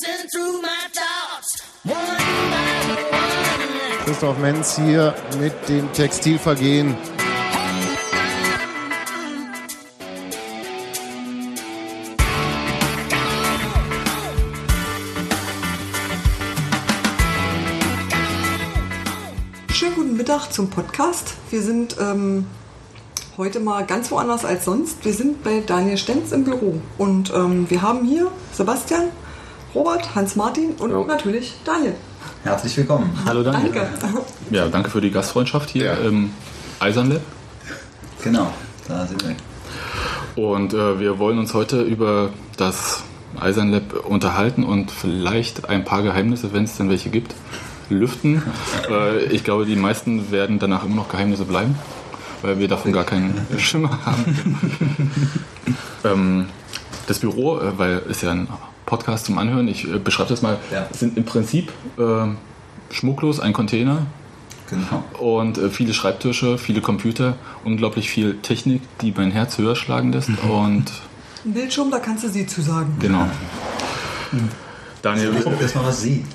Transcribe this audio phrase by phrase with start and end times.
[0.00, 1.62] racing through my thoughts.
[1.84, 1.96] One
[2.50, 4.04] by one.
[4.04, 6.96] Christoph Menz hier mit dem Textilvergehen.
[19.72, 21.34] Schönen guten Mittag zum Podcast.
[21.50, 22.46] Wir sind ähm,
[23.36, 25.04] heute mal ganz woanders als sonst.
[25.04, 29.08] Wir sind bei Daniel Stenz im Büro und ähm, wir haben hier Sebastian,
[29.74, 31.04] Robert, Hans-Martin und Ja.
[31.04, 31.94] natürlich Daniel.
[32.42, 33.16] Herzlich willkommen.
[33.24, 33.72] Hallo Daniel.
[33.72, 34.20] Danke.
[34.50, 35.94] Ja, danke für die Gastfreundschaft hier Ja.
[35.94, 36.30] im
[36.80, 37.20] Eisernlab.
[38.24, 38.50] Genau,
[38.88, 39.36] da sind wir.
[40.44, 43.02] Und äh, wir wollen uns heute über das
[43.38, 47.34] Eisernlab unterhalten und vielleicht ein paar Geheimnisse, wenn es denn welche gibt,
[47.88, 48.42] lüften.
[48.90, 51.76] äh, ich glaube, die meisten werden danach immer noch Geheimnisse bleiben,
[52.42, 55.10] weil wir davon gar keinen Schimmer haben.
[56.04, 56.46] ähm,
[57.06, 58.48] das Büro, äh, weil ist ja ein
[58.90, 60.86] Podcast zum Anhören, ich äh, beschreibe das mal, Ja.
[60.92, 62.02] sind im Prinzip äh,
[62.92, 64.06] schmucklos ein Container
[64.68, 65.04] Genau.
[65.18, 70.28] und äh, viele Schreibtische, viele Computer, unglaublich viel Technik, die mein Herz höher schlagen lässt.
[70.28, 70.84] Und
[71.44, 72.96] Ein Bildschirm, da kannst du sie zu sagen.
[73.00, 73.26] genau.
[75.02, 76.24] Daniel, Ob jetzt mal was sieht.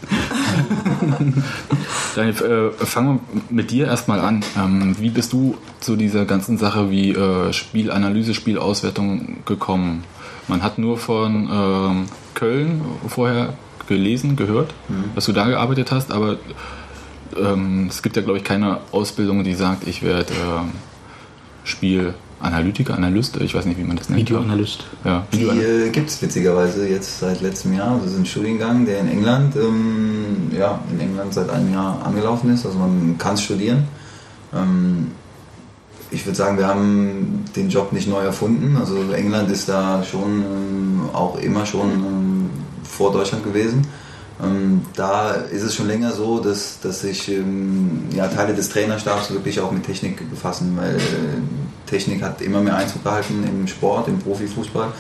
[2.16, 4.44] Daniel äh, fangen wir mit dir erstmal an.
[4.58, 10.04] Ähm, wie bist du zu dieser ganzen Sache wie äh, Spielanalyse, Spielauswertung gekommen?
[10.48, 13.54] Man hat nur von ähm, Köln vorher
[13.88, 14.74] gelesen, gehört,
[15.16, 16.38] dass du da gearbeitet hast, aber
[17.40, 20.72] ähm, es gibt ja, glaube ich, keine Ausbildung, die sagt, ich werde ähm,
[21.64, 24.22] Spielanalytiker, Analyst, ich weiß nicht, wie man das nennt.
[24.22, 24.86] Videoanalyst.
[25.04, 25.88] Ja, Die Videoanalyst.
[25.88, 28.00] äh, gibt es witzigerweise jetzt seit letztem Jahr.
[28.04, 32.52] Das ist ein Studiengang, der in England, ähm, ja, in England seit einem Jahr angelaufen
[32.54, 32.66] ist.
[32.66, 33.84] Also man kann es studieren.
[36.12, 38.78] Ich würde sagen, wir haben den Job nicht neu erfunden.
[38.78, 42.50] Also England ist da schon ähm, auch immer schon ähm,
[42.84, 43.88] vor Deutschland gewesen.
[44.44, 49.32] Ähm, da ist es schon länger so, dass, dass sich ähm, ja, Teile des Trainerstabs
[49.32, 54.08] wirklich auch mit Technik befassen, weil äh, Technik hat immer mehr Einzug gehalten im Sport,
[54.08, 54.92] im Profifußball.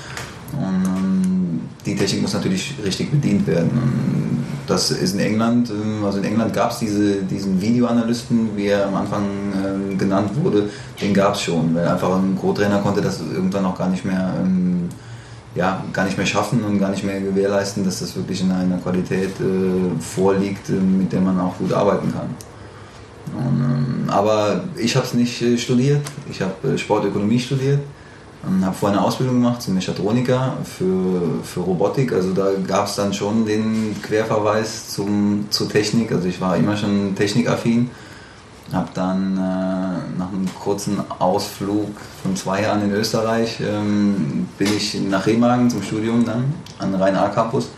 [0.53, 3.69] Und ähm, die Technik muss natürlich richtig bedient werden.
[3.69, 4.24] Und
[4.67, 8.87] das ist in England, ähm, also in England gab es diese, diesen Videoanalysten, wie er
[8.87, 10.69] am Anfang ähm, genannt wurde,
[11.01, 14.33] den gab es schon, weil einfach ein Co-Trainer konnte das irgendwann auch gar nicht mehr
[14.39, 14.89] ähm,
[15.55, 18.77] ja, gar nicht mehr schaffen und gar nicht mehr gewährleisten, dass das wirklich in einer
[18.77, 22.35] Qualität äh, vorliegt, äh, mit der man auch gut arbeiten kann.
[23.33, 27.79] Und, ähm, aber ich habe es nicht äh, studiert, ich habe äh, Sportökonomie studiert
[28.47, 32.13] und habe vorher eine Ausbildung gemacht zum Mechatroniker für, für Robotik.
[32.13, 36.11] Also da gab es dann schon den Querverweis zum, zur Technik.
[36.11, 37.89] Also ich war immer schon technikaffin.
[38.73, 41.91] Habe dann äh, nach einem kurzen Ausflug
[42.23, 47.69] von zwei Jahren in Österreich ähm, bin ich nach Remagen zum Studium dann an Rhein-A-Campus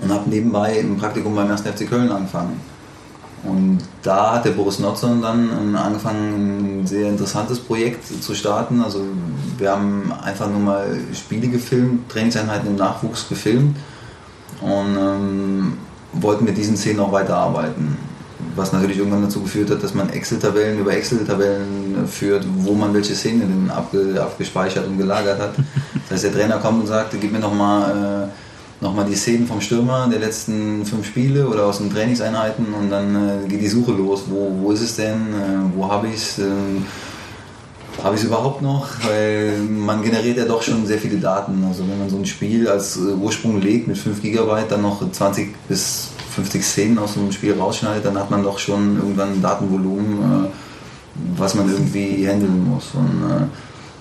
[0.00, 1.62] und habe nebenbei ein Praktikum beim 1.
[1.62, 2.60] FC Köln angefangen.
[3.42, 8.82] Und da hat der Boris Notzon dann ähm, angefangen, ein sehr interessantes Projekt zu starten.
[8.82, 9.02] Also
[9.56, 13.76] wir haben einfach nur mal Spiele gefilmt, Trainingseinheiten im Nachwuchs gefilmt
[14.60, 15.78] und ähm,
[16.12, 17.96] wollten mit diesen Szenen auch weiterarbeiten.
[18.56, 23.14] Was natürlich irgendwann dazu geführt hat, dass man Excel-Tabellen über Excel-Tabellen führt, wo man welche
[23.14, 25.54] Szenen denn abge, abgespeichert und gelagert hat.
[26.08, 28.49] Das heißt, der Trainer kommt und sagt, gib mir nochmal äh,
[28.80, 32.90] noch mal die Szenen vom Stürmer der letzten fünf Spiele oder aus den Trainingseinheiten und
[32.90, 34.24] dann äh, geht die Suche los.
[34.28, 35.34] Wo, wo ist es denn?
[35.34, 36.38] Äh, wo habe ich es?
[36.38, 36.86] Ähm,
[38.02, 38.86] habe ich es überhaupt noch?
[39.06, 41.62] Weil man generiert ja doch schon sehr viele Daten.
[41.68, 45.02] Also wenn man so ein Spiel als äh, Ursprung legt mit 5 GB, dann noch
[45.10, 49.32] 20 bis 50 Szenen aus so einem Spiel rausschneidet, dann hat man doch schon irgendwann
[49.34, 50.48] ein Datenvolumen, äh,
[51.36, 52.92] was man irgendwie handeln muss.
[52.94, 53.44] Und äh,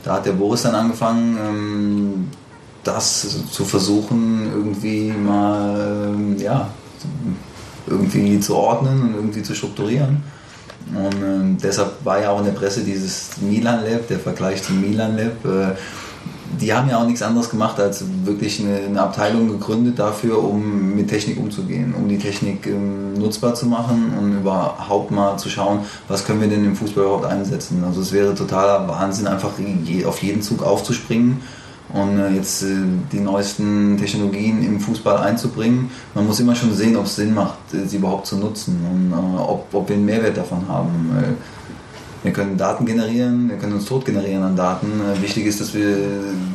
[0.04, 2.28] da hat der Boris dann angefangen, ähm,
[2.84, 6.70] das zu versuchen, irgendwie mal, ja,
[7.88, 10.24] irgendwie zu ordnen und irgendwie zu strukturieren.
[10.94, 14.82] Und ähm, deshalb war ja auch in der Presse dieses Milan Lab, der Vergleich zum
[14.82, 15.46] Milan Lab.
[15.46, 15.76] Äh,
[16.60, 20.96] die haben ja auch nichts anderes gemacht, als wirklich eine, eine Abteilung gegründet dafür, um
[20.96, 25.82] mit Technik umzugehen, um die Technik ähm, nutzbar zu machen und überhaupt mal zu schauen,
[26.08, 27.84] was können wir denn im Fußball überhaupt einsetzen.
[27.86, 29.52] Also es wäre totaler Wahnsinn, einfach
[30.06, 31.42] auf jeden Zug aufzuspringen
[31.94, 32.68] und äh, jetzt äh,
[33.12, 35.90] die neuesten Technologien im Fußball einzubringen.
[36.14, 39.14] Man muss immer schon sehen, ob es Sinn macht, äh, sie überhaupt zu nutzen und
[39.40, 41.38] ob, ob wir einen Mehrwert davon haben.
[42.22, 44.88] Wir können Daten generieren, wir können uns tot generieren an Daten.
[45.22, 45.96] Wichtig ist, dass, wir,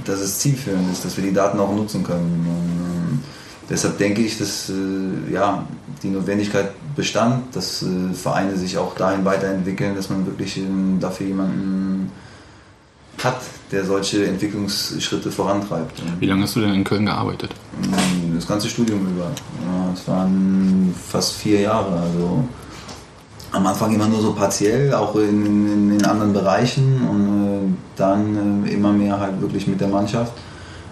[0.05, 2.47] dass es zielführend ist, dass wir die Daten auch nutzen können.
[2.47, 3.21] Und,
[3.71, 4.71] deshalb denke ich, dass
[5.33, 5.67] ja,
[6.03, 7.83] die Notwendigkeit bestand, dass
[8.13, 12.13] Vereine sich auch dahin weiterentwickeln, dass man wirklich ähm, dafür jemanden
[13.25, 13.41] hat,
[13.73, 16.03] der solche Entwicklungsschritte vorantreibt.
[16.21, 17.51] Wie lange hast du denn in Köln gearbeitet?
[17.83, 19.31] Ähm, das ganze Studium über.
[19.93, 21.99] Es waren fast vier Jahre.
[22.01, 22.45] Also
[23.53, 27.61] am Anfang immer nur so partiell, auch in, in, in anderen Bereichen und äh,
[27.97, 30.33] dann äh, immer mehr halt wirklich mit der Mannschaft.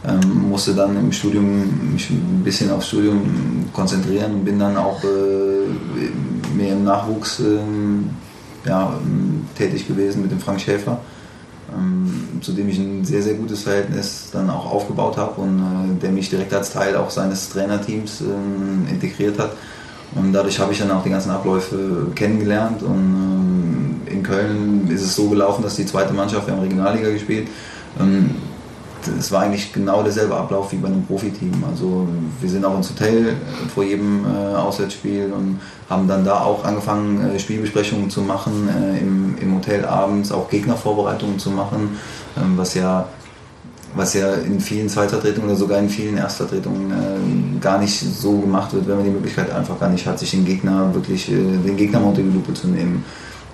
[0.05, 5.03] Ähm, musste dann im Studium mich ein bisschen aufs Studium konzentrieren und bin dann auch
[5.05, 8.11] äh, mehr im Nachwuchs ähm,
[8.65, 10.99] ja, ähm, tätig gewesen mit dem Frank Schäfer,
[12.41, 16.11] zu dem ich ein sehr, sehr gutes Verhältnis dann auch aufgebaut habe und äh, der
[16.11, 19.53] mich direkt als Teil auch seines Trainerteams ähm, integriert hat.
[20.15, 22.83] Und dadurch habe ich dann auch die ganzen Abläufe kennengelernt.
[22.83, 27.11] Und ähm, in Köln ist es so gelaufen, dass die zweite Mannschaft, wir haben Regionalliga
[27.11, 27.49] gespielt,
[27.99, 28.31] ähm,
[29.07, 31.65] es war eigentlich genau derselbe Ablauf wie bei einem Profiteam.
[31.71, 32.07] Also
[32.41, 33.37] wir sind auch ins Hotel
[33.75, 38.99] vor jedem äh, Auswärtsspiel und haben dann da auch angefangen, äh, Spielbesprechungen zu machen, äh,
[38.99, 41.99] im, im Hotel abends auch Gegnervorbereitungen zu machen,
[42.37, 43.07] ähm, was ja
[43.95, 48.73] was ja in vielen Zweitvertretungen oder sogar in vielen Erstvertretungen äh, gar nicht so gemacht
[48.73, 51.77] wird, wenn man die Möglichkeit einfach gar nicht hat, sich den Gegner wirklich, äh, den
[51.77, 53.05] Gegner unter die Lupe zu nehmen.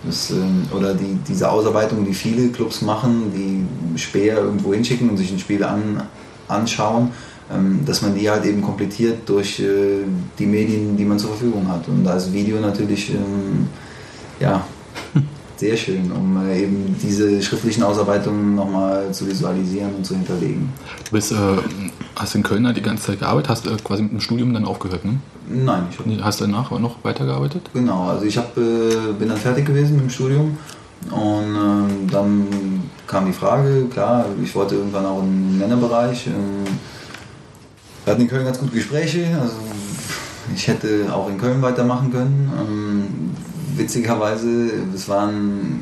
[0.05, 5.17] Das, ähm, oder die, diese Ausarbeitung, die viele Clubs machen, die Speer irgendwo hinschicken und
[5.17, 6.03] sich ein Spiel an,
[6.47, 7.11] anschauen,
[7.53, 10.05] ähm, dass man die halt eben komplettiert durch äh,
[10.39, 11.89] die Medien, die man zur Verfügung hat.
[11.89, 13.69] Und da ist Video natürlich ähm,
[14.39, 14.65] ja,
[15.57, 20.73] sehr schön, um äh, eben diese schriftlichen Ausarbeitungen nochmal zu visualisieren und zu hinterlegen.
[21.07, 21.37] Du bist, äh,
[22.17, 24.65] hast in Köln da die ganze Zeit gearbeitet, hast äh, quasi mit dem Studium dann
[24.65, 25.19] aufgehört, ne?
[25.51, 27.71] Nein, ich habe Hast du danach noch weitergearbeitet?
[27.73, 30.59] Genau, also ich hab, äh, bin dann fertig gewesen mit dem Studium
[31.11, 32.47] und ähm, dann
[33.07, 36.27] kam die Frage, klar, ich wollte irgendwann auch im Männerbereich.
[36.27, 36.65] Ähm,
[38.05, 39.57] wir hatten in Köln ganz gute Gespräche, also
[40.55, 42.53] ich hätte auch in Köln weitermachen können.
[42.59, 43.31] Ähm,
[43.77, 45.81] witzigerweise, es waren,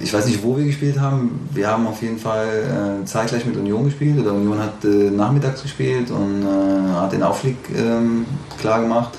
[0.00, 3.56] ich weiß nicht, wo wir gespielt haben, wir haben auf jeden Fall äh, zeitgleich mit
[3.56, 8.24] Union gespielt, oder Union hat äh, nachmittags gespielt und äh, hat den Aufstieg ähm,
[8.58, 9.10] klar gemacht.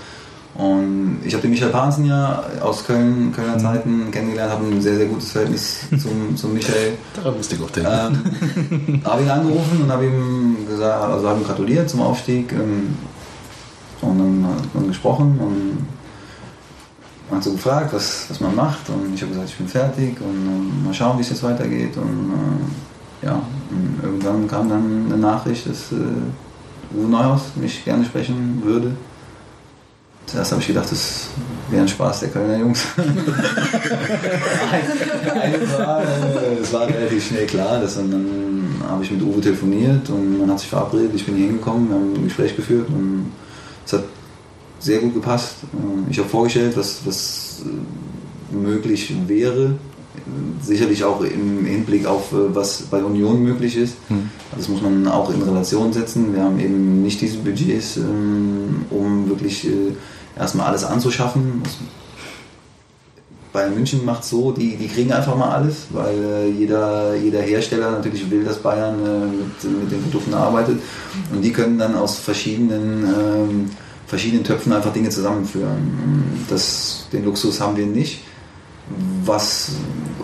[0.54, 4.98] Und ich habe den Michael Pahnsen ja aus Köln, Kölner Zeiten kennengelernt, habe ein sehr,
[4.98, 6.94] sehr gutes Verhältnis zum, zum Michael.
[7.16, 8.22] Daran musste ich auch denken.
[8.72, 12.52] Ähm, habe ihn angerufen und habe ihm gesagt, also habe ihm gratuliert zum Aufstieg.
[12.52, 12.96] Ähm,
[14.02, 16.01] und dann hat man gesprochen und
[17.32, 18.90] man hat so gefragt, was, was man macht.
[18.90, 21.96] Und ich habe gesagt, ich bin fertig und ähm, mal schauen, wie es jetzt weitergeht.
[21.96, 22.34] Und
[23.24, 25.96] äh, ja, und irgendwann kam dann eine Nachricht, dass äh,
[26.94, 28.92] Uwe Neuhaus mich gerne sprechen würde.
[30.26, 31.28] Zuerst habe ich gedacht, das
[31.70, 32.86] wäre ein Spaß der Kölner Jungs.
[36.62, 40.52] Es war relativ schnell klar, dass dann, dann habe ich mit Uwe telefoniert und man
[40.52, 43.32] hat sich verabredet, ich bin hier hingekommen, wir haben ein Gespräch geführt und
[43.86, 44.04] es hat
[44.82, 45.56] sehr gut gepasst.
[45.74, 49.76] Äh, Ich habe vorgestellt, was, was äh, möglich wäre,
[50.62, 53.96] sicherlich auch im Hinblick auf äh, was bei Union möglich ist.
[54.58, 56.34] Das muss man auch in Relation setzen.
[56.34, 59.94] Wir haben eben nicht diese Budgets, ähm, um wirklich äh,
[60.38, 61.62] erstmal alles anzuschaffen.
[63.54, 67.92] Bayern München macht so, die, die kriegen einfach mal alles, weil äh, jeder, jeder Hersteller
[67.92, 70.80] natürlich will, dass Bayern äh, mit, mit den Produkten arbeitet
[71.34, 73.70] und die können dann aus verschiedenen, ähm,
[74.12, 76.46] verschiedenen Töpfen einfach Dinge zusammenführen.
[76.50, 78.20] Das, den Luxus haben wir nicht,
[79.24, 79.72] was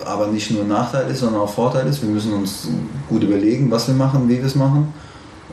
[0.04, 2.02] aber nicht nur Nachteil ist, sondern auch Vorteil ist.
[2.02, 2.68] Wir müssen uns
[3.08, 4.94] gut überlegen, was wir machen, wie wir es machen.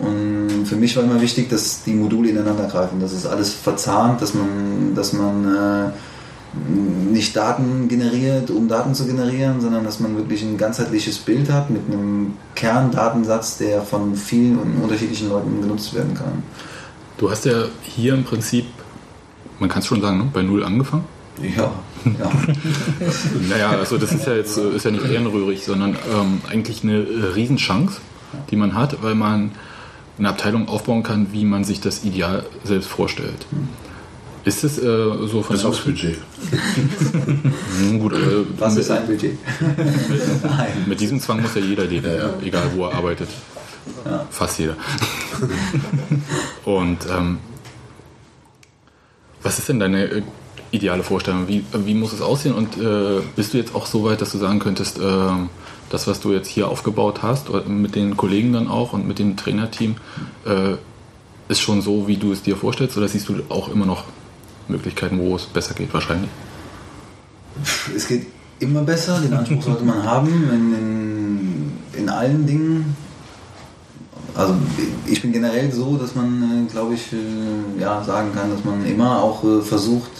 [0.00, 4.20] Und für mich war immer wichtig, dass die Module ineinander greifen, dass es alles verzahnt,
[4.20, 10.16] dass man, dass man äh, nicht Daten generiert, um Daten zu generieren, sondern dass man
[10.16, 15.94] wirklich ein ganzheitliches Bild hat mit einem Kerndatensatz, der von vielen und unterschiedlichen Leuten genutzt
[15.94, 16.42] werden kann.
[17.16, 18.66] Du hast ja hier im Prinzip,
[19.60, 21.04] man kann es schon sagen, ne, bei Null angefangen.
[21.40, 21.72] Ja,
[22.04, 22.30] ja.
[23.48, 26.98] Naja, also das ist ja jetzt äh, ist ja nicht ehrenrührig, sondern ähm, eigentlich eine
[26.98, 28.00] äh, Riesenchance,
[28.50, 29.52] die man hat, weil man
[30.18, 33.46] eine Abteilung aufbauen kann, wie man sich das ideal selbst vorstellt.
[34.44, 36.18] Ist es äh, so von Das Hausbudget.
[37.78, 39.38] Hm, gut, äh, Was mit, ist ein Budget?
[40.42, 40.68] Nein.
[40.86, 42.10] mit diesem Zwang muss ja jeder leben,
[42.42, 43.28] egal wo er arbeitet.
[44.04, 44.26] Ja.
[44.30, 44.76] Fast jeder.
[46.64, 47.38] Und ähm,
[49.42, 50.22] was ist denn deine äh,
[50.70, 51.48] ideale Vorstellung?
[51.48, 52.54] Wie, wie muss es aussehen?
[52.54, 55.02] Und äh, bist du jetzt auch so weit, dass du sagen könntest, äh,
[55.90, 59.18] das, was du jetzt hier aufgebaut hast, oder mit den Kollegen dann auch und mit
[59.18, 59.96] dem Trainerteam,
[60.46, 60.74] äh,
[61.48, 62.96] ist schon so, wie du es dir vorstellst?
[62.96, 64.04] Oder siehst du auch immer noch
[64.68, 66.30] Möglichkeiten, wo es besser geht, wahrscheinlich?
[67.94, 68.26] Es geht
[68.58, 72.96] immer besser, den Anspruch sollte man haben in, in, in allen Dingen.
[74.34, 74.54] Also
[75.06, 78.84] ich bin generell so, dass man, äh, glaube ich, äh, ja, sagen kann, dass man
[78.84, 80.10] immer auch äh, versucht,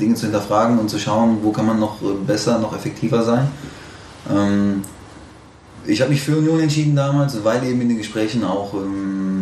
[0.00, 3.48] Dinge zu hinterfragen und zu schauen, wo kann man noch besser, noch effektiver sein.
[4.30, 4.82] Ähm,
[5.86, 9.33] ich habe mich für Union entschieden damals, weil eben in den Gesprächen auch ähm,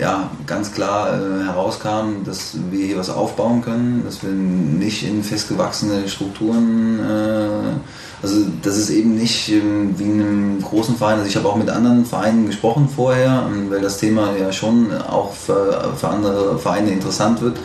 [0.00, 5.22] ja, ganz klar äh, herauskam, dass wir hier was aufbauen können, dass wir nicht in
[5.22, 11.28] festgewachsene Strukturen, äh, also das ist eben nicht ähm, wie in einem großen Verein, also
[11.28, 15.32] ich habe auch mit anderen Vereinen gesprochen vorher, ähm, weil das Thema ja schon auch
[15.32, 17.58] für, für andere Vereine interessant wird.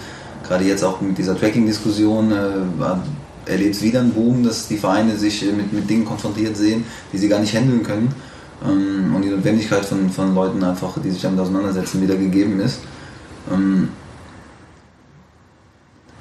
[0.48, 5.18] Gerade jetzt auch mit dieser Tracking-Diskussion äh, erlebt es wieder einen Boom, dass die Vereine
[5.18, 8.14] sich äh, mit, mit Dingen konfrontiert sehen, die sie gar nicht handeln können
[8.64, 12.80] und die Notwendigkeit von, von Leuten einfach, die sich damit auseinandersetzen, wieder gegeben ist.
[13.52, 13.90] Ähm,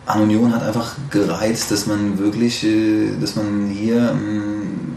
[0.06, 4.96] an Union hat einfach gereizt, dass man wirklich, äh, dass man hier, ähm,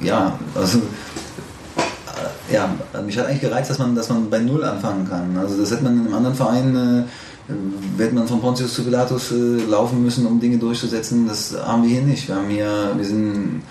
[0.00, 2.70] ja, also äh, ja,
[3.04, 5.36] mich hat eigentlich gereizt, dass man, dass man bei Null anfangen kann.
[5.36, 9.32] Also das hätte man in einem anderen Verein, äh, hätte man von Pontius zu Pilatus
[9.32, 11.26] äh, laufen müssen, um Dinge durchzusetzen.
[11.26, 12.28] Das haben wir hier nicht.
[12.28, 13.62] Wir haben hier, wir sind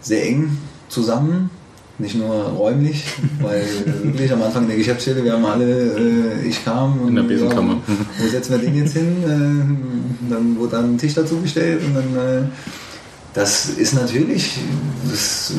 [0.00, 0.56] sehr eng
[0.88, 1.50] zusammen,
[1.98, 3.04] nicht nur räumlich,
[3.40, 7.16] weil äh, wirklich am Anfang der Geschäftsstelle, wir haben alle, äh, ich kam und In
[7.16, 7.74] der Besenkammer.
[7.86, 9.22] Ja, wo setzen wir den jetzt hin?
[9.24, 12.50] Äh, dann wurde dann ein Tisch dazu gestellt und dann
[13.32, 14.58] das ist natürlich,
[15.10, 15.52] das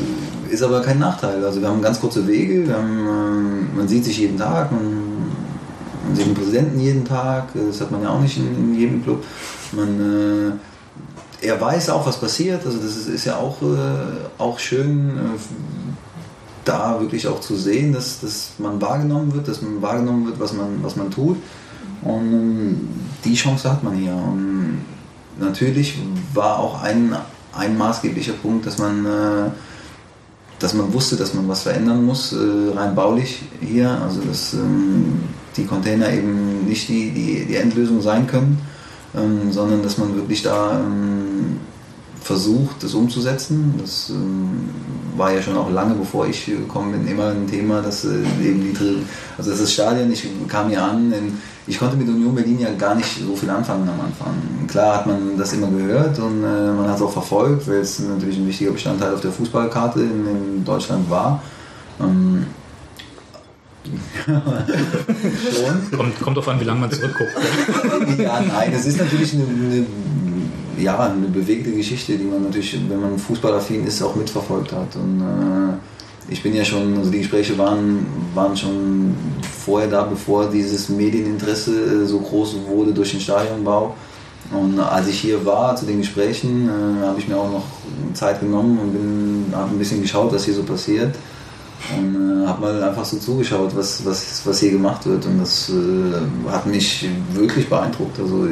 [0.50, 1.46] ist aber kein Nachteil.
[1.46, 4.82] Also wir haben ganz kurze Wege, haben, man sieht sich jeden Tag, man,
[6.08, 9.04] man sieht den Präsidenten jeden Tag, das hat man ja auch nicht in, in jedem
[9.04, 9.24] Club.
[9.74, 10.60] Man,
[11.40, 13.58] er weiß auch, was passiert, also das ist, ist ja auch,
[14.40, 15.12] auch schön,
[16.68, 20.54] da wirklich auch zu sehen, dass, dass man wahrgenommen wird, dass man wahrgenommen wird, was
[20.54, 21.38] man, was man tut.
[22.02, 22.90] Und ähm,
[23.24, 24.14] die Chance hat man hier.
[24.14, 24.82] Und
[25.40, 25.98] natürlich
[26.34, 27.16] war auch ein,
[27.54, 29.50] ein maßgeblicher Punkt, dass man, äh,
[30.60, 32.38] dass man wusste, dass man was verändern muss, äh,
[32.76, 33.90] rein baulich hier.
[34.02, 35.24] Also dass ähm,
[35.56, 38.60] die Container eben nicht die, die, die Endlösung sein können,
[39.16, 40.80] ähm, sondern dass man wirklich da
[42.28, 43.76] versucht, das umzusetzen.
[43.80, 44.70] Das ähm,
[45.16, 48.62] war ja schon auch lange bevor ich gekommen bin, immer ein Thema, dass äh, eben
[48.62, 49.02] die Dr-
[49.38, 52.72] also das ist Stadion, ich kam hier an, in, ich konnte mit Union Berlin ja
[52.74, 54.34] gar nicht so viel anfangen am Anfang.
[54.68, 58.00] Klar hat man das immer gehört und äh, man hat es auch verfolgt, weil es
[58.00, 61.42] natürlich ein wichtiger Bestandteil auf der Fußballkarte in, in Deutschland war.
[62.02, 62.46] Ähm,
[64.28, 65.98] schon.
[65.98, 67.32] Kommt, kommt auf an, wie lange man zurückguckt.
[68.18, 69.86] Ja, nein, es ist natürlich eine, eine,
[70.78, 74.96] ja, eine bewegte Geschichte, die man natürlich, wenn man fußballaffin ist, auch mitverfolgt hat.
[74.96, 79.16] Und äh, ich bin ja schon, also die Gespräche waren, waren schon
[79.66, 83.96] vorher da, bevor dieses Medieninteresse äh, so groß wurde durch den Stadionbau.
[84.52, 87.66] Und als ich hier war zu den Gesprächen, äh, habe ich mir auch noch
[88.14, 91.16] Zeit genommen und habe ein bisschen geschaut, was hier so passiert.
[91.98, 95.26] Und äh, habe mal einfach so zugeschaut, was, was, was hier gemacht wird.
[95.26, 98.20] Und das äh, hat mich wirklich beeindruckt.
[98.20, 98.48] Also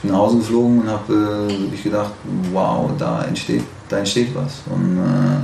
[0.00, 2.12] ich bin nach Hause geflogen und habe äh, wirklich gedacht,
[2.54, 4.62] wow, da entsteht, da entsteht was.
[4.70, 5.40] Und äh,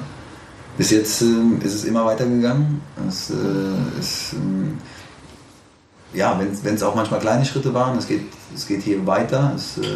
[0.79, 2.81] bis jetzt äh, ist es immer weitergegangen.
[3.07, 4.79] Es äh, ist, ähm,
[6.15, 8.23] ja, wenn es auch manchmal kleine Schritte waren, es geht,
[8.55, 9.53] es geht hier weiter.
[9.55, 9.91] Es, äh,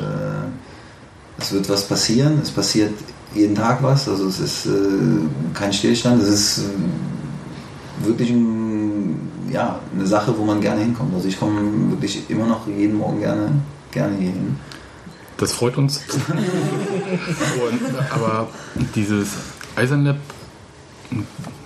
[1.38, 2.38] es wird was passieren.
[2.43, 2.93] Es passiert
[3.35, 4.11] jeden Tag was.
[4.11, 4.71] Also es ist äh,
[5.55, 6.21] kein Stillstand.
[6.21, 11.14] Es ist äh, wirklich ein, ja, eine Sache, wo man gerne hinkommt.
[11.14, 11.62] Also ich komme
[11.93, 13.52] wirklich immer noch jeden Morgen gerne,
[13.90, 14.56] gerne hier hin.
[15.37, 16.02] Das freut uns.
[16.28, 17.80] Und,
[18.11, 18.49] aber
[18.94, 19.37] dieses
[19.75, 20.16] Eisernlab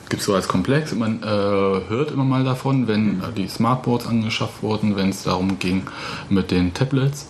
[0.09, 0.95] gibt es so als Komplex.
[0.95, 5.59] Man äh, hört immer mal davon, wenn äh, die Smartboards angeschafft wurden, wenn es darum
[5.59, 5.83] ging
[6.29, 7.29] mit den Tablets,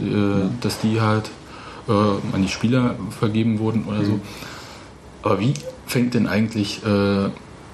[0.00, 0.04] äh,
[0.60, 1.30] dass die halt
[1.88, 4.20] äh, an die Spieler vergeben wurden oder so.
[5.22, 5.54] Aber wie
[5.86, 7.28] fängt denn eigentlich äh,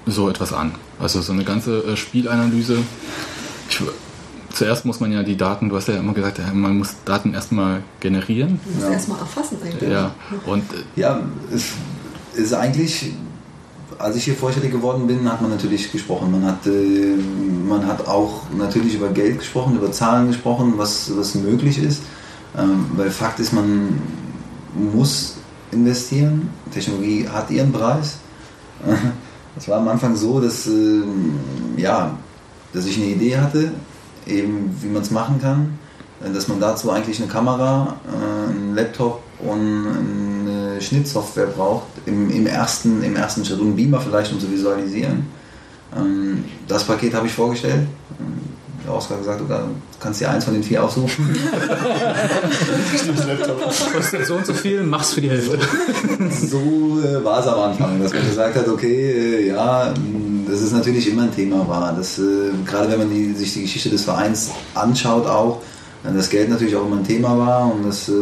[0.05, 0.73] so etwas an?
[0.99, 2.79] Also so eine ganze äh, Spielanalyse.
[3.69, 3.81] Ich,
[4.53, 7.33] zuerst muss man ja die Daten, du hast ja immer gesagt, ja, man muss Daten
[7.33, 8.59] erstmal generieren.
[8.65, 9.89] Du musst erstmal erfassen eigentlich.
[9.89, 10.11] Ja,
[10.45, 11.21] und äh, Ja,
[11.53, 11.71] es
[12.35, 13.13] ist eigentlich,
[13.97, 16.31] als ich hier vorstellig geworden bin, hat man natürlich gesprochen.
[16.31, 17.15] Man hat, äh,
[17.67, 22.01] man hat auch natürlich über Geld gesprochen, über Zahlen gesprochen, was, was möglich ist.
[22.57, 24.01] Ähm, weil Fakt ist, man
[24.73, 25.35] muss
[25.71, 26.49] investieren.
[26.73, 28.17] Technologie hat ihren Preis.
[29.57, 31.33] Es war am Anfang so, dass, ähm,
[31.75, 32.15] ja,
[32.71, 33.71] dass ich eine Idee hatte,
[34.29, 35.79] eben wie man es machen kann.
[36.23, 42.29] Äh, Dass man dazu eigentlich eine Kamera, äh, einen Laptop und eine Schnittsoftware braucht im,
[42.29, 45.27] im, ersten, im ersten Schritt und einen Beamer vielleicht, um zu visualisieren.
[45.95, 47.87] Ähm, Das Paket habe ich vorgestellt.
[48.89, 49.45] Ähm, Der Oscar gesagt, du
[49.99, 51.29] kannst dir eins von den vier aussuchen.
[53.93, 55.59] Kostet so und so viel, mach's für die Hälfte.
[56.29, 56.57] so
[57.03, 60.73] äh, war es am Anfang, dass man gesagt hat, okay, äh, ja, mh, das ist
[60.73, 61.93] natürlich immer ein Thema war.
[61.95, 65.61] Das, äh, gerade wenn man die, sich die Geschichte des Vereins anschaut auch,
[66.03, 68.13] das Geld natürlich auch immer ein Thema war und dass äh,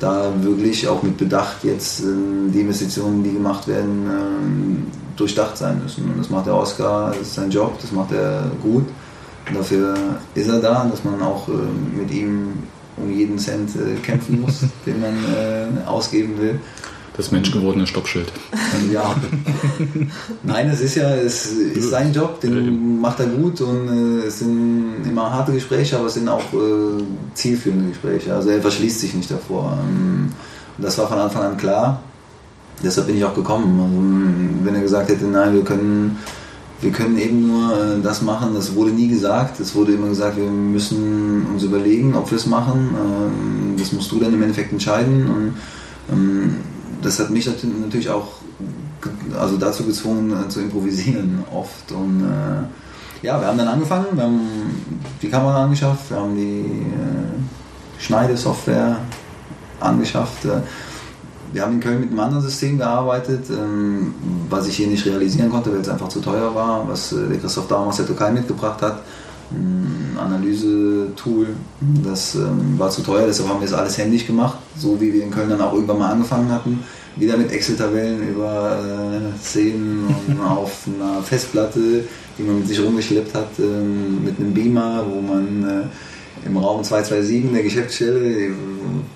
[0.00, 2.04] da wirklich auch mit Bedacht jetzt äh,
[2.52, 6.04] die Investitionen, die gemacht werden, äh, durchdacht sein müssen.
[6.10, 8.86] Und das macht der Oscar, das ist sein Job, das macht er gut.
[9.52, 9.94] Dafür
[10.34, 11.52] ist er da, dass man auch äh,
[11.96, 12.54] mit ihm
[12.96, 16.60] um jeden Cent äh, kämpfen muss, den man äh, ausgeben will.
[17.16, 18.32] Das menschgewordene Stoppschild.
[18.90, 19.14] Ja,
[20.42, 23.88] nein, es ist ja, es ist sein Job, den macht er gut und
[24.22, 27.02] äh, es sind immer harte Gespräche, aber es sind auch äh,
[27.34, 28.34] zielführende Gespräche.
[28.34, 29.78] Also er verschließt sich nicht davor.
[29.78, 30.32] Ähm,
[30.78, 32.00] und das war von Anfang an klar.
[32.82, 33.78] Deshalb bin ich auch gekommen.
[33.80, 36.18] Also, wenn er gesagt hätte, nein, wir können,
[36.82, 39.60] wir können eben nur äh, das machen, das wurde nie gesagt.
[39.60, 42.90] Es wurde immer gesagt, wir müssen uns überlegen, ob wir es machen.
[42.94, 45.26] Ähm, das musst du dann im Endeffekt entscheiden.
[45.28, 45.54] Und,
[46.12, 46.56] ähm,
[47.00, 48.28] das hat mich nat- natürlich auch
[49.38, 51.90] also dazu gezwungen äh, zu improvisieren oft.
[51.92, 54.40] Und äh, ja, wir haben dann angefangen, wir haben
[55.22, 56.64] die Kamera angeschafft, wir haben die
[58.00, 58.96] Schneidesoftware
[59.80, 60.46] angeschafft.
[61.52, 64.14] Wir haben in Köln mit einem anderen System gearbeitet, ähm,
[64.48, 67.38] was ich hier nicht realisieren konnte, weil es einfach zu teuer war, was äh, der
[67.38, 69.02] Christoph Daum aus der Türkei mitgebracht hat.
[69.50, 71.48] Ein Analysetool,
[72.02, 75.24] das ähm, war zu teuer, deshalb haben wir es alles händisch gemacht, so wie wir
[75.24, 76.82] in Köln dann auch irgendwann mal angefangen hatten.
[77.16, 82.04] Wieder mit Excel-Tabellen über äh, Szenen und auf einer Festplatte,
[82.38, 85.82] die man mit sich rumgeschleppt hat, ähm, mit einem Beamer, wo man äh,
[86.44, 88.50] im Raum 227 der Geschäftsstelle,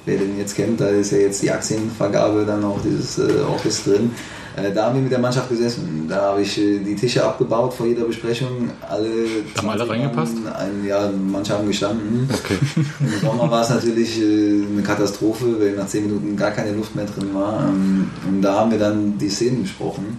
[0.04, 3.84] wer den jetzt kennt, da ist ja jetzt die Aktienvergabe dann auch dieses äh, Office
[3.84, 4.10] drin.
[4.56, 6.06] Äh, da haben wir mit der Mannschaft gesessen.
[6.08, 8.70] Da habe ich äh, die Tische abgebaut vor jeder Besprechung.
[8.88, 9.10] Alle
[9.56, 10.34] Haben alle 20 reingepasst?
[10.58, 12.28] Ein, ja, manche haben gestanden.
[12.32, 12.58] Okay.
[13.00, 17.04] Im Sommer war es natürlich eine Katastrophe, weil nach 10 Minuten gar keine Luft mehr
[17.04, 17.68] drin war.
[17.68, 20.16] Ähm, Und da haben wir dann die Szenen besprochen.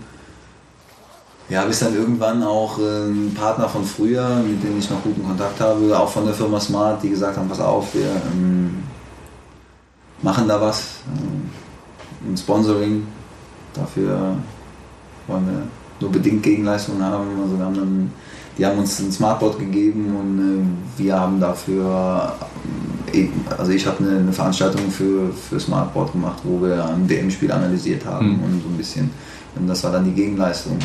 [1.50, 5.24] Ja, bis dann irgendwann auch äh, ein Partner von früher, mit dem ich noch guten
[5.26, 8.84] Kontakt habe, auch von der Firma Smart, die gesagt haben, pass auf, wir ähm,
[10.22, 11.50] machen da was, ähm,
[12.30, 13.08] ein Sponsoring,
[13.74, 14.36] dafür
[15.28, 15.62] wollen wir
[16.02, 17.28] nur bedingt Gegenleistungen haben.
[17.42, 18.12] Also wir haben dann,
[18.58, 22.36] die haben uns ein Smartboard gegeben und äh, wir haben dafür,
[23.14, 27.52] äh, also ich habe eine, eine Veranstaltung für, für Smartboard gemacht, wo wir ein WM-Spiel
[27.54, 28.44] analysiert haben Mhm.
[28.44, 29.10] und so ein bisschen,
[29.56, 30.78] und das war dann die Gegenleistung.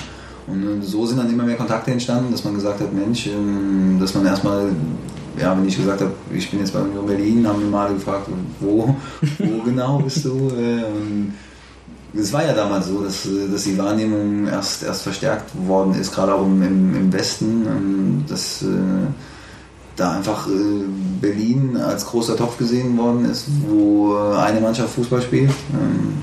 [0.47, 4.15] Und so sind dann immer mehr Kontakte entstanden, dass man gesagt hat, Mensch, ähm, dass
[4.15, 4.71] man erstmal,
[5.39, 8.29] ja, wenn ich gesagt habe, ich bin jetzt bei Union Berlin, haben wir mal gefragt,
[8.61, 8.95] wo,
[9.39, 10.51] wo genau bist du?
[10.51, 11.35] Äh, Und
[12.15, 16.13] es war ja damals so, dass, äh, dass die Wahrnehmung erst, erst verstärkt worden ist,
[16.13, 18.67] gerade auch im, im, Westen, ähm, dass äh,
[19.95, 20.49] da einfach
[21.21, 26.15] Berlin als großer Topf gesehen worden ist, wo eine Mannschaft Fußball spielt, ähm,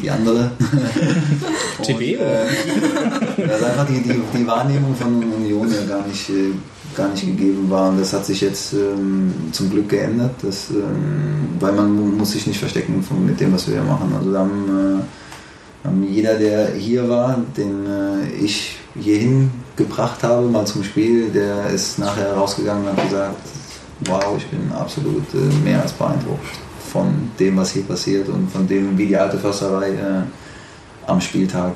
[0.00, 0.50] die andere.
[1.82, 6.52] TV, Und, äh, dass einfach die, die, die Wahrnehmung von Union ja gar nicht, äh,
[6.96, 7.90] gar nicht gegeben war.
[7.90, 12.32] Und das hat sich jetzt ähm, zum Glück geändert, dass, ähm, weil man mu- muss
[12.32, 14.12] sich nicht verstecken von, mit dem, was wir hier machen.
[14.16, 15.00] Also da haben,
[15.84, 21.30] äh, haben jeder, der hier war, den äh, ich hierhin gebracht habe, mal zum Spiel,
[21.30, 23.36] der ist nachher rausgegangen und hat gesagt,
[24.06, 26.46] wow, ich bin absolut äh, mehr als beeindruckt
[26.92, 30.22] von dem, was hier passiert und von dem, wie die alte Försterei äh,
[31.06, 31.74] am Spieltag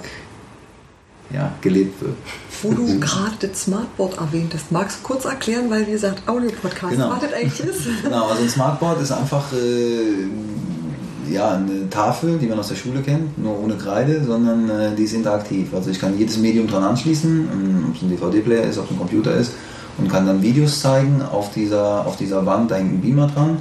[1.33, 2.17] ja, gelebt wird.
[2.63, 6.93] Wo du gerade das Smartboard erwähnt hast, magst du kurz erklären, weil wie gesagt, Audio-Podcast,
[6.93, 7.11] Genau.
[7.11, 7.87] was das eigentlich ist?
[8.05, 13.01] Genau, also ein Smartboard ist einfach äh, ja, eine Tafel, die man aus der Schule
[13.01, 15.75] kennt, nur ohne Kreide, sondern äh, die ist interaktiv.
[15.75, 18.91] Also ich kann jedes Medium dran anschließen, ähm, ob es ein DVD-Player ist, ob es
[18.93, 19.53] ein Computer ist,
[19.99, 23.59] und kann dann Videos zeigen auf dieser, auf dieser Wand, da hängt ein Beamer dran.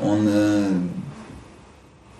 [0.00, 0.66] Und äh,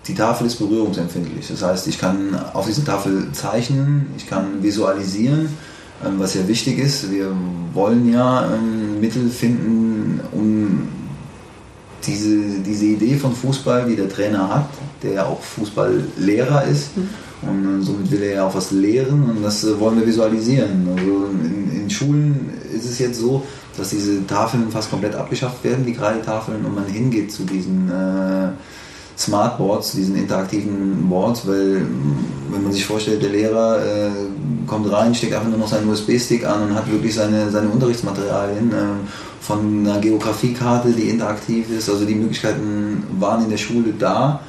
[0.07, 1.47] die Tafel ist berührungsempfindlich.
[1.49, 5.49] Das heißt, ich kann auf dieser Tafel zeichnen, ich kann visualisieren,
[6.05, 7.11] ähm, was ja wichtig ist.
[7.11, 7.31] Wir
[7.73, 10.87] wollen ja ähm, Mittel finden, um
[12.05, 14.69] diese, diese Idee von Fußball, die der Trainer hat,
[15.03, 16.91] der ja auch Fußballlehrer ist.
[17.41, 20.87] Und äh, somit will er ja auch was lehren und das äh, wollen wir visualisieren.
[20.89, 23.43] Also in, in Schulen ist es jetzt so,
[23.77, 28.49] dass diese Tafeln fast komplett abgeschafft werden, die Kreidetafeln, und man hingeht zu diesen äh,
[29.17, 31.87] Smartboards, diesen interaktiven Boards, weil mh,
[32.51, 34.09] wenn man sich vorstellt, der Lehrer äh,
[34.67, 38.71] kommt rein, steckt einfach nur noch seinen USB-Stick an und hat wirklich seine, seine Unterrichtsmaterialien
[38.71, 38.75] äh,
[39.41, 41.89] von einer Geografiekarte, die interaktiv ist.
[41.89, 44.41] Also die Möglichkeiten waren in der Schule da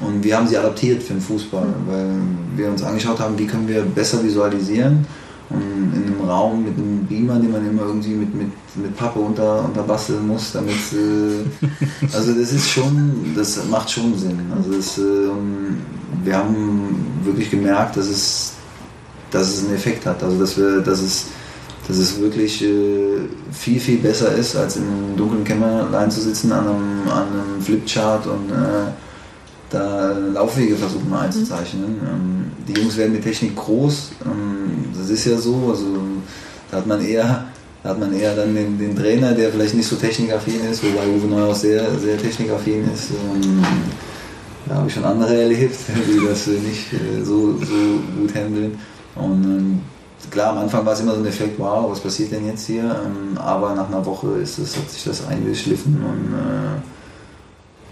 [0.00, 2.10] und wir haben sie adaptiert für den Fußball, weil
[2.56, 5.06] wir uns angeschaut haben, wie können wir besser visualisieren.
[5.48, 9.20] Und in einem Raum mit einem Beamer, den man immer irgendwie mit, mit, mit Pappe
[9.20, 11.66] unter, unterbasteln muss, damit äh,
[12.12, 14.40] also das ist schon, das macht schon Sinn.
[14.54, 15.78] Also das, ähm,
[16.24, 18.52] wir haben wirklich gemerkt, dass es,
[19.30, 20.22] dass es einen Effekt hat.
[20.22, 21.26] Also dass wir, dass es,
[21.86, 26.50] dass es wirklich äh, viel, viel besser ist, als in einem dunklen Kämmerlein zu sitzen
[26.50, 28.90] an einem, an einem Flipchart und äh,
[29.70, 32.00] da Laufwege versuchen einzuzeichnen.
[32.02, 34.10] Ähm, die Jungs werden mit Technik groß.
[34.24, 34.65] Ähm,
[34.98, 35.68] das ist ja so.
[35.70, 35.86] Also
[36.70, 37.46] da hat man eher
[37.86, 41.06] Da hat man eher dann den, den Trainer, der vielleicht nicht so technikaffin ist, wobei
[41.06, 43.10] Uwe Neuhaus sehr, sehr technikaffin ist.
[43.10, 43.62] Ähm,
[44.66, 45.76] da habe ich schon andere erlebt,
[46.08, 48.76] die das äh, nicht äh, so, so gut handeln.
[49.14, 49.80] Und ähm,
[50.32, 52.82] klar, am Anfang war es immer so ein Effekt, wow, was passiert denn jetzt hier?
[52.82, 56.80] Ähm, aber nach einer Woche ist es, hat sich das eingeschliffen und äh,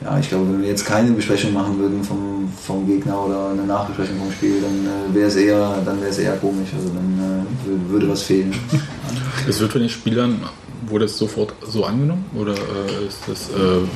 [0.04, 3.64] ja, ich glaube, wenn wir jetzt keine Besprechung machen würden vom, vom Gegner oder eine
[3.64, 6.68] Nachbesprechung vom Spiel, dann äh, wäre es eher, dann wäre es eher komisch.
[6.76, 8.52] Also dann äh, wür- würde was fehlen.
[9.48, 10.40] Es wird von den Spielern,
[10.86, 12.24] wurde es sofort so angenommen?
[12.34, 13.48] Oder äh, ist das.
[13.50, 13.86] Äh,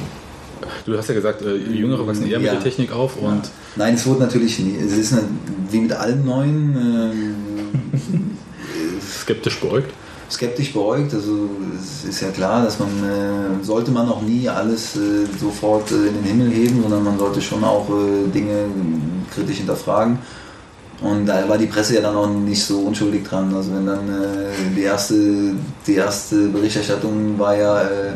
[0.85, 2.55] du hast ja gesagt, äh, Jüngere wachsen eher mit Ja.
[2.55, 3.43] der Technik auf und
[3.77, 4.77] Nein, es wurde natürlich nie.
[4.77, 5.23] Es ist eine,
[5.71, 6.77] wie mit allen neuen
[8.03, 8.31] ähm,
[9.23, 9.93] skeptisch beäugt.
[10.31, 11.15] Skeptisch beäugt.
[11.15, 15.91] Also es ist ja klar, dass man äh, sollte man auch nie alles äh, sofort
[15.91, 18.67] äh, in den Himmel heben, sondern man sollte schon auch äh, Dinge
[19.35, 20.19] kritisch hinterfragen.
[21.01, 23.55] Und da war die Presse ja dann auch nicht so unschuldig dran.
[23.55, 25.55] Also wenn dann äh, die erste
[25.87, 28.13] die erste Berichterstattung war ja äh,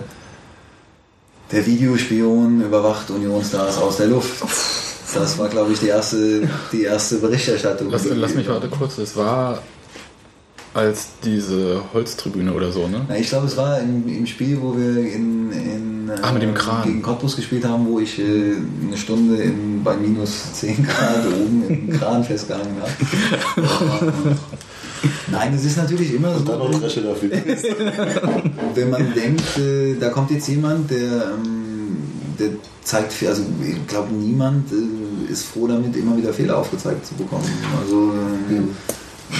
[1.53, 4.42] der Videospion überwacht Unionsstars aus der Luft.
[5.14, 7.90] Das war, glaube ich, die erste, die erste Berichterstattung.
[7.90, 9.59] Lass, lass mich warte kurz, es war
[10.74, 13.04] als diese Holztribüne oder so, ne?
[13.08, 16.42] Na, ich glaube, es war im, im Spiel, wo wir in, in, äh, Ah, mit
[16.42, 16.85] dem Kran.
[16.85, 18.54] gegen Cottbus gespielt haben, wo ich äh,
[18.87, 24.37] eine Stunde in, bei minus 10 Grad oben im Kran festgehangen habe.
[25.30, 27.30] Nein, es ist natürlich immer Und dann noch so, Dresche dafür.
[28.74, 31.96] wenn man denkt, äh, da kommt jetzt jemand, der, ähm,
[32.38, 32.50] der
[32.85, 37.44] zeigt, also ich glaube, niemand äh, ist froh damit, immer wieder Fehler aufgezeigt zu bekommen.
[37.82, 38.12] Also
[38.50, 38.70] ähm,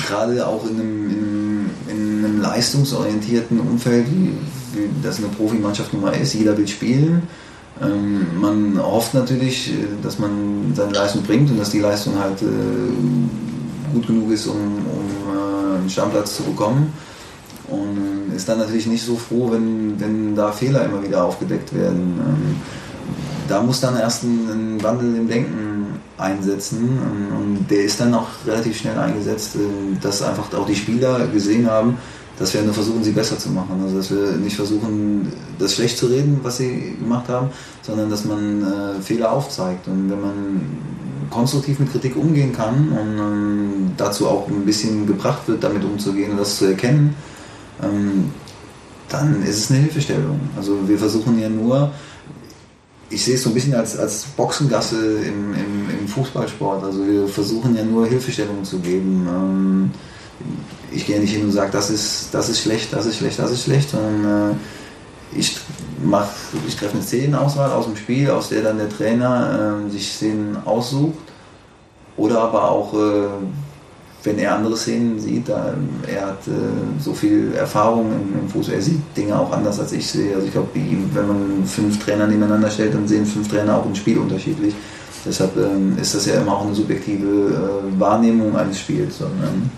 [0.07, 4.33] gerade auch in einem, in, in einem leistungsorientierten Umfeld, wie,
[4.73, 7.23] wie das eine Profimannschaft nun mal ist, jeder will spielen.
[7.81, 12.41] Ähm, man hofft natürlich, äh, dass man seine Leistung bringt und dass die Leistung halt
[12.43, 16.93] äh, gut genug ist, um, um äh, einen Stammplatz zu bekommen.
[17.69, 22.21] Und ist dann natürlich nicht so froh, wenn, wenn da Fehler immer wieder aufgedeckt werden.
[22.21, 22.57] Ähm,
[23.49, 26.99] da muss dann erst ein, ein Wandel im Denken einsetzen
[27.39, 29.59] und, der ist dann auch relativ schnell eingesetzt, äh,
[30.01, 31.97] dass einfach auch die Spieler gesehen haben,
[32.39, 33.81] dass wir nur versuchen, sie besser zu machen.
[33.83, 37.51] Also dass wir nicht versuchen, das schlecht zu reden, was sie gemacht haben,
[37.83, 39.87] sondern dass man äh, Fehler aufzeigt.
[39.89, 40.61] Und wenn man
[41.31, 46.33] konstruktiv mit Kritik umgehen kann und ähm, dazu auch ein bisschen gebracht wird, damit umzugehen
[46.33, 47.15] und das zu erkennen,
[47.83, 48.31] ähm,
[49.09, 50.41] dann ist es eine Hilfestellung.
[50.57, 51.91] Also wir versuchen ja nur,
[53.13, 56.83] ich sehe es so ein bisschen als, als Boxengasse im, im, im Fußballsport.
[56.83, 59.29] Also wir versuchen ja nur Hilfestellungen zu geben.
[59.29, 59.91] Ähm,
[60.91, 63.51] ich gehe nicht hin und sage, das ist, das ist schlecht, das ist schlecht, das
[63.51, 65.57] ist schlecht, sondern äh, ich,
[66.03, 66.27] mach,
[66.67, 70.57] ich treffe eine Szenenauswahl aus dem Spiel, aus der dann der Trainer äh, sich Szenen
[70.65, 71.19] aussucht.
[72.17, 73.27] Oder aber auch, äh,
[74.25, 78.83] wenn er andere Szenen sieht, er hat äh, so viel Erfahrung im, im Fußball, er
[78.83, 80.35] sieht Dinge auch anders als ich sehe.
[80.35, 83.95] Also ich glaube, wenn man fünf Trainer nebeneinander stellt, dann sehen fünf Trainer auch ein
[83.95, 84.75] Spiel unterschiedlich.
[85.25, 89.21] Deshalb ähm, ist das ja immer auch eine subjektive äh, Wahrnehmung eines Spiels.
[89.21, 89.71] Und, ähm,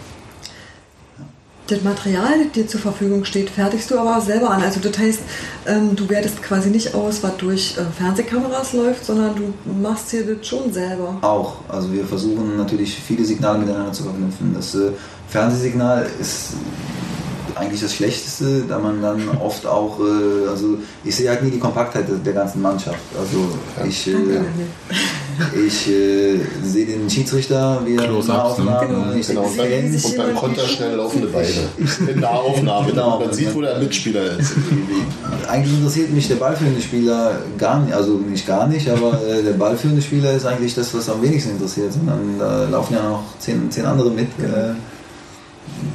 [1.67, 4.63] Das Material, das dir zur Verfügung steht, fertigst du aber selber an.
[4.63, 5.21] Also das heißt,
[5.67, 10.27] ähm, du wertest quasi nicht aus, was durch äh, Fernsehkameras läuft, sondern du machst dir
[10.27, 11.17] das schon selber.
[11.23, 11.57] Auch.
[11.69, 14.53] Also wir versuchen natürlich viele Signale miteinander zu verknüpfen.
[14.53, 14.91] Das äh,
[15.29, 16.51] Fernsehsignal ist
[17.57, 21.59] eigentlich das Schlechteste, da man dann oft auch, äh, also ich sehe halt nie die
[21.59, 22.99] Kompaktheit der, der ganzen Mannschaft.
[23.19, 23.49] Also
[23.89, 24.41] ich, äh,
[25.67, 29.19] ich äh, sehe den Schiedsrichter, wie er Close-ups, Nahaufnahme, ne?
[29.19, 31.49] ich sehe Genau, die und dann, Fans, und dann Konter schnell laufende Beine.
[32.13, 33.19] In Nahaufnahme, Genau.
[33.21, 34.53] man sieht, wo der Mitspieler ist.
[35.49, 39.53] Eigentlich interessiert mich der ballführende Spieler gar nicht, also nicht gar nicht, aber äh, der
[39.53, 43.71] ballführende Spieler ist eigentlich das, was am wenigsten interessiert, sondern da laufen ja noch zehn,
[43.71, 44.75] zehn andere mit, äh,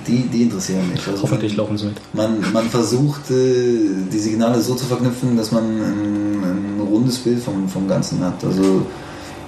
[0.08, 1.08] die, die interessieren mich.
[1.08, 1.98] Also Hoffentlich laufen sie mit.
[2.14, 3.80] man, man versucht, äh,
[4.12, 8.44] die Signale so zu verknüpfen, dass man ein, ein rundes Bild vom, vom Ganzen hat.
[8.44, 8.86] Also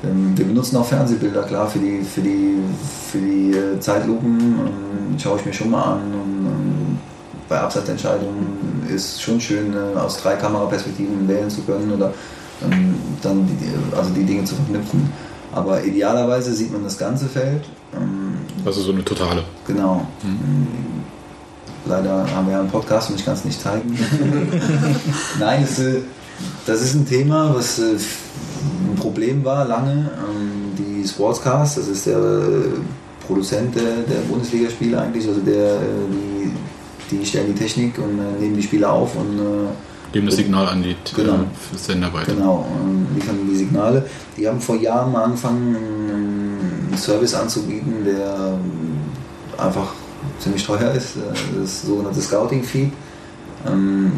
[0.03, 2.55] ähm, wir benutzen auch Fernsehbilder, klar, für die, für die,
[3.11, 6.01] für die äh, Zeitlupen ähm, schaue ich mir schon mal an.
[6.13, 6.97] Und, ähm,
[7.47, 12.13] bei Absatzentscheidungen ist schon schön, äh, aus drei Kameraperspektiven wählen zu können oder
[12.63, 15.11] ähm, dann die, also die Dinge zu verknüpfen.
[15.51, 17.65] Aber idealerweise sieht man das ganze Feld.
[17.93, 18.30] Ähm,
[18.65, 19.43] Also so eine totale.
[19.67, 20.05] Genau.
[21.85, 23.97] Leider haben wir ja einen Podcast und ich kann es nicht zeigen.
[25.39, 26.01] Nein, es, äh,
[26.65, 29.91] das ist ein Thema, was äh, ein Problem war lange.
[29.91, 35.77] Ähm, Die Sportscast, das ist der äh, Produzent der, der Bundesligaspiele eigentlich, also der,
[36.11, 36.51] die,
[37.17, 39.39] die stellen die Technik und nehmen die Spiele auf und
[40.11, 41.39] Geben das Signal an die Genau.
[41.75, 42.33] Sender weiter.
[42.33, 42.65] Genau,
[43.15, 44.05] liefern die Signale.
[44.37, 45.77] Die haben vor Jahren mal angefangen,
[46.97, 48.99] Service anzubieten, der ähm,
[49.57, 49.93] einfach
[50.39, 51.17] ziemlich teuer ist.
[51.17, 52.91] Äh, Das sogenannte Scouting-Feed.
[53.67, 54.11] Ähm,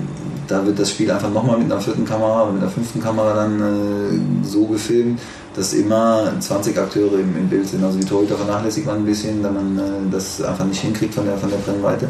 [0.48, 3.34] da wird das Spiel einfach nochmal mit einer vierten Kamera oder mit einer fünften Kamera
[3.34, 5.20] dann äh, so gefilmt,
[5.56, 7.84] dass immer 20 Akteure im, im Bild sind.
[7.84, 9.82] Also die Torhüter vernachlässigt man ein bisschen, da man äh,
[10.12, 12.10] das einfach nicht hinkriegt von der, von der Brennweite.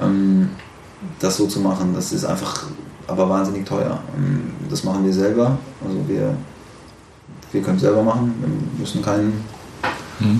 [0.00, 0.50] Ähm,
[1.20, 2.64] das so zu machen, das ist einfach
[3.06, 4.00] aber wahnsinnig teuer.
[4.68, 5.58] Das machen wir selber.
[5.84, 6.34] Also wir,
[7.52, 8.34] wir können es selber machen.
[8.40, 9.44] Wir müssen keinen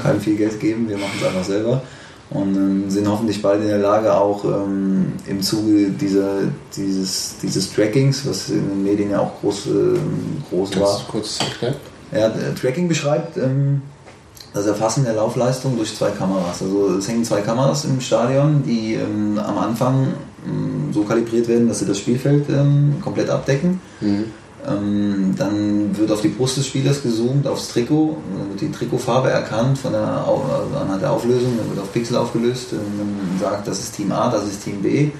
[0.02, 1.82] keinem viel Geld geben, wir machen es einfach selber
[2.30, 6.40] und ähm, sind hoffentlich bald in der Lage, auch ähm, im Zuge dieser,
[6.76, 10.86] dieses, dieses Trackings, was in den Medien ja auch groß, ähm, groß war.
[10.86, 11.74] Kannst du kurz erklären?
[12.12, 13.82] Ja, Tracking beschreibt ähm,
[14.52, 16.62] das Erfassen der Laufleistung durch zwei Kameras.
[16.62, 20.14] Also es hängen zwei Kameras im Stadion, die ähm, am Anfang
[20.46, 22.46] ähm, so kalibriert werden, dass sie das Spielfeld
[23.02, 23.80] komplett abdecken.
[24.68, 29.30] Ähm, dann wird auf die Brust des Spielers gezoomt, aufs Trikot, dann wird die Trikotfarbe
[29.30, 33.68] erkannt von der, also anhand der Auflösung, dann wird auf Pixel aufgelöst, und man sagt,
[33.68, 35.10] das ist Team A, das ist Team B.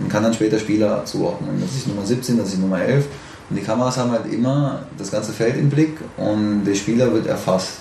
[0.00, 1.60] Und kann dann später Spieler zuordnen.
[1.60, 3.06] Das ist Nummer 17, das ist Nummer 11
[3.50, 7.26] und die Kameras haben halt immer das ganze Feld im Blick und der Spieler wird
[7.26, 7.74] erfasst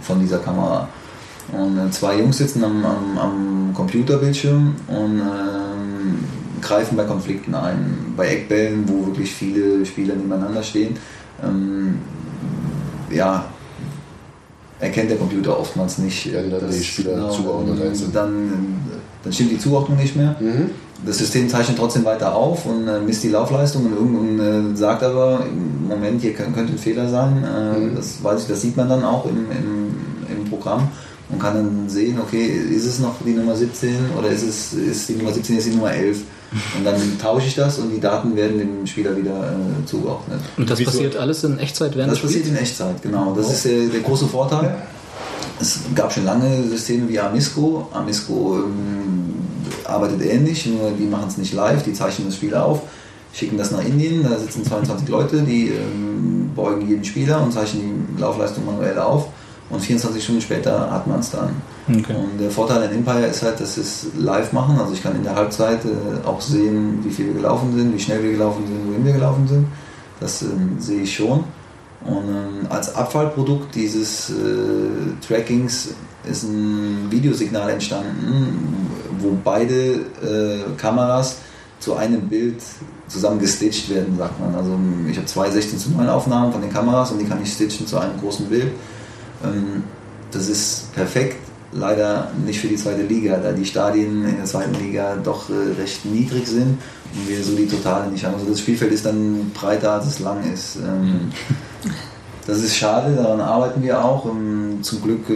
[0.00, 0.88] von dieser Kamera.
[1.52, 6.17] Und äh, zwei Jungs sitzen am, am, am Computerbildschirm und ähm,
[6.62, 8.14] greifen bei Konflikten ein.
[8.16, 10.96] Bei Eckbällen, wo wirklich viele Spieler nebeneinander stehen,
[11.44, 11.96] ähm,
[13.10, 13.44] ja,
[14.80, 16.32] erkennt der Computer oftmals nicht.
[16.32, 18.12] Werden dann die Spieler zugeordnet dann, einzeln.
[18.12, 18.76] dann,
[19.24, 20.36] dann stimmt die Zuordnung nicht mehr.
[21.04, 25.02] Das System zeichnet trotzdem weiter auf und äh, misst die Laufleistung und, und äh, sagt
[25.04, 27.42] aber, im Moment, hier kö- könnte ein Fehler sein.
[27.44, 30.88] Äh, Das weiß ich, das sieht man dann auch im, im, im Programm
[31.28, 35.08] und kann dann sehen, okay, ist es noch die Nummer 17 oder ist es ist
[35.08, 36.22] die Nummer 17 jetzt die Nummer 11?
[36.78, 40.40] Und dann tausche ich das und die Daten werden dem Spieler wieder äh, zugeordnet.
[40.56, 42.44] Und das Wieso- passiert alles in Echtzeit während Das des Spiels?
[42.44, 43.34] passiert in Echtzeit, genau.
[43.36, 44.74] Das ist der, der große Vorteil.
[45.60, 47.88] Es gab schon lange Systeme wie Amisco.
[47.92, 49.34] Amisco ähm,
[49.84, 52.80] arbeitet ähnlich, nur die machen es nicht live, die zeichnen das Spiel auf,
[53.34, 58.06] schicken das nach Indien, da sitzen 22 Leute, die ähm, beugen jeden Spieler und zeichnen
[58.16, 59.28] die Laufleistung manuell auf
[59.70, 61.50] und 24 Stunden später hat man es dann.
[61.88, 62.14] Okay.
[62.14, 64.78] Und der Vorteil an Empire ist halt, dass wir es live machen.
[64.78, 68.00] Also ich kann in der Halbzeit äh, auch sehen, wie viel wir gelaufen sind, wie
[68.00, 69.66] schnell wir gelaufen sind, wohin wir gelaufen sind.
[70.20, 71.44] Das ähm, sehe ich schon.
[72.04, 74.34] Und ähm, als Abfallprodukt dieses äh,
[75.26, 75.90] Trackings
[76.24, 81.38] ist ein Videosignal entstanden, wo beide äh, Kameras
[81.80, 82.62] zu einem Bild
[83.06, 84.54] zusammen gestitcht werden, sagt man.
[84.54, 84.78] Also
[85.10, 87.86] ich habe zwei 16 zu 9 Aufnahmen von den Kameras und die kann ich stitchen
[87.86, 88.72] zu einem großen Bild.
[89.44, 89.84] Ähm,
[90.30, 91.36] das ist perfekt,
[91.72, 95.80] leider nicht für die zweite Liga, da die Stadien in der zweiten Liga doch äh,
[95.80, 96.78] recht niedrig sind
[97.14, 98.34] und wir so die Totale nicht haben.
[98.34, 100.76] Also das Spielfeld ist dann breiter, als es lang ist.
[100.76, 101.32] Ähm,
[102.46, 104.26] das ist schade, daran arbeiten wir auch.
[104.26, 105.28] Ähm, zum Glück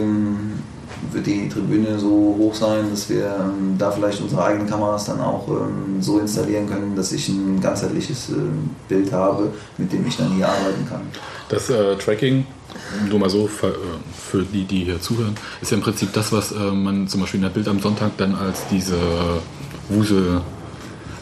[1.11, 5.19] wird die Tribüne so hoch sein, dass wir ähm, da vielleicht unsere eigenen Kameras dann
[5.21, 10.17] auch ähm, so installieren können, dass ich ein ganzheitliches ähm, Bild habe, mit dem ich
[10.17, 11.01] dann hier arbeiten kann.
[11.49, 12.45] Das äh, Tracking,
[13.09, 13.71] nur mal so für, äh,
[14.17, 17.37] für die, die hier zuhören, ist ja im Prinzip das, was äh, man zum Beispiel
[17.39, 18.97] in der Bild am Sonntag dann als diese
[19.89, 20.41] Wusel,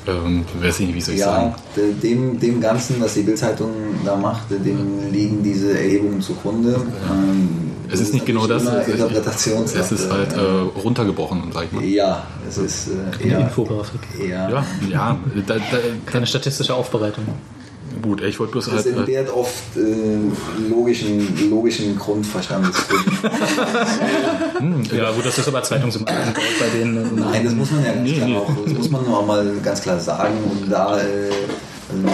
[0.07, 1.55] ähm, weiß ich nicht, wie soll ich Ja, sagen.
[1.75, 3.69] de- dem, dem Ganzen, was die Bildzeitung
[4.03, 6.75] da macht, dem liegen diese Erhebungen zugrunde.
[7.09, 7.49] Ähm,
[7.91, 8.63] Es ist nicht genau das.
[8.63, 9.79] Interpretationssache.
[9.83, 10.39] es ist halt äh,
[10.83, 11.83] runtergebrochen, sag ich mal.
[11.83, 14.01] ja, es ist äh, Eine eher, Infografik.
[14.19, 15.61] eher Ja, ja, da, da,
[16.05, 17.25] Keine statistische Aufbereitung.
[18.01, 18.85] Gut, ich wollte bloß Das halt.
[18.85, 22.75] Äh, entbehrt oft äh, logischen, logischen Grundverstandes.
[24.95, 26.13] Ja, gut, das ist aber Zeitungssymbol
[26.59, 27.15] bei denen.
[27.15, 28.35] Nein, das muss man ja ganz Nee, klar nee.
[28.35, 30.35] auch, das muss man auch mal ganz klar sagen.
[30.49, 31.31] Und da, äh,
[31.89, 32.07] also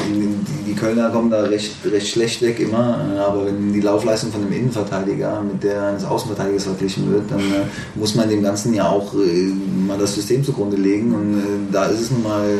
[0.66, 4.54] die, Kölner kommen da recht, recht schlecht weg immer, aber wenn die Laufleistung von einem
[4.54, 9.13] Innenverteidiger mit der eines Außenverteidigers verglichen wird, dann äh, muss man dem Ganzen ja auch
[9.16, 9.52] äh,
[9.88, 11.13] mal das System zugrunde legen.
[11.16, 12.60] Und äh, da ist es nun mal.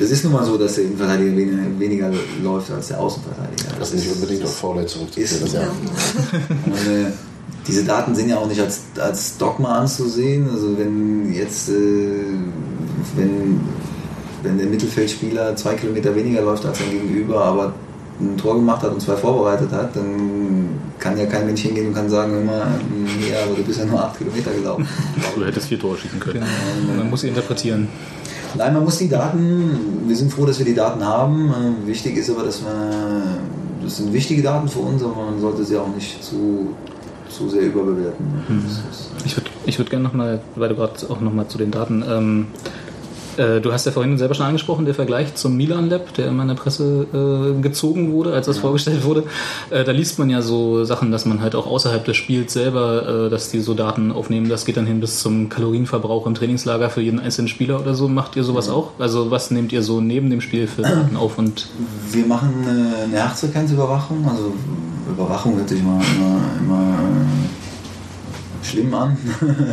[0.00, 2.10] Es ist nun mal so, dass der Innenverteidiger weniger, weniger
[2.42, 3.68] läuft als der Außenverteidiger.
[3.78, 5.46] Das ist nicht unbedingt auf Faulheit zurückzuführen.
[5.46, 5.60] Ist ja.
[6.66, 7.10] Und, äh,
[7.66, 10.48] diese Daten sind ja auch nicht als, als Dogma anzusehen.
[10.50, 11.72] Also wenn jetzt, äh,
[13.14, 13.60] wenn,
[14.42, 17.74] wenn der Mittelfeldspieler zwei Kilometer weniger läuft als sein Gegenüber, aber
[18.20, 21.94] ein Tor gemacht hat und zwei vorbereitet hat, dann kann ja kein Mensch hingehen und
[21.94, 22.66] kann sagen, immer,
[23.30, 24.86] ja, aber du bist ja nur acht Kilometer gelaufen.
[25.36, 26.44] du hättest vier Tore schießen können.
[26.96, 27.88] Man muss sie interpretieren.
[28.56, 31.50] Nein, man muss die Daten, wir sind froh, dass wir die Daten haben.
[31.84, 33.22] Äh, Wichtig ist aber, dass wir,
[33.82, 36.74] das sind wichtige Daten für uns, aber man sollte sie auch nicht zu,
[37.28, 38.26] zu sehr überbewerten.
[38.90, 42.02] Ist- Ich würde ich würd gerne nochmal, weil du gerade auch nochmal zu den Daten,
[42.08, 42.46] ähm,
[43.40, 46.42] Äh, du hast ja vorhin selber schon angesprochen, der Vergleich zum Milan Lab, der immer
[46.42, 49.24] in der Presse äh, gezogen wurde, als das vorgestellt wurde.
[49.70, 53.26] Äh, da liest man ja so Sachen, dass man halt auch außerhalb des Spiels selber,
[53.26, 54.48] äh, dass die so Daten aufnehmen.
[54.50, 58.08] Das geht dann hin bis zum Kalorienverbrauch im Trainingslager für jeden einzelnen Spieler oder so.
[58.08, 58.90] Macht ihr sowas auch?
[58.98, 61.68] Also was nehmt ihr so neben dem Spiel für Daten auf und
[62.10, 64.28] Wir machen eine Herzfrequenzüberwachung.
[64.28, 64.52] Also
[65.08, 67.49] Überwachung hört sich immer, immer, immer äh,
[68.62, 69.16] schlimm an.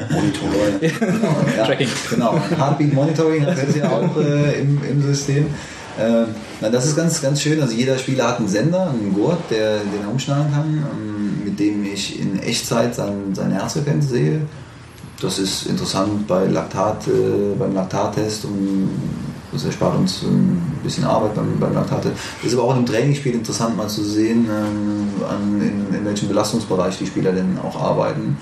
[0.09, 0.91] Monitoring.
[0.99, 1.89] genau, ja, Tracking.
[2.09, 5.47] Genau, Heartbeat Monitoring hat es ja auch äh, im, im System.
[5.97, 6.25] Äh,
[6.61, 7.61] na, das ist ganz, ganz schön.
[7.61, 11.59] Also jeder Spieler hat einen Sender, einen Gurt, der, den er umschlagen kann, ähm, mit
[11.59, 14.41] dem ich in Echtzeit sein, seine Herzfrequenz sehe.
[15.19, 18.89] Das ist interessant bei Laktat, äh, beim Laktattest und
[19.51, 22.15] das erspart uns ein bisschen Arbeit beim, beim Laktattest.
[22.43, 26.97] Ist aber auch im Trainingsspiel interessant mal zu sehen, ähm, an, in, in welchem Belastungsbereich
[26.99, 28.37] die Spieler denn auch arbeiten.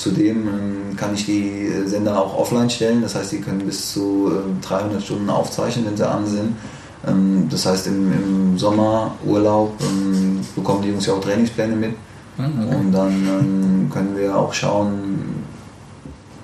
[0.00, 4.32] Zudem ähm, kann ich die Sender auch offline stellen, das heißt, die können bis zu
[4.32, 6.56] ähm, 300 Stunden aufzeichnen, wenn sie an sind.
[7.06, 11.94] Ähm, das heißt, im, im Sommerurlaub ähm, bekommen die Jungs ja auch Trainingspläne mit.
[12.38, 15.39] Und dann ähm, können wir auch schauen,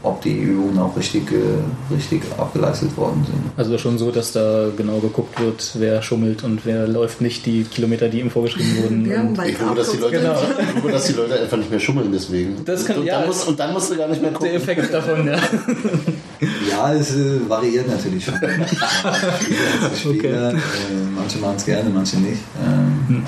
[0.07, 3.37] ob die Übungen auch richtig, äh, richtig abgeleistet worden sind.
[3.57, 7.64] also schon so, dass da genau geguckt wird, wer schummelt und wer läuft nicht die
[7.64, 9.16] Kilometer, die ihm vorgeschrieben wurden.
[9.19, 10.35] Haben Und Ich glaube, dass die Leute, Genau.
[10.59, 12.64] ich glaube, dass die Leute einfach nicht mehr schummeln deswegen.
[12.64, 14.49] Das kann- und, ja, dann musst, und dann musst du gar nicht mehr gucken.
[14.49, 15.37] der Effekt davon, ja.
[16.71, 18.35] Ja, es äh, variiert natürlich schon.
[19.97, 20.51] Spieler Spieler.
[20.53, 20.57] Äh,
[21.14, 22.40] manche machen es gerne, manche nicht.
[23.09, 23.23] Ähm,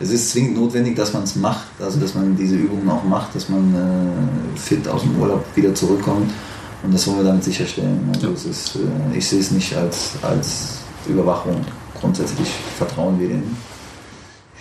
[0.00, 3.34] Es ist zwingend notwendig, dass man es macht, also dass man diese Übungen auch macht,
[3.34, 6.30] dass man äh, fit aus dem Urlaub wieder zurückkommt.
[6.84, 8.08] Und das wollen wir damit sicherstellen.
[8.14, 11.64] Also es ist, äh, ich sehe es nicht als, als Überwachung.
[12.00, 13.56] Grundsätzlich vertrauen wir den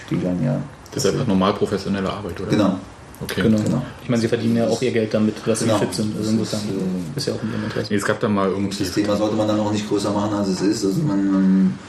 [0.06, 0.60] Spielern ja.
[0.91, 2.49] Das ist einfach normal professionelle Arbeit, oder?
[2.49, 2.75] Genau.
[3.21, 3.41] Okay.
[3.43, 3.58] Genau.
[3.58, 3.82] Genau.
[4.03, 5.77] Ich meine, sie verdienen ja auch ihr Geld damit, dass Genau.
[5.80, 6.15] sie fit sind.
[6.17, 7.88] Also Das insofern ist, äh, ist ja auch in ihrem Interesse.
[7.91, 8.84] Nee, es gab da mal irgendwie.
[8.84, 10.86] Das Thema sollte man dann auch nicht größer machen, als es ist.
[10.86, 11.80] Also man, man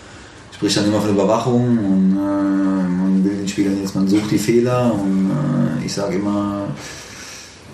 [0.55, 4.39] spricht dann immer von Überwachung und äh, man will den Spielern jetzt, man sucht die
[4.39, 6.69] Fehler und äh, ich sage immer,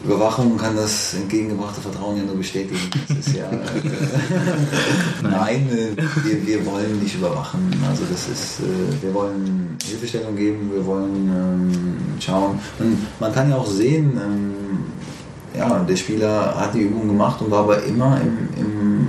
[0.04, 2.78] Überwachung kann das entgegengebrachte Vertrauen ja nur bestätigen.
[3.08, 3.62] Das ist ja, äh,
[5.22, 7.72] nein, äh, wir, wir wollen nicht überwachen.
[7.88, 12.58] Also das ist, äh, wir wollen Hilfestellung geben, wir wollen ähm, schauen.
[12.78, 14.54] Und man kann ja auch sehen, ähm,
[15.56, 19.06] ja, der Spieler hat die Übung gemacht und war aber immer im, im,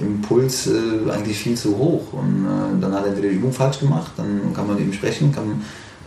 [0.00, 2.12] im Puls äh, eigentlich viel zu hoch.
[2.12, 4.92] Und äh, dann hat er entweder die Übung falsch gemacht, dann kann man mit ihm
[4.92, 5.62] sprechen, kann,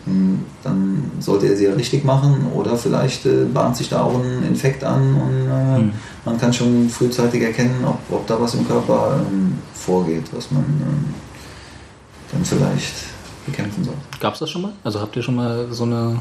[0.06, 4.15] mh, dann sollte er sie ja richtig machen oder vielleicht äh, bahnt sich da auch
[4.15, 5.93] ein Infekt an und äh,
[6.25, 10.63] man kann schon frühzeitig erkennen, ob, ob da was im Körper ähm, vorgeht, was man
[10.63, 11.13] ähm,
[12.32, 12.93] dann vielleicht
[13.45, 13.95] bekämpfen soll.
[14.19, 14.71] Gab es das schon mal?
[14.84, 16.19] Also habt ihr schon mal so eine,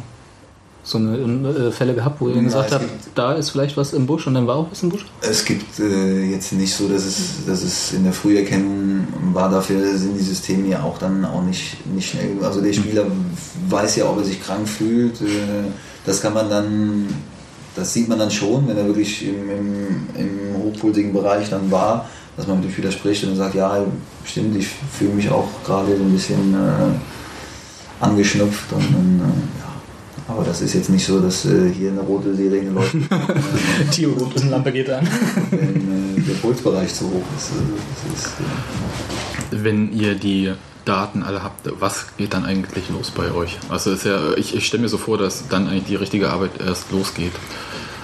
[0.82, 3.92] so eine äh, Fälle gehabt, wo ihr Ja, gesagt es habt, da ist vielleicht was
[3.92, 5.04] im Busch und dann war auch was im Busch?
[5.20, 9.50] Es gibt äh, jetzt nicht so, dass es, dass es in der Früherkennung war.
[9.50, 12.42] Dafür sind die Systeme ja auch dann auch nicht, nicht schnell.
[12.42, 13.04] Also der Spieler
[13.68, 15.20] weiß ja, ob er sich krank fühlt.
[15.20, 15.68] Äh,
[16.06, 17.08] das kann man dann,
[17.76, 22.08] das sieht man dann schon, wenn er wirklich im, im, im hochpulsigen Bereich dann war,
[22.36, 23.84] dass man mit dem Spieler spricht und sagt, ja,
[24.24, 29.69] stimmt, ich fühle mich auch gerade so ein bisschen äh, angeschnupft und dann, äh, ja.
[30.30, 32.94] Aber das ist jetzt nicht so, dass äh, hier eine rote Sirene läuft.
[32.94, 33.00] äh,
[33.96, 34.04] Die
[34.48, 35.06] Lampe geht an.
[35.50, 37.50] wenn äh, der Pulsbereich zu hoch ist.
[38.12, 38.32] Das ist
[39.52, 40.52] äh, Wenn ihr die
[40.84, 43.58] Daten alle habt, was geht dann eigentlich los bei euch?
[43.68, 46.52] Also ist ja, ich, ich stelle mir so vor, dass dann eigentlich die richtige Arbeit
[46.64, 47.32] erst losgeht.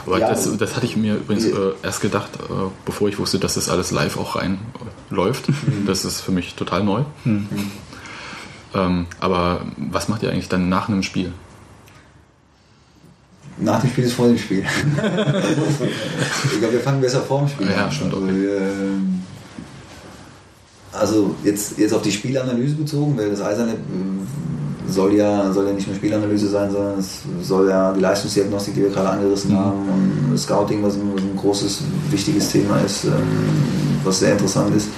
[0.05, 1.57] Aber Ja, das, also- das hatte ich mir übrigens Ja.
[1.57, 2.53] äh, erst gedacht, äh,
[2.85, 4.59] bevor ich wusste, dass das alles live auch rein
[5.11, 5.47] äh, läuft.
[5.87, 7.03] Das ist für mich total neu.
[8.75, 11.33] Ähm, aber was macht ihr eigentlich dann nach einem Spiel?
[13.59, 14.63] Nach dem Spiel ist vor dem Spiel.
[16.45, 17.93] ich glaube, wir fangen besser vor dem Spiel Ja, an.
[17.93, 19.23] stimmt, Also, wir, ähm,
[20.93, 25.73] also jetzt, jetzt auf die Spielanalyse bezogen, weil das Eiserne äh, soll ja, soll ja
[25.73, 29.57] nicht nur Spielanalyse sein, sondern es soll ja die Leistungsdiagnostik, die wir gerade angerissen Mhm.
[29.59, 33.11] haben, und das Scouting, was ein, was ein großes, wichtiges Thema ist, ähm,
[34.05, 34.89] was sehr interessant ist.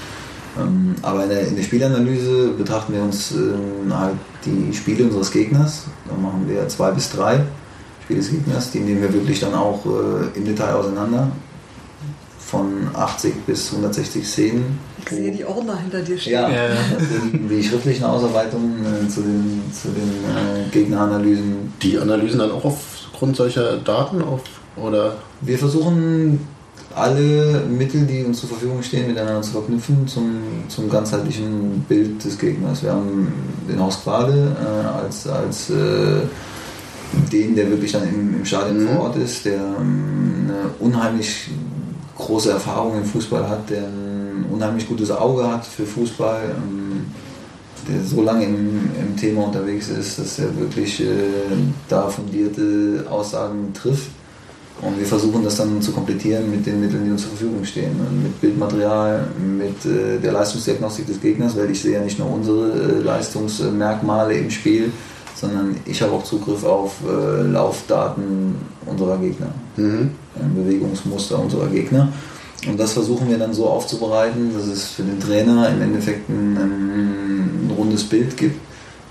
[0.58, 3.32] Ähm, aber in der, in der Spielanalyse betrachten wir uns
[3.90, 5.84] halt die Spiele unseres Gegners.
[6.08, 7.40] Da machen wir zwei bis drei
[8.08, 8.70] Spiele des Gegners.
[8.70, 11.30] Die nehmen wir wirklich dann auch äh, im Detail auseinander.
[12.38, 14.78] Von 80 bis 160 Szenen.
[15.02, 16.32] Ich sehe die Ordner hinter dir stehen.
[16.32, 16.70] Ja, Ja.
[17.50, 21.74] die schriftlichen Ausarbeitungen äh, zu den, zu den äh, Gegneranalysen.
[21.82, 24.40] Die Analysen dann auch aufgrund solcher Daten auf
[24.76, 26.40] oder Wir versuchen
[26.94, 32.38] alle Mittel, die uns zur Verfügung stehen, miteinander zu verknüpfen zum, zum ganzheitlichen Bild des
[32.38, 32.82] Gegners.
[32.82, 33.30] Wir haben
[33.68, 36.22] den Horst Quade äh, als, als äh,
[37.32, 41.50] den, der wirklich dann im, im Stadion vor Ort ist, der ähm, eine unheimlich
[42.16, 47.06] große Erfahrung im Fußball hat, der ein unheimlich gutes Auge hat für Fußball, ähm,
[47.88, 51.06] der so lange im, im Thema unterwegs ist, dass er wirklich äh,
[51.88, 54.10] da fundierte Aussagen trifft.
[54.80, 57.96] Und wir versuchen das dann zu komplettieren mit den Mitteln, die uns zur Verfügung stehen.
[58.22, 62.70] Mit Bildmaterial, mit äh, der Leistungsdiagnostik des Gegners, weil ich sehe ja nicht nur unsere
[62.70, 64.92] äh, Leistungsmerkmale im Spiel,
[65.38, 70.10] sondern ich habe auch Zugriff auf äh, Laufdaten unserer Gegner, Mhm.
[70.56, 72.12] Bewegungsmuster unserer Gegner.
[72.66, 76.56] Und das versuchen wir dann so aufzubereiten, dass es für den Trainer im Endeffekt ein,
[76.56, 78.60] ein rundes Bild gibt,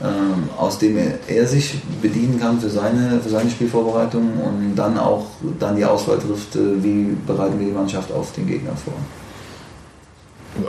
[0.01, 4.97] ähm, aus dem er, er sich bedienen kann für seine, für seine Spielvorbereitung und dann
[4.97, 5.27] auch
[5.59, 8.93] dann die Auswahl trifft, äh, wie bereiten wir die Mannschaft auf den Gegner vor.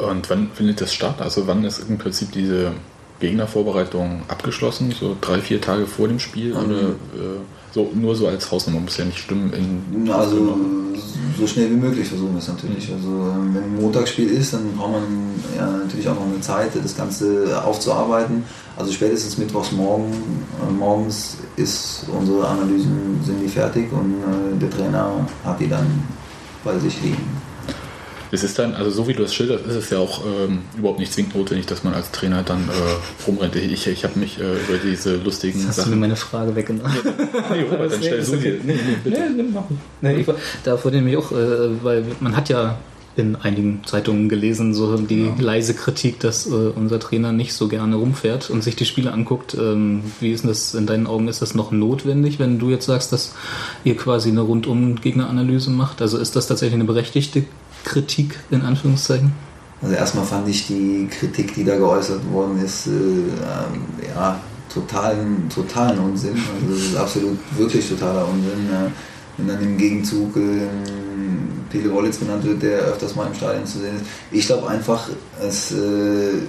[0.09, 1.21] Und wann findet das statt?
[1.21, 2.73] Also wann ist im Prinzip diese
[3.21, 4.93] Gegnervorbereitung abgeschlossen?
[4.99, 6.55] So drei, vier Tage vor dem Spiel?
[6.55, 6.64] Mhm.
[6.64, 7.41] Oder äh,
[7.73, 9.53] so, nur so als Hausnummer muss ja nicht stimmen.
[9.53, 10.57] In Also
[11.39, 12.91] so schnell wie möglich versuchen wir es natürlich.
[12.93, 15.03] Also ähm, wenn ein Montagsspiel ist, dann braucht man
[15.57, 18.43] ja, natürlich auch noch eine Zeit, das Ganze aufzuarbeiten.
[18.77, 24.71] Also spätestens mittwochs morgen, äh, morgens ist unsere Analysen sind die fertig und äh, der
[24.71, 25.87] Trainer hat die dann
[26.64, 27.38] bei sich liegen.
[28.31, 30.99] Es ist dann, also so wie du es schilderst, ist es ja auch ähm, überhaupt
[30.99, 33.57] nicht zwingend notwendig, dass man als Trainer dann äh, rumrennt.
[33.57, 36.01] Ich, ich habe mich äh, über diese lustigen Jetzt hast du mir Sachen.
[36.01, 36.93] meine Frage weggenommen.
[37.51, 38.53] Nee, Robert, dann Nee, stell ist du okay.
[38.53, 38.61] dir.
[38.64, 39.18] Nee, nee, bitte.
[39.35, 39.81] Nee, nee, mach nicht.
[40.03, 42.79] Nee, ich, war- da wurde nämlich auch, äh, weil man hat ja
[43.16, 47.97] in einigen Zeitungen gelesen, so die leise Kritik, dass äh, unser Trainer nicht so gerne
[47.97, 49.55] rumfährt und sich die Spiele anguckt.
[49.59, 51.26] Ähm, wie ist denn das in deinen Augen?
[51.26, 53.35] Ist das noch notwendig, wenn du jetzt sagst, dass
[53.83, 56.01] ihr quasi eine Rundum-Gegneranalyse macht?
[56.01, 57.43] Also ist das tatsächlich eine berechtigte
[57.85, 59.33] Kritik in Anführungszeichen?
[59.81, 64.41] Also erstmal fand ich die Kritik, die da geäußert worden ist, äh, ähm, ja,
[64.72, 66.35] totalen, totalen Unsinn.
[66.35, 68.68] Also das ist absolut wirklich totaler Unsinn.
[68.70, 68.91] Ja.
[69.37, 73.79] Wenn dann im Gegenzug ähm, Pele Wollitz genannt wird, der öfters mal im Stadion zu
[73.79, 74.05] sehen ist.
[74.33, 75.09] Ich glaube einfach,
[75.41, 76.41] es, äh,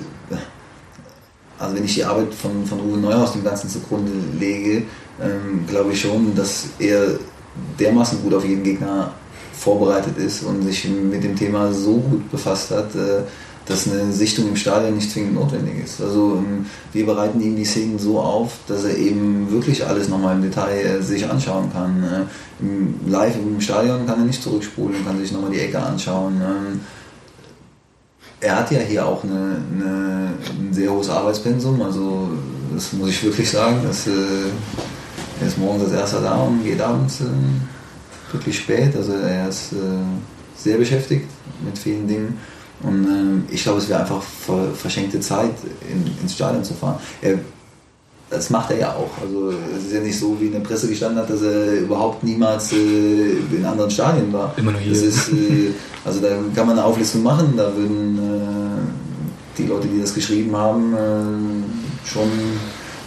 [1.60, 4.84] also wenn ich die Arbeit von, von Uwe Neuhaus dem Ganzen zugrunde lege,
[5.22, 7.20] ähm, glaube ich schon, dass er
[7.80, 9.12] dermaßen gut auf jeden Gegner
[9.60, 13.24] vorbereitet ist und sich mit dem Thema so gut befasst hat, äh,
[13.66, 16.02] dass eine Sichtung im Stadion nicht zwingend notwendig ist.
[16.02, 20.36] Also ähm, wir bereiten ihm die Szenen so auf, dass er eben wirklich alles nochmal
[20.36, 22.28] im Detail äh, sich anschauen kann.
[22.60, 26.42] Im, live im Stadion kann er nicht zurückspulen, kann sich nochmal die Ecke anschauen.
[26.42, 26.80] Ähm,
[28.42, 32.30] er hat ja hier auch eine, eine, ein sehr hohes Arbeitspensum, also
[32.74, 33.82] das muss ich wirklich sagen.
[33.84, 34.12] Dass, äh,
[35.42, 37.26] er ist morgens als erster da und geht abends äh,
[38.32, 38.96] wirklich spät.
[38.96, 39.76] Also er ist äh,
[40.56, 41.28] sehr beschäftigt
[41.64, 42.38] mit vielen Dingen.
[42.82, 45.54] Und ähm, ich glaube, es wäre einfach ver verschenkte Zeit,
[45.90, 46.98] in, ins Stadion zu fahren.
[47.22, 47.40] Er,
[48.30, 49.10] das macht er ja auch.
[49.22, 52.24] Also es ist ja nicht so, wie in der Presse gestanden hat, dass er überhaupt
[52.24, 54.54] niemals äh, in anderen Stadien war.
[54.58, 54.94] Immer nur hier.
[54.94, 55.72] Ist, äh,
[56.06, 60.56] also da kann man eine Auflistung machen, da würden äh, die Leute, die das geschrieben
[60.56, 62.30] haben, äh, schon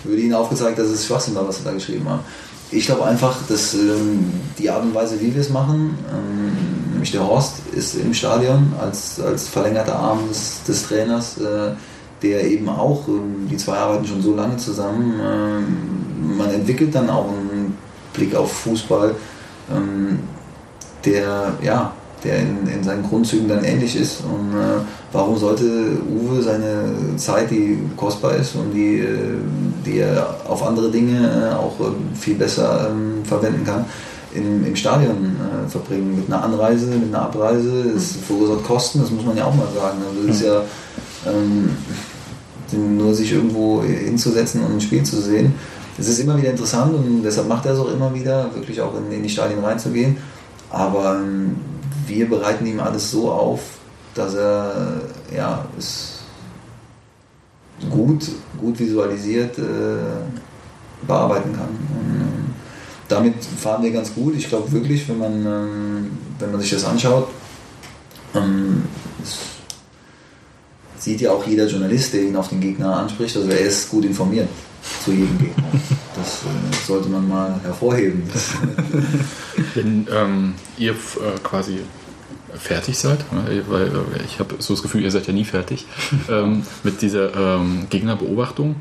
[0.05, 2.21] würde ihnen aufgezeigt, dass es Schwachsinn war, was sie da geschrieben haben.
[2.73, 7.13] Ich glaube einfach, dass ähm, die Art und Weise, wie wir es machen, ähm, nämlich
[7.13, 11.73] der Horst ist im Stadion als, als verlängerter Arm des, des Trainers, äh,
[12.23, 17.11] der eben auch, ähm, die zwei arbeiten schon so lange zusammen, ähm, man entwickelt dann
[17.11, 17.77] auch einen
[18.15, 19.15] Blick auf Fußball,
[19.71, 20.21] ähm,
[21.05, 21.93] der, ja,
[22.25, 24.21] der in, in seinen Grundzügen dann ähnlich ist.
[24.21, 24.81] Und äh,
[25.13, 25.65] warum sollte
[26.09, 29.39] Uwe seine Zeit, die kostbar ist und die, äh,
[29.85, 33.85] die er auf andere Dinge äh, auch äh, viel besser ähm, verwenden kann,
[34.35, 36.17] im, im Stadion äh, verbringen?
[36.17, 39.69] Mit einer Anreise, mit einer Abreise, es verursacht Kosten, das muss man ja auch mal
[39.75, 39.99] sagen.
[40.09, 40.63] Also das ist ja
[41.27, 41.71] ähm,
[42.97, 45.55] nur sich irgendwo hinzusetzen und ein Spiel zu sehen.
[45.99, 48.95] Es ist immer wieder interessant und deshalb macht er es auch immer wieder, wirklich auch
[48.97, 50.17] in, in die Stadien reinzugehen.
[50.71, 51.57] Aber ähm,
[52.07, 53.61] wir bereiten ihm alles so auf,
[54.15, 55.03] dass er
[55.35, 56.21] ja, es
[57.91, 58.29] gut,
[58.61, 59.63] gut visualisiert äh,
[61.07, 61.69] bearbeiten kann.
[61.69, 62.55] Und, ähm,
[63.09, 64.35] damit fahren wir ganz gut.
[64.37, 67.29] Ich glaube wirklich, wenn man, ähm, wenn man sich das anschaut,
[68.35, 68.85] ähm,
[70.99, 74.05] sieht ja auch jeder Journalist, der ihn auf den Gegner anspricht, also er ist gut
[74.05, 74.49] informiert
[75.05, 75.65] zu jedem Gegner.
[76.17, 78.23] Das äh, sollte man mal hervorheben.
[79.75, 81.81] Wenn ähm, ihr äh, quasi
[82.55, 85.87] fertig seid, ne, weil äh, ich habe so das Gefühl, ihr seid ja nie fertig,
[86.29, 88.77] ähm, mit dieser ähm, Gegnerbeobachtung,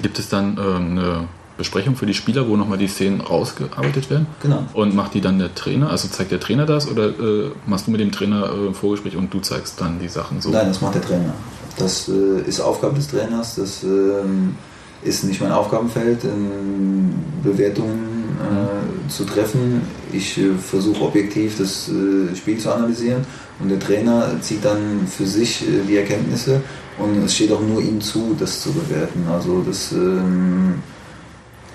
[0.00, 4.26] gibt es dann ähm, eine Besprechung für die Spieler, wo nochmal die Szenen rausgearbeitet werden?
[4.42, 4.64] Genau.
[4.72, 5.90] Und macht die dann der Trainer?
[5.90, 9.16] Also zeigt der Trainer das oder äh, machst du mit dem Trainer äh, ein Vorgespräch
[9.16, 10.50] und du zeigst dann die Sachen so?
[10.50, 11.34] Nein, das macht der Trainer.
[11.78, 13.56] Das äh, ist Aufgabe des Trainers.
[13.56, 14.56] Das, ähm,
[15.04, 17.10] ist nicht mein Aufgabenfeld, ähm,
[17.42, 19.82] Bewertungen äh, zu treffen.
[20.12, 23.24] Ich äh, versuche objektiv das äh, Spiel zu analysieren
[23.60, 26.62] und der Trainer zieht dann für sich äh, die Erkenntnisse
[26.98, 29.24] und es steht auch nur ihm zu, das zu bewerten.
[29.32, 30.74] Also das, ähm,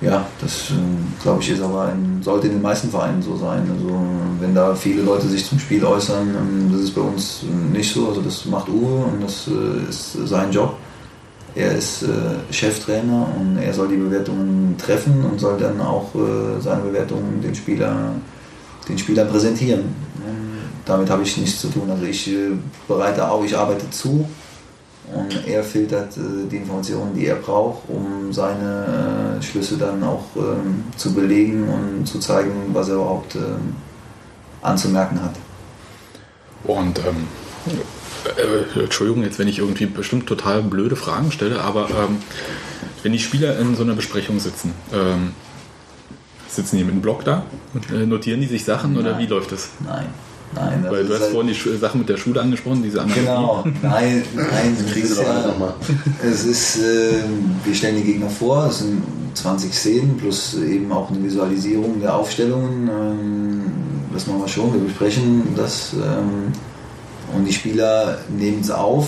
[0.02, 3.68] ja, das ähm, glaube ich ist aber in, sollte in den meisten Vereinen so sein.
[3.74, 4.00] Also
[4.40, 7.92] wenn da viele Leute sich zum Spiel äußern, ähm, das ist bei uns äh, nicht
[7.92, 8.08] so.
[8.08, 10.78] Also das macht Uwe und das äh, ist sein Job.
[11.58, 16.62] Er ist äh, Cheftrainer und er soll die Bewertungen treffen und soll dann auch äh,
[16.62, 18.12] seine Bewertungen den Spieler,
[18.88, 19.86] den Spielern präsentieren.
[20.88, 21.90] Damit habe ich nichts zu tun.
[21.90, 22.52] Also ich äh,
[22.88, 24.26] bereite auch, ich arbeite zu
[25.14, 30.24] und er filtert äh, die Informationen, die er braucht, um seine äh, Schlüsse dann auch
[30.38, 33.76] ähm, zu belegen und zu zeigen, was er überhaupt ähm,
[34.62, 35.36] anzumerken hat.
[36.64, 37.28] Und ähm,
[38.26, 42.18] äh, Entschuldigung, jetzt wenn ich irgendwie bestimmt total blöde Fragen stelle, aber ähm,
[43.04, 45.32] wenn die Spieler in so einer Besprechung sitzen, ähm,
[46.50, 47.44] sitzen die mit einem Block da
[47.74, 49.20] und äh, notieren die sich Sachen oder Nein.
[49.22, 49.70] wie läuft das?
[49.86, 50.06] Nein,
[50.56, 50.80] nein.
[50.84, 53.22] das Weil du ist hast halt- vorhin die Sachen mit der Schule angesprochen, diese Analogie.
[53.22, 55.74] Genau, nein, nein, das Kriegen Sie ist doch alle ja, nochmal.
[56.24, 57.14] es ist, äh,
[57.64, 59.04] wir stellen die Gegner vor, es sind
[59.36, 62.88] 20 Szenen plus eben auch eine Visualisierung der Aufstellungen.
[62.90, 63.62] Ähm,
[64.14, 66.52] das machen wir schon, wir besprechen das ähm,
[67.36, 69.08] und die Spieler nehmen es auf,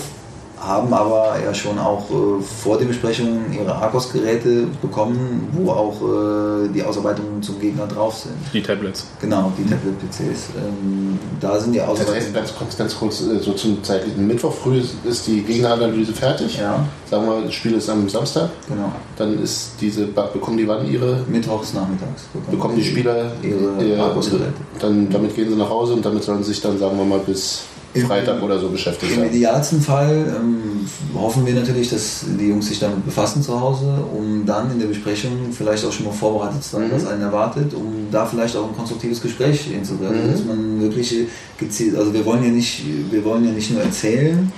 [0.62, 6.68] haben aber ja schon auch äh, vor den Besprechungen ihre Argos-Geräte bekommen, wo auch äh,
[6.68, 8.34] die Ausarbeitungen zum Gegner drauf sind.
[8.52, 9.06] Die Tablets.
[9.22, 10.48] Genau, die Tablet-PCs.
[10.58, 12.34] Ähm, da sind die Das heißt, Ausarbeitungen.
[12.34, 16.58] ganz kurz, ganz kurz, äh, so zum zeitlichen Mittwoch früh ist- die Gegneranalyse fertig.
[16.58, 18.50] Ja, Sagen wir, das Spiel ist am Samstag.
[18.68, 18.92] genau.
[19.16, 24.52] Dann ist diese, bekommen die wann ihre, Mittwochs nachmittags bekommen die Spieler ihre ihr- Argos-Geräte.
[24.78, 27.18] dann damit gehen sie nach Hause und damit sollen sie sich dann, sagen wir mal,
[27.20, 27.62] bis
[28.06, 29.30] Freitag oder so beschäftigt Im sein.
[29.34, 34.44] idealsten Fall ähm, hoffen wir natürlich, dass die Jungs sich damit befassen zu Hause, um
[34.46, 36.92] dann in der Besprechung vielleicht auch schon mal vorbereitet zu sein, Mhm.
[36.92, 40.26] was einen erwartet, um da vielleicht auch ein konstruktives Gespräch hinzubringen.
[40.28, 40.32] Mhm.
[40.32, 41.14] Dass man wirklich
[41.58, 44.52] gezielt, also wir wollen ja nicht, wir wollen ja nicht nur erzählen,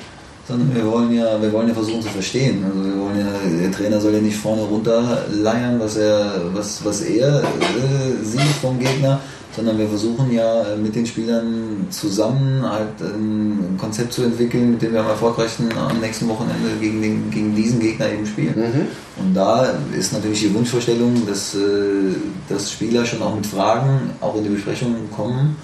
[0.48, 2.64] sondern wir wollen ja, wir wollen ja versuchen zu verstehen.
[2.64, 7.02] Also wir wollen ja, der Trainer soll ja nicht vorne runterleiern, was er, was, was
[7.02, 9.20] er äh, sieht vom Gegner,
[9.54, 14.82] sondern wir versuchen ja äh, mit den Spielern zusammen halt ein Konzept zu entwickeln, mit
[14.82, 18.54] dem wir am erfolgreichsten am nächsten Wochenende gegen, den, gegen diesen Gegner eben spielen.
[18.56, 19.24] Mhm.
[19.24, 21.58] Und da ist natürlich die Wunschvorstellung, dass, äh,
[22.48, 25.56] dass Spieler schon auch mit Fragen auch in die Besprechung kommen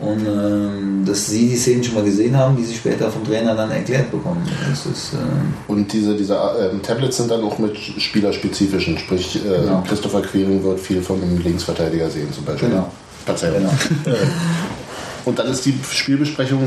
[0.00, 3.54] und ähm, dass sie die Szenen schon mal gesehen haben, die sie später vom Trainer
[3.54, 4.42] dann erklärt bekommen.
[4.72, 5.16] Ist, äh,
[5.66, 9.82] Und diese, diese ähm, Tablets sind dann auch mit spielerspezifischen, sprich äh, Genau.
[9.86, 12.70] Christopher Quering wird viel einem Linksverteidiger sehen zum Beispiel.
[12.70, 12.90] Genau.
[13.26, 13.56] Verzeihung.
[14.04, 14.16] genau.
[15.26, 16.60] Und dann ist die Spielbesprechung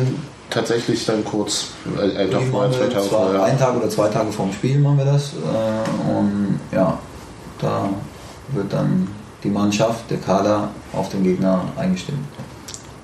[0.49, 3.43] tatsächlich dann kurz, äh, ein Tag vorher, zwei Tage vorher.
[3.43, 5.31] Einen Tag oder zwei Tage vorm Spiel machen wir das.
[5.33, 6.99] Äh, und ja,
[7.59, 7.89] da
[8.53, 9.07] wird dann
[9.43, 12.19] die Mannschaft, der Kader auf den Gegner eingestimmt.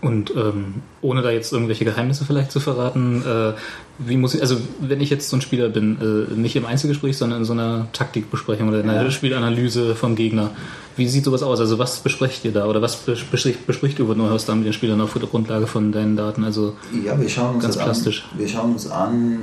[0.02, 3.52] Und ähm, ohne da jetzt irgendwelche Geheimnisse vielleicht zu verraten, äh,
[3.97, 5.97] wie muss ich, also wenn ich jetzt so ein Spieler bin,
[6.32, 9.12] äh, nicht im Einzelgespräch, sondern in so einer Taktikbesprechung oder in einer Ja.
[9.12, 10.52] Spielanalyse vom Gegner,
[10.95, 11.60] wie sieht sowas aus?
[11.60, 14.74] Also was besprecht ihr da oder was bes- bespricht, bespricht Uwe Neuhaus da mit den
[14.74, 16.45] Spielern auf der Grundlage von deinen Daten?
[16.45, 16.76] Also
[17.06, 18.26] Ja, wir schauen uns Ganz das plastisch.
[18.32, 18.39] an.
[18.39, 19.39] Wir schauen uns an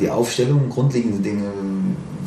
[0.00, 1.44] die Aufstellung, grundlegende Dinge.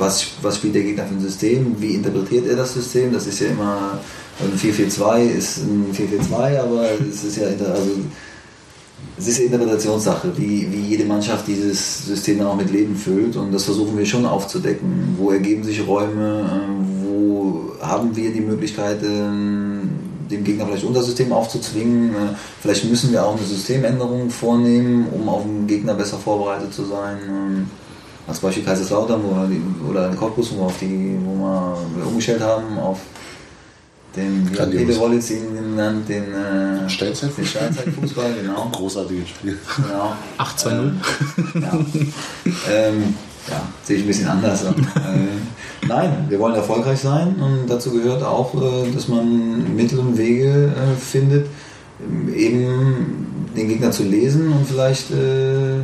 [0.02, 1.76] Was, was spielt der Gegner für ein System?
[1.78, 3.14] Wie interpretiert er das System?
[3.14, 4.00] Das ist ja immer
[4.40, 7.92] ein 4-4-2 ist ein 4-4-2, aber es ist ja also
[9.18, 13.36] es ist ja Interpretationssache, wie, wie jede Mannschaft dieses System dann auch mit Leben füllt
[13.36, 15.16] und das versuchen wir schon aufzudecken.
[15.18, 19.90] Wo ergeben sich Räume, äh, wo haben wir die Möglichkeit, ähm,
[20.32, 22.10] dem Gegner vielleicht unser System aufzuzwingen.
[22.10, 26.86] Äh, Vielleicht müssen wir auch eine Systemänderung vornehmen, um auf den Gegner besser vorbereitet zu
[26.86, 27.68] sein.
[28.32, 32.08] Ähm, Als Beispiel Kaiserslautern wo die, oder in Cottbus, wo wir, auf die, wo wir
[32.08, 33.00] umgestellt haben auf
[34.16, 34.86] den Grandios.
[34.86, 37.44] Peter Wollitz ihn genannt, den, äh, Steinzeitfußball?
[37.44, 38.70] den Steinzeitfußball, genau.
[38.72, 39.58] Großartiges Spiel.
[39.78, 40.14] genau.
[40.38, 40.92] 8-2-0.
[41.62, 41.80] Ja,
[42.70, 43.16] ähm,
[43.50, 44.64] ja sehe ich ein bisschen anders.
[44.64, 44.72] Äh,
[45.88, 50.74] nein, wir wollen erfolgreich sein und dazu gehört auch, äh, dass man Mittel und Wege
[50.76, 51.48] äh, findet,
[52.02, 55.84] ähm, eben den Gegner zu lesen und vielleicht, äh,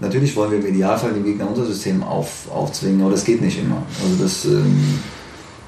[0.00, 3.58] natürlich wollen wir im Idealfall dem Gegner unser System auf, aufzwingen, aber das geht nicht
[3.58, 3.82] immer.
[4.02, 4.98] Also das, ähm,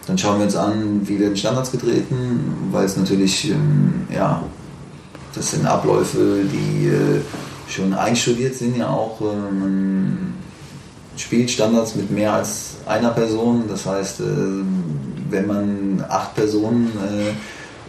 [0.07, 4.43] dann schauen wir uns an, wie werden Standards getreten, weil es natürlich, ähm, ja,
[5.35, 7.21] das sind Abläufe, die äh,
[7.69, 9.21] schon einstudiert sind ja auch.
[9.21, 10.35] Äh, man
[11.17, 13.65] spielt Standards mit mehr als einer Person.
[13.69, 14.25] Das heißt, äh,
[15.31, 17.33] wenn man acht Personen äh,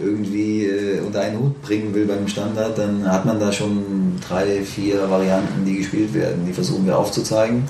[0.04, 4.62] irgendwie äh, unter einen Hut bringen will beim Standard, dann hat man da schon drei,
[4.62, 6.46] vier Varianten, die gespielt werden.
[6.48, 7.64] Die versuchen wir aufzuzeigen.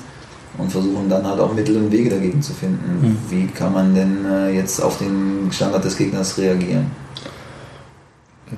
[0.58, 3.18] und versuchen dann halt auch Mittel und Wege dagegen zu finden.
[3.30, 6.92] Wie kann man denn äh, jetzt auf den Standard des Gegners reagieren?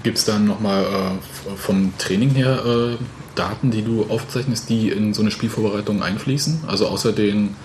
[0.04, 2.98] Gibt es dann nochmal äh, vom Training her äh,
[3.36, 6.64] Daten, die du aufzeichnest, die in so eine Spielvorbereitung einfließen?
[6.68, 7.56] Also außer den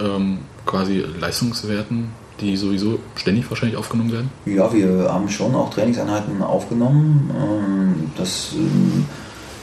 [0.00, 2.08] ähm, quasi Leistungswerten,
[2.40, 4.30] die sowieso ständig wahrscheinlich aufgenommen werden?
[4.46, 7.30] Ja, wir haben schon auch Trainingseinheiten aufgenommen.
[7.36, 9.06] Ähm, Das ähm,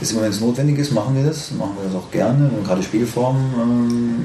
[0.01, 1.51] ist immer, wenn es notwendig ist, machen wir das.
[1.51, 2.49] Machen wir das auch gerne.
[2.49, 4.15] Und gerade Spielform ähm,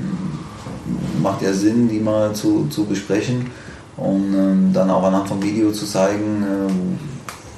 [1.22, 3.50] macht ja Sinn, die mal zu, zu besprechen
[3.96, 6.44] und dann auch anhand vom Video zu zeigen,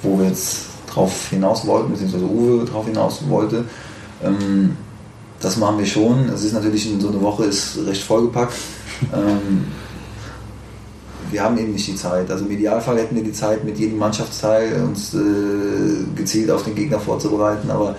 [0.03, 3.65] wo wir jetzt drauf hinaus wollten, beziehungsweise Uwe drauf hinaus wollte.
[5.41, 6.29] Das machen wir schon.
[6.29, 8.55] Es ist natürlich so eine Woche ist recht vollgepackt.
[11.31, 12.31] Wir haben eben nicht die Zeit.
[12.31, 15.19] Also im Idealfall hätten wir die Zeit, mit jedem Mannschaftsteil uns äh,
[16.15, 17.97] gezielt auf den Gegner vorzubereiten, aber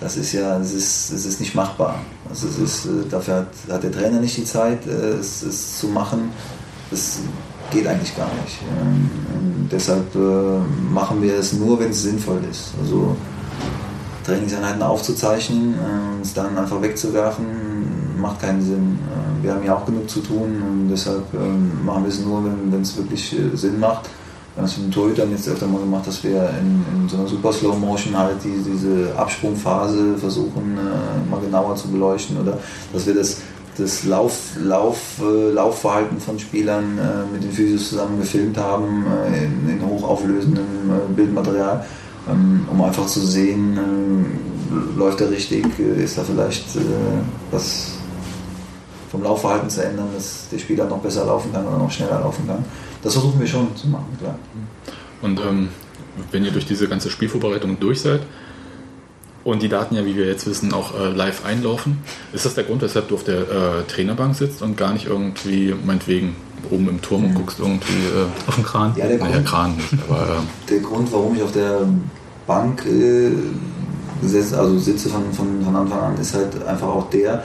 [0.00, 2.00] das ist ja, es ist, es ist nicht machbar.
[2.28, 5.78] Also es ist, äh, dafür hat, hat der Trainer nicht die Zeit, äh, es, es
[5.78, 6.30] zu machen.
[6.90, 7.18] Das
[7.70, 8.58] geht eigentlich gar nicht.
[8.80, 10.58] Ähm, und deshalb äh,
[10.92, 12.72] machen wir es nur, wenn es sinnvoll ist.
[12.80, 13.16] Also
[14.24, 15.74] Trainingseinheiten aufzuzeichnen,
[16.20, 17.46] es dann einfach wegzuwerfen,
[18.18, 18.98] macht keinen Sinn.
[19.08, 22.42] Äh, wir haben ja auch genug zu tun und deshalb ähm, machen wir es nur,
[22.44, 24.08] wenn es wirklich äh, Sinn macht.
[24.54, 27.18] Wir haben es mit den Torhütern jetzt öfter mal gemacht, dass wir in, in so
[27.18, 32.58] einer super Slow Motion halt die, diese Absprungphase versuchen äh, mal genauer zu beleuchten oder
[32.92, 33.40] dass wir das,
[33.76, 36.98] das Lauf, Lauf, äh, Laufverhalten von Spielern
[37.32, 40.64] mit den Physios zusammen gefilmt haben in, in hochauflösendem
[41.14, 41.84] Bildmaterial,
[42.28, 43.78] ähm, um einfach zu sehen,
[44.96, 46.80] läuft er richtig, ist da vielleicht äh,
[47.50, 47.97] was
[49.10, 52.46] vom Laufverhalten zu ändern, dass der Spieler noch besser laufen kann oder noch schneller laufen
[52.46, 52.64] kann.
[53.02, 54.38] Das versuchen wir schon zu machen, klar.
[55.22, 55.68] Und ähm,
[56.30, 58.20] wenn ihr durch diese ganze Spielvorbereitung durch seid
[59.44, 61.98] und die Daten ja, wie wir jetzt wissen, auch äh, live einlaufen,
[62.32, 65.74] ist das der Grund, weshalb du auf der äh, Trainerbank sitzt und gar nicht irgendwie,
[65.84, 66.36] meinetwegen,
[66.70, 68.92] oben im Turm und guckst irgendwie äh, Auf dem Kran.
[68.96, 71.86] Ja, der naja, Grund, Kran nicht, aber äh, der Grund, warum ich auf der
[72.46, 73.30] Bank äh,
[74.20, 77.44] gesessen, also sitze von, von, von Anfang an, ist halt einfach auch der,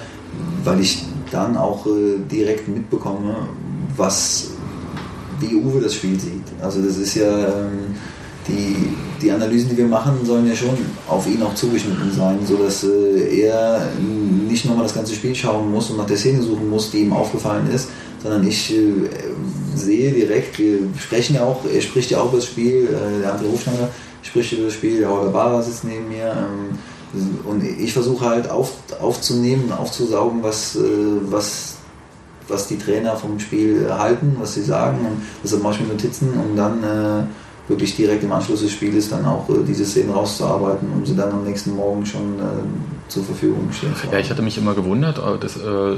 [0.64, 3.48] weil ich dann auch äh, direkt mitbekomme,
[3.96, 4.52] was,
[5.40, 6.44] wie Uwe das Spiel sieht.
[6.62, 7.96] Also das ist ja, ähm,
[8.48, 8.76] die,
[9.22, 10.78] die Analysen, die wir machen, sollen ja schon
[11.08, 13.90] auf ihn auch zugeschnitten sein, sodass äh, er
[14.50, 17.14] nicht nochmal das ganze Spiel schauen muss und nach der Szene suchen muss, die ihm
[17.14, 17.88] aufgefallen ist,
[18.22, 18.82] sondern ich äh,
[19.76, 22.88] sehe direkt, wir sprechen ja auch, er spricht ja auch über das Spiel,
[23.22, 23.90] der André Hofschneider
[24.22, 26.32] spricht über das Spiel, der Holger Barra sitzt neben mir.
[26.32, 26.78] Ähm,
[27.46, 30.80] und ich versuche halt auf, aufzunehmen, aufzusaugen, was, äh,
[31.30, 31.78] was,
[32.48, 35.00] was die Trainer vom Spiel halten, was sie sagen.
[35.06, 37.24] Und deshalb mache ich mir Notizen, um dann äh,
[37.68, 41.32] wirklich direkt im Anschluss des Spieles dann auch äh, diese Szenen rauszuarbeiten, um sie dann
[41.32, 44.14] am nächsten Morgen schon äh, zur Verfügung stehen zu haben.
[44.14, 45.98] ja, ich hatte mich immer gewundert, aber das, äh,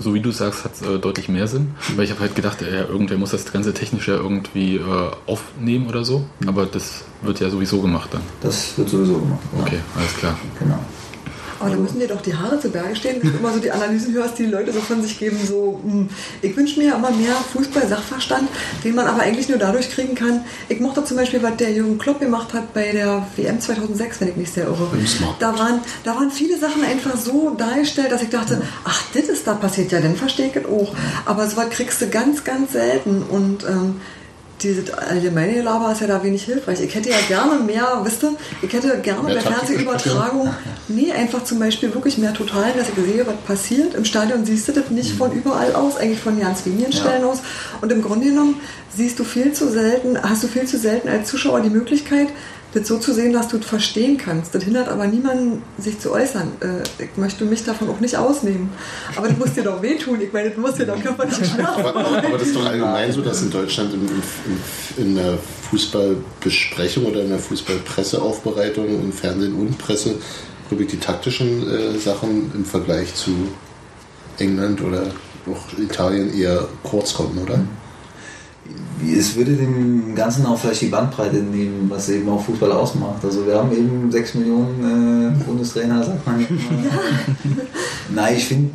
[0.00, 2.60] so wie du sagst, hat es äh, deutlich mehr Sinn, weil ich habe halt gedacht,
[2.62, 4.82] ja, irgendwer muss das ganze Technische irgendwie äh,
[5.26, 8.22] aufnehmen oder so, aber das wird ja sowieso gemacht dann.
[8.40, 9.40] Das wird sowieso gemacht.
[9.56, 9.62] ja.
[9.62, 10.38] Okay, alles klar.
[10.58, 10.78] Genau.
[11.60, 13.70] Aber da müssen dir doch die Haare zu Berge stehen, wenn du immer so die
[13.70, 16.08] Analysen hörst, die die Leute so von sich geben, so, hm,
[16.40, 18.48] ich wünsche mir immer mehr Fußball-Sachverstand,
[18.84, 20.44] den man aber eigentlich nur dadurch kriegen kann.
[20.68, 24.28] Ich mochte zum Beispiel, was der Jürgen Klopp gemacht hat bei der WM 2006, wenn
[24.28, 24.88] ich mich sehr irre.
[25.38, 29.46] Da waren, da waren viele Sachen einfach so dargestellt, dass ich dachte, ach, das ist
[29.46, 30.94] da passiert, ja, dann verstehe ich es auch.
[31.24, 34.00] Aber sowas kriegst du ganz, ganz selten und ähm,
[34.60, 36.80] diese allgemeine Gelaber ist ja da wenig hilfreich.
[36.80, 38.32] Ich hätte ja gerne mehr, wisst ihr,
[38.62, 40.52] ich hätte gerne Mehr bei Fernsehübertragung,
[40.88, 43.94] nee, einfach zum Beispiel wirklich mehr total, dass ich sehe, was passiert.
[43.94, 47.38] Im Stadion siehst du das nicht von überall aus, eigentlich von ganz wenigen Stellen aus.
[47.80, 48.60] Und im Grunde genommen
[48.94, 52.28] siehst du viel zu selten, hast du viel zu selten als Zuschauer die Möglichkeit,
[52.74, 54.54] das so zu sehen, dass du es verstehen kannst.
[54.54, 56.52] Das hindert aber niemanden, sich zu äußern.
[56.60, 58.70] Äh, Ich möchte mich davon auch nicht ausnehmen.
[59.16, 60.20] Aber das muss dir doch wehtun.
[60.20, 63.40] Ich meine, das muss dir doch körperlich Spaß Aber, das ist doch allgemein so, dass
[63.42, 65.38] in Deutschland im, im, in der
[65.70, 70.16] Fußballbesprechung oder in der Fußballpresseaufbereitung im Fernsehen und Presse
[70.68, 73.30] wirklich die taktischen äh, Sachen im Vergleich zu
[74.38, 75.04] England oder
[75.50, 77.60] auch Italien eher kurz kommen, oder?
[79.06, 83.24] Es würde dem Ganzen auch vielleicht die Bandbreite nehmen, was eben auch Fußball ausmacht.
[83.24, 86.40] Also wir haben eben 6 Millionen äh, Bundestrainer, sagt man.
[86.40, 87.62] ja immer.
[88.14, 88.70] Nein, ich finde,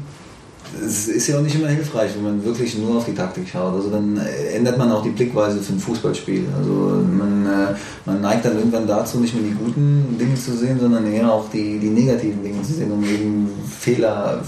[0.81, 3.73] es ist ja auch nicht immer hilfreich, wenn man wirklich nur auf die Taktik schaut.
[3.73, 6.45] Also dann äh, ändert man auch die Blickweise für ein Fußballspiel.
[6.57, 10.79] Also man, äh, man neigt dann irgendwann dazu, nicht mehr die guten Dinge zu sehen,
[10.79, 13.49] sondern eher auch die, die negativen Dinge zu sehen, um eben
[13.79, 14.43] Fehler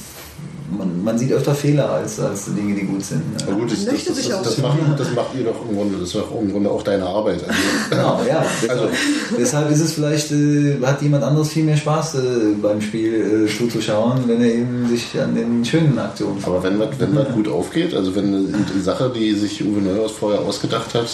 [0.70, 3.22] man, man sieht öfter Fehler als, als Dinge, die gut sind.
[3.48, 4.62] Na gut, das, das, das, das, auch das, so.
[4.62, 7.42] macht, das macht ihr doch im Grunde, das ist doch im Grunde auch deine Arbeit.
[7.48, 7.54] Also,
[7.90, 8.46] Genau, ja.
[8.62, 8.94] Deshalb, Also-
[9.38, 12.20] deshalb ist es vielleicht, äh, hat jemand anderes viel mehr Spaß äh,
[12.62, 16.90] beim Spiel äh, zuzuschauen, wenn er eben sich an den schönen Aktionen aber wenn was,
[17.00, 21.08] wenn gut aufgeht, also wenn eine, eine Sache, die sich Uwe Neuhaus vorher ausgedacht hat,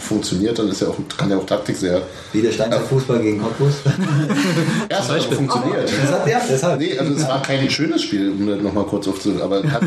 [0.00, 2.02] funktioniert, dann ist ja auch, kann ja auch Taktik sehr.
[2.32, 3.74] Wie der Steinzeit-Fußball gegen Cottbus.
[4.90, 5.88] Ja, es hat funktioniert.
[5.88, 6.80] Deshalb, ja, deshalb.
[6.80, 9.82] Nee, also es war kein schönes Spiel, um das nochmal kurz aufzunehmen, aber hat,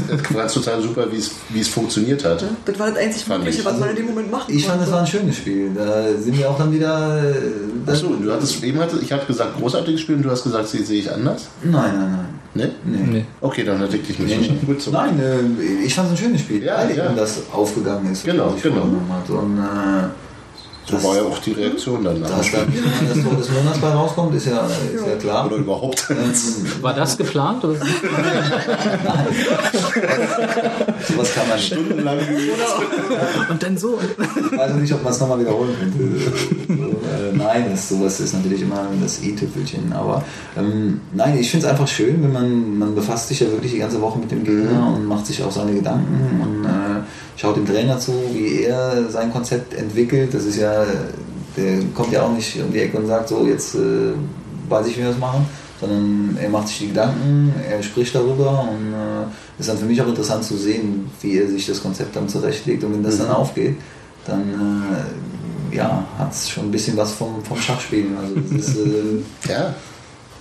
[0.46, 2.44] es total super, wie es, wie es funktioniert hat.
[2.66, 3.66] Das war das einzig Fand Mögliche, ich.
[3.66, 5.72] was man in dem Moment machen Ich fand, es war ein schönes Spiel.
[5.76, 7.22] Da sind wir auch dann wieder.
[7.24, 10.68] äh, Achso, du hattest eben hatte, ich hatte gesagt, großartiges Spiel und du hast gesagt,
[10.70, 11.48] sie sehe ich anders.
[11.64, 12.43] Nein, nein, nein.
[12.56, 12.72] Ne?
[12.86, 12.98] Nee.
[13.12, 13.26] Nee.
[13.42, 14.76] Okay, dann hatte ich dich nicht Nee, nee.
[14.80, 14.92] so.
[14.92, 16.64] Nein, äh, ich fand es ein schönes Spiel.
[16.64, 17.12] Ja, ja.
[17.16, 18.24] das aufgegangen ist.
[18.24, 18.84] Genau, genau.
[18.84, 20.10] Und, äh,
[20.86, 22.22] So war ja auch die Reaktion dann.
[22.22, 22.72] dass dann
[23.10, 25.46] das Tor des Monats bei rauskommt, ist ja, ist ja klar.
[25.48, 26.06] Oder überhaupt.
[26.12, 26.18] Ähm,
[26.82, 27.64] War das geplant?
[27.64, 27.76] Oder?
[31.08, 31.68] sowas kann man nicht.
[31.68, 32.18] Stundenlang
[33.50, 33.98] Und dann so.
[34.52, 35.98] Ich weiß nicht, ob man es nochmal wiederholen könnte.
[37.62, 39.94] Das, sowas ist natürlich immer das i-Tüpfelchen.
[39.94, 40.24] Aber
[40.58, 43.80] ähm, nein, ich finde es einfach schön, wenn man, man befasst sich ja wirklich die
[43.80, 47.04] ganze Woche mit dem Gegner und macht sich auch seine Gedanken und äh,
[47.36, 50.34] schaut dem Trainer zu, wie er sein Konzept entwickelt.
[50.34, 50.86] Das ist ja,
[51.56, 54.14] der kommt ja auch nicht um die Ecke und sagt, so jetzt äh,
[54.70, 55.46] weiß ich, wie wir das machen,
[55.80, 60.02] sondern er macht sich die Gedanken, er spricht darüber und äh, ist dann für mich
[60.02, 63.30] auch interessant zu sehen, wie er sich das Konzept dann zurechtlegt und wenn das dann
[63.30, 63.76] aufgeht,
[64.26, 65.33] dann äh,
[65.74, 68.16] ja, hat es schon ein bisschen was vom, vom Schachspielen.
[68.18, 69.76] Also das ist, äh, Ja,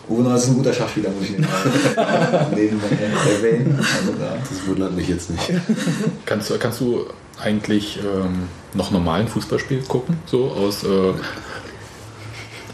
[0.09, 1.31] Uwe ist ein guter Schachspieler, muss ich
[2.57, 2.89] nebenbei
[3.37, 3.77] erwähnen.
[3.79, 5.43] Also da, das wundert mich jetzt nicht.
[6.27, 7.07] Kannst, du- kannst du
[7.43, 10.17] eigentlich ähm, noch normalen Fußballspiel gucken?
[10.27, 10.83] So aus.
[10.85, 11.13] Äh,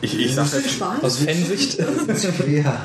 [0.01, 0.81] ich ich sag jetzt.
[1.03, 1.75] Aus Fansicht?
[1.75, 2.81] schwer.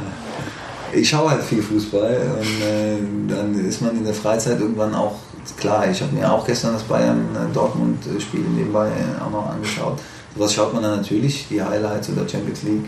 [0.94, 2.98] Ich schaue halt viel Fußball und äh,
[3.36, 5.16] dann ist man in der Freizeit irgendwann auch,
[5.58, 10.00] klar, ich habe mir auch gestern das Bayern-Dortmund-Spiel nebenbei äh, auch noch angeschaut.
[10.36, 12.86] Sowas schaut man dann natürlich, die Highlights oder Champions League.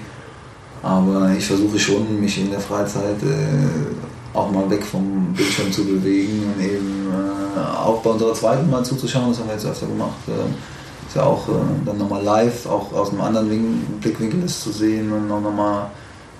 [0.81, 5.85] Aber ich versuche schon, mich in der Freizeit äh, auch mal weg vom Bildschirm zu
[5.85, 9.87] bewegen und eben äh, auch bei unserer zweiten mal zuzuschauen, das haben wir jetzt öfter
[9.87, 10.17] gemacht.
[10.27, 11.51] Äh, ist ja auch äh,
[11.85, 15.87] dann nochmal live, auch aus einem anderen Win Blickwinkel das zu sehen und auch nochmal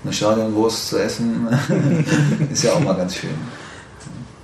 [0.04, 1.48] eine Stadionwurst zu essen,
[2.52, 3.32] ist ja auch mal ganz schön.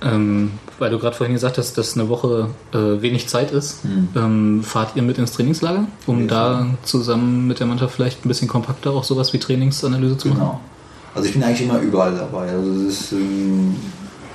[0.02, 3.84] Ähm, weil du gerade vorhin gesagt hast, dass eine Woche äh, wenig Zeit ist.
[3.84, 4.08] Hm.
[4.16, 8.28] Ähm, fahrt ihr mit ins Trainingslager, um Ja, da zusammen mit der Mannschaft vielleicht ein
[8.28, 10.38] bisschen kompakter auch sowas wie Trainingsanalyse zu machen?
[10.40, 10.60] Genau.
[11.14, 12.50] Also ich bin eigentlich immer überall dabei.
[12.50, 13.76] Also das ist, ähm,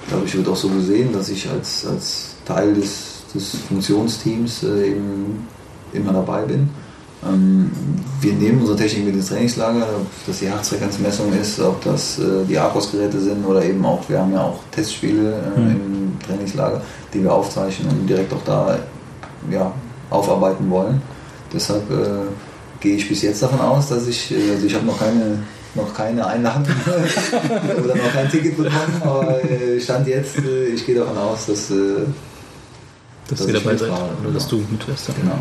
[0.08, 4.90] glaube ich, wird auch so gesehen, dass ich als, als Teil des, des Funktionsteams äh,
[4.90, 5.48] eben
[5.94, 6.70] immer dabei bin.
[7.26, 7.72] Ähm,
[8.22, 12.46] wir nehmen unsere Technik mit ins Trainingslager, ob das die Herzfrequenzmessung ist, ob das äh,
[12.48, 15.72] die Arcos-Geräte sind oder eben auch, wir haben ja auch Testspiele äh, Mhm.
[15.72, 16.82] im Trainingslager,
[17.14, 18.78] die wir aufzeichnen und direkt auch da
[19.50, 19.72] ja,
[20.10, 21.02] aufarbeiten wollen.
[21.52, 22.28] Deshalb äh,
[22.80, 25.40] gehe ich bis jetzt davon aus, dass ich, äh, also ich habe noch keine,
[25.74, 26.66] noch keine Einladung
[27.84, 31.72] oder noch kein Ticket bekommen, aber äh, Stand jetzt, äh, ich gehe davon aus, dass,
[31.72, 31.76] äh,
[33.30, 34.34] Dass, Dass ihr dabei seid oder genau.
[34.34, 35.08] dass du mitfährst.
[35.10, 35.14] Ja.
[35.20, 35.36] genau.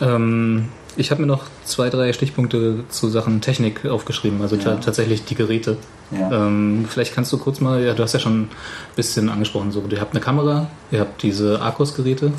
[0.00, 4.62] Ähm, ich habe mir noch zwei, drei Stichpunkte zu Sachen Technik aufgeschrieben, also Ja.
[4.62, 5.76] ta- tatsächlich die Geräte.
[6.10, 6.46] Ja.
[6.46, 8.50] Ähm, vielleicht kannst du kurz mal, ja, du hast ja schon ein
[8.96, 12.32] bisschen angesprochen, so, ihr habt eine Kamera, ihr habt diese Arcos-Geräte.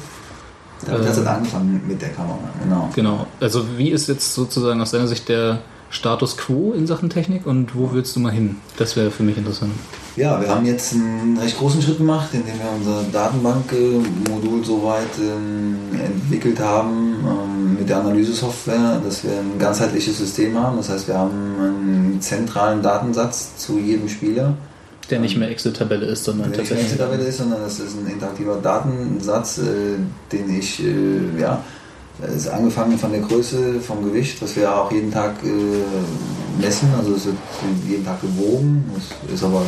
[0.86, 2.90] Damit hat es angefangen mit der Kamera, genau.
[2.96, 3.28] Genau.
[3.40, 5.60] Also wie ist jetzt sozusagen aus deiner Sicht der
[5.90, 8.58] Status quo in Sachen Technik und wo willst du mal hin?
[8.78, 9.72] Das wäre für mich interessant.
[10.16, 15.78] Ja, wir haben jetzt einen recht großen Schritt gemacht, indem wir unser Datenbankmodul soweit ähm,
[15.94, 20.78] entwickelt haben ähm, mit der Analysesoftware, dass wir ein ganzheitliches System haben.
[20.78, 24.56] Das heißt, wir haben einen zentralen Datensatz zu jedem Spieler.
[25.10, 27.02] Der nicht mehr Excel-Tabelle ist, sondern der nicht mehr tatsächlich.
[27.02, 29.62] Excel-Tabelle ist, sondern das ist ein interaktiver Datensatz, äh,
[30.32, 31.64] den ich, äh, ja,
[32.28, 36.90] ist angefangen von der Größe, vom Gewicht, was wir auch jeden Tag äh, messen.
[36.98, 37.38] Also es wird
[37.88, 39.64] jeden Tag gewogen, das ist aber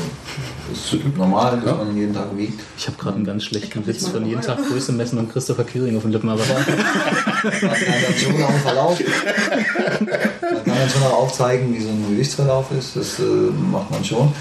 [0.71, 2.59] ist normal, dass man jeden Tag wiegt.
[2.77, 4.41] Ich habe gerade einen ganz schlechten Witz von jeden.
[4.41, 6.41] Tag Größe messen und Christopher Kiering auf den Lippen, aber
[7.43, 8.99] Man kann dann schon auch einen Verlauf,
[9.99, 14.03] man kann dann schon auch aufzeigen, wie so ein Gewichtsverlauf ist, das äh, macht man
[14.03, 14.33] schon.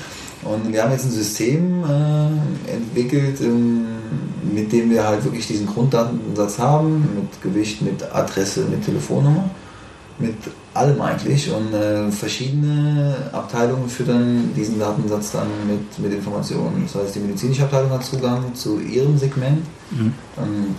[0.42, 3.86] Und wir haben jetzt ein System äh, entwickelt, ähm,
[4.54, 9.50] mit dem wir halt wirklich diesen Grunddatensatz haben, mit Gewicht, mit Adresse, mit Telefonnummer,
[10.18, 10.36] mit
[10.72, 11.52] allem eigentlich.
[11.52, 16.88] Und äh, verschiedene Abteilungen füttern diesen Datensatz dann mit, mit Informationen.
[16.90, 19.66] Das heißt, die medizinische Abteilung hat Zugang zu ihrem Segment.
[20.38, 20.74] Ähm,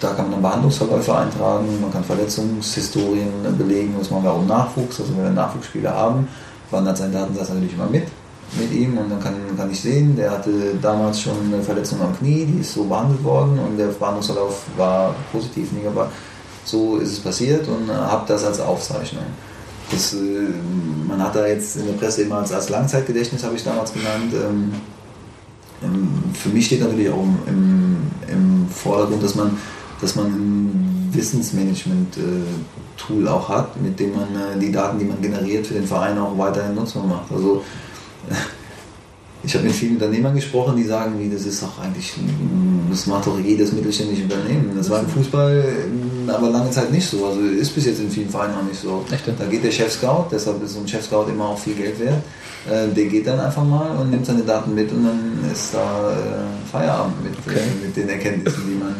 [0.00, 4.48] da kann man dann Behandlungsverläufe eintragen, man kann Verletzungshistorien belegen, das machen wir auch im
[4.48, 4.98] Nachwuchs.
[5.00, 6.26] Also wenn wir Nachwuchsspieler haben,
[6.70, 8.04] wandert sein Datensatz natürlich immer mit.
[8.58, 10.50] Mit ihm und dann kann, kann ich sehen, der hatte
[10.80, 15.14] damals schon eine Verletzung am Knie, die ist so behandelt worden und der Behandlungsverlauf war
[15.32, 16.10] positiv, nicht, aber
[16.64, 19.24] so ist es passiert und äh, habe das als Aufzeichnung.
[19.90, 20.16] Das, äh,
[21.06, 24.32] man hat da jetzt in der Presse immer als, als Langzeitgedächtnis, habe ich damals genannt.
[24.32, 24.72] Ähm,
[25.82, 27.98] ähm, für mich steht natürlich auch im,
[28.28, 29.58] im, Vordergrund, dass man,
[30.00, 35.66] dass man ein Wissensmanagement-Tool auch hat, mit dem man äh, die Daten, die man generiert,
[35.66, 37.30] für den Verein auch weiterhin nutzbar macht.
[37.32, 37.62] Also
[39.42, 42.14] ich habe mit vielen Unternehmern gesprochen, die sagen, wie das ist doch eigentlich,
[42.90, 44.72] das macht doch jedes mittelständische Unternehmen.
[44.76, 45.64] Das war im Fußball
[46.28, 47.26] äh, aber lange Zeit nicht so.
[47.26, 49.04] Also ist bis jetzt in vielen Vereinen auch nicht so.
[49.12, 49.24] Echt?
[49.38, 52.22] Da geht der Chef-Scout, deshalb ist so ein Chef-Scout immer auch viel Geld wert.
[52.70, 56.10] Äh, Der geht dann einfach mal und nimmt seine Daten mit und dann ist da
[56.10, 57.58] äh, Feierabend mit, Okay.
[57.58, 58.94] äh, mit den Erkenntnissen, die man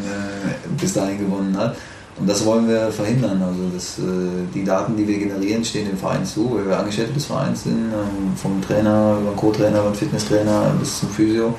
[0.79, 1.75] bis dahin gewonnen hat.
[2.17, 3.41] Und das wollen wir verhindern.
[3.41, 7.13] Also das, äh, die Daten, die wir generieren, stehen dem Verein zu, weil wir Angestellte
[7.13, 11.53] des Vereins sind, ähm, vom Trainer über Co-Trainer, über Fitnesstrainer bis zum Physio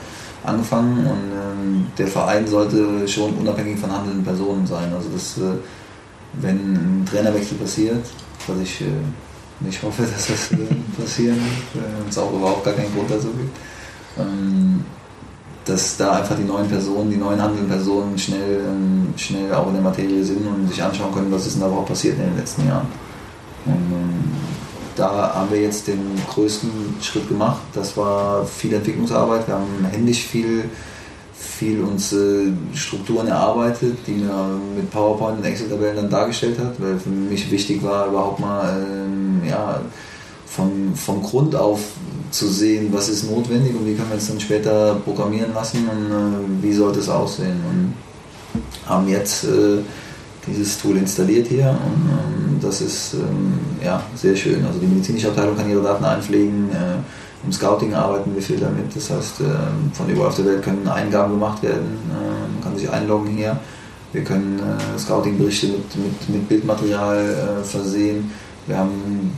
[0.44, 1.06] angefangen.
[1.06, 4.92] Und ähm, der Verein sollte schon unabhängig von handelnden Personen sein.
[4.94, 5.58] Also das, äh,
[6.40, 8.06] wenn ein Trainerwechsel passiert,
[8.46, 8.84] was ich äh,
[9.60, 10.50] nicht hoffe, dass das
[10.98, 11.36] passieren
[11.74, 13.54] wird, äh, es auch überhaupt gar keinen Grund dazu gibt.
[15.66, 19.74] Dass da einfach die neuen Personen, die neuen handelnden Personen schnell, ähm, schnell auch in
[19.74, 22.36] der Materie sind und sich anschauen können, was ist denn da überhaupt passiert in den
[22.36, 22.86] letzten Jahren.
[23.64, 24.24] Und ähm,
[24.94, 26.00] da haben wir jetzt den
[26.32, 26.70] größten
[27.02, 27.60] Schritt gemacht.
[27.74, 29.46] Das war viel Entwicklungsarbeit.
[29.46, 30.70] Wir haben händisch viel,
[31.34, 32.14] viel uns
[32.72, 37.82] Strukturen erarbeitet, die man mit PowerPoint und Excel-Tabellen dann dargestellt hat, weil für mich wichtig
[37.82, 39.80] war, überhaupt mal ähm, ja,
[40.46, 41.80] von, von Grund auf
[42.30, 46.10] zu sehen, was ist notwendig und wie können wir es dann später programmieren lassen und
[46.10, 47.60] äh, wie sollte es aussehen.
[47.70, 47.94] Und
[48.86, 49.78] haben jetzt äh,
[50.46, 54.64] dieses Tool installiert hier und ähm, das ist ähm, ja, sehr schön.
[54.64, 58.94] Also die medizinische Abteilung kann ihre Daten einpflegen, äh, im Scouting arbeiten wir viel damit.
[58.94, 62.76] Das heißt, ähm, von überall auf der Welt können Eingaben gemacht werden, äh, man kann
[62.76, 63.58] sich einloggen hier.
[64.12, 68.30] Wir können äh, Scouting-Berichte mit, mit, mit Bildmaterial äh, versehen.
[68.66, 69.32] Wir haben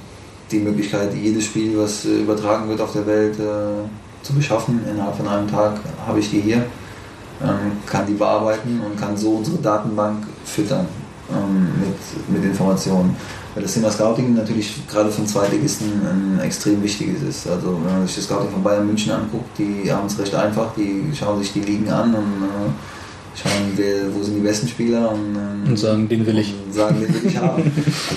[0.50, 3.88] die Möglichkeit, jedes Spiel, was äh, übertragen wird auf der Welt, äh,
[4.22, 4.80] zu beschaffen.
[4.90, 6.64] Innerhalb von einem Tag habe ich die hier,
[7.42, 10.86] ähm, kann die bearbeiten und kann so unsere Datenbank füttern
[11.30, 13.16] ähm, mit, mit Informationen.
[13.54, 17.48] Weil das Thema Scouting natürlich gerade von Zweitligisten ein extrem wichtiges ist.
[17.48, 20.74] Also wenn man sich das Scouting von Bayern München anguckt, die haben es recht einfach,
[20.76, 22.70] die schauen sich die Ligen an und äh,
[23.42, 26.54] schauen, wer, wo sind die besten Spieler und, ähm, Und sagen, den will ich.
[26.70, 27.70] sagen, den will ich haben.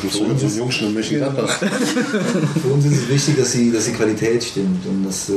[0.03, 1.49] Also so unsere Jungs in Mönchengladbach.
[2.61, 5.33] Für uns ist es wichtig, dass die, dass die Qualität stimmt und dass äh,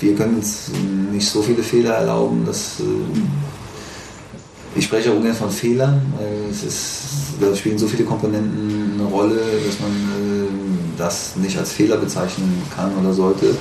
[0.00, 0.70] wir können uns
[1.12, 3.18] nicht so viele Fehler erlauben, dass äh,
[4.76, 7.00] ich spreche auch ungern von Fehlern, weil es ist,
[7.40, 10.48] da spielen so viele Komponenten eine Rolle, dass man äh,
[10.96, 13.56] das nicht als Fehler bezeichnen kann oder sollte,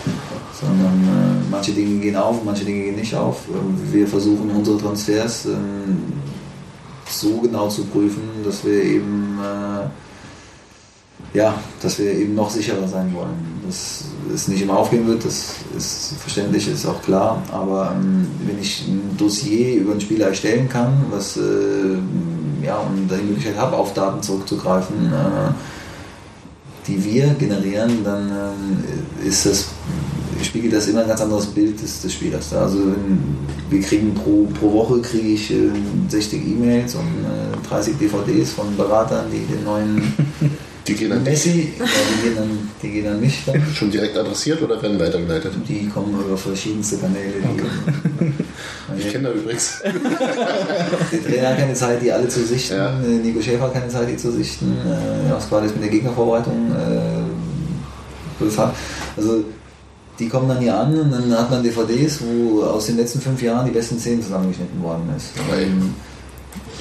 [0.60, 3.44] sondern äh, manche Dinge gehen auf, manche Dinge gehen nicht auf.
[3.50, 6.04] Ähm, Wir versuchen unsere Transfers ähm,
[7.10, 9.88] so genau zu prüfen, dass wir eben äh,
[11.34, 13.62] ja, dass wir eben noch sicherer sein wollen.
[13.66, 17.44] Dass es nicht immer aufgehen wird, das ist verständlich, ist auch klar.
[17.52, 21.42] Aber ähm, wenn ich ein Dossier über einen Spieler erstellen kann, was äh,
[22.66, 25.52] ja und die Möglichkeit habe, auf Daten zurückzugreifen, äh,
[26.88, 28.84] die wir generieren, dann ähm,
[29.24, 29.68] ist das
[30.44, 32.50] spiegelt das immer ein ganz anderes Bild des, des Spielers.
[32.50, 32.64] dar.
[32.64, 32.80] Also
[33.70, 35.70] wir kriegen pro, pro Woche kriege ich äh,
[36.10, 40.14] 60 E-Mails und äh, 30 DVDs von Beratern, die den neuen
[40.90, 43.62] Die gehen an Messi, ja, die, gehen dann, die gehen an mich dann.
[43.76, 45.54] schon direkt adressiert oder werden weitergeleitet?
[45.68, 47.34] Die kommen über verschiedenste Kanäle.
[47.34, 49.84] Die, Ich kenne da übrigens.
[49.84, 52.76] Der Trainer hat keine Zeit, die alle zu sichten.
[52.76, 53.00] Ja.
[53.02, 54.76] Äh, Nico Schäfer hat keine Zeit, die zu sichten.
[54.84, 57.20] Äh, Oscar ist mit der Gegnervorbereitung äh.
[59.18, 59.44] Also
[60.20, 63.42] die kommen dann hier an und dann hat man DVDs, wo aus den letzten fünf
[63.42, 65.28] Jahren die besten Szenen zusammengeschnitten worden ist.
[65.50, 65.94] Weil- Ähm,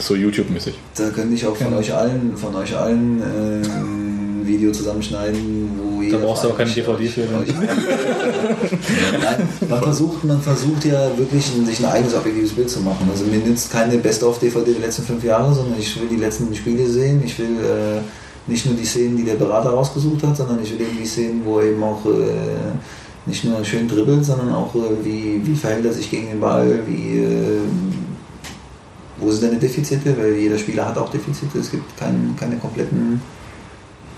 [0.01, 0.75] So YouTube-mäßig.
[0.97, 6.03] Da könnte ich auch von euch allen, von euch allen äh, ein Video zusammenschneiden, wo
[6.03, 7.39] jeder brauchst du auch keine DVD für, ne?
[7.43, 7.49] euch-
[9.23, 13.09] Nein, man versucht, man versucht ja wirklich ein- sich ein eigenes objektives Bild zu machen.
[13.11, 16.87] Also mir nützt keine Best-of-DVD der letzten fünf Jahre, sondern ich will die letzten Spiele
[16.89, 17.23] sehen.
[17.25, 18.01] Ich will äh,
[18.51, 21.43] nicht nur die Szenen, die der Berater rausgesucht hat, sondern ich will eben die Szenen,
[21.45, 22.11] wo er eben auch äh,
[23.27, 26.83] nicht nur schön dribbelt, sondern auch äh, wie, wie verhält er sich gegen den Ball,
[26.87, 27.61] wie äh,
[29.19, 30.17] wo sind deine Defizite?
[30.17, 31.59] Weil jeder Spieler hat auch Defizite.
[31.59, 33.21] Es gibt kein, keine kompletten,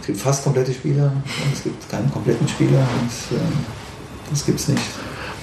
[0.01, 2.87] es gibt fast komplette Spieler und es gibt keinen kompletten Spieler.
[3.07, 3.43] Das, äh,
[4.31, 4.83] das gibt es nicht.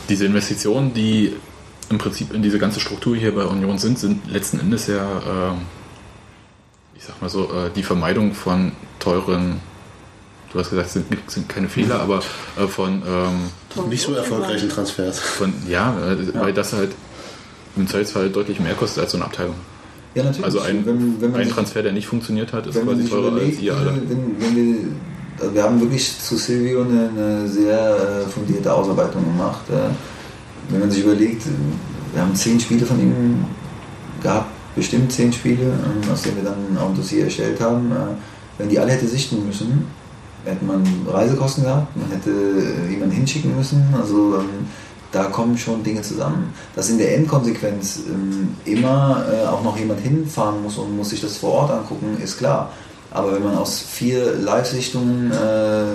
[0.09, 1.33] Diese Investitionen, die
[1.89, 5.53] im Prinzip in diese ganze Struktur hier bei Union sind, sind letzten Endes ja, äh,
[6.95, 9.61] ich sag mal so, äh, die Vermeidung von teuren
[10.53, 12.19] du hast gesagt, es sind, sind keine Fehler, aber
[12.57, 15.19] äh, von, ähm, Nicht so erfolgreichen Transfers.
[15.19, 16.91] von ja, äh, weil das halt
[17.75, 19.55] im Zweifelsfall deutlich mehr kostet als so eine Abteilung.
[20.15, 20.45] Ja, natürlich.
[20.45, 22.95] Also ein, wenn, wenn man ein sich- Transfer, der nicht funktioniert hat, ist wenn man
[22.95, 23.93] quasi sich teurer als überlegt, ihr alle.
[24.07, 24.75] wenn, wenn wir,
[25.39, 29.61] also wir haben wirklich zu Silvio eine, eine sehr äh, fundierte Ausarbeitung gemacht.
[29.69, 29.91] Äh,
[30.71, 31.43] wenn man sich überlegt,
[32.13, 33.45] wir haben zehn Spiele von ihm
[34.23, 37.91] gehabt, bestimmt zehn Spiele, ähm, aus denen wir dann auch ein Dossier erstellt haben.
[38.57, 39.85] Wenn die alle hätte sichten müssen,
[40.49, 43.83] hätte man Reisekosten gehabt, man hätte äh, jemanden hinschicken müssen.
[43.97, 44.67] Also ähm,
[45.11, 46.53] da kommen schon Dinge zusammen.
[46.75, 51.21] Dass in der Endkonsequenz ähm, immer äh, auch noch jemand hinfahren muss und muss sich
[51.21, 52.71] das vor Ort angucken, ist klar.
[53.11, 55.85] Aber wenn man aus vier Live-Sichtungen äh,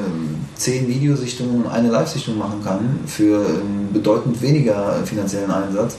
[0.56, 5.96] zehn Videosichtungen eine Live-Sichtung machen kann für ähm, bedeutend weniger finanziellen Einsatz,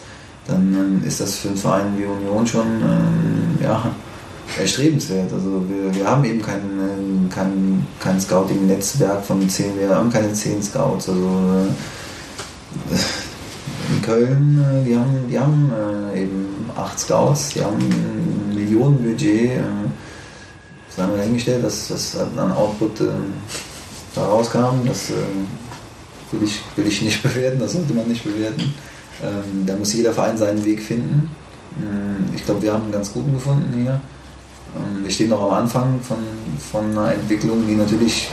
[0.47, 3.85] dann ähm, ist das für einen Verein wie Union schon ähm, ja,
[4.59, 5.31] erstrebenswert.
[5.33, 10.61] Also wir, wir haben eben kein, kein, kein Scouting-Netzwerk von zehn, wir haben keine zehn
[10.61, 11.09] Scouts.
[11.09, 11.21] Also
[12.91, 12.95] äh,
[13.95, 15.71] in Köln, äh, die haben, die haben
[16.13, 19.51] äh, eben acht Scouts, die haben ein Millionenbudget.
[19.51, 19.61] Äh,
[20.95, 23.01] sei mal dahingestellt, dass das an Output
[24.13, 24.85] da rauskam.
[24.85, 28.73] Das will, ich, will ich nicht bewerten, das sollte man nicht bewerten.
[29.23, 31.31] Ähm, da muss jeder Verein seinen Weg finden.
[31.81, 33.99] Ähm, ich glaube, wir haben einen ganz guten gefunden hier.
[34.75, 36.17] Ähm, wir stehen noch am Anfang von,
[36.71, 38.29] von einer Entwicklung, die natürlich.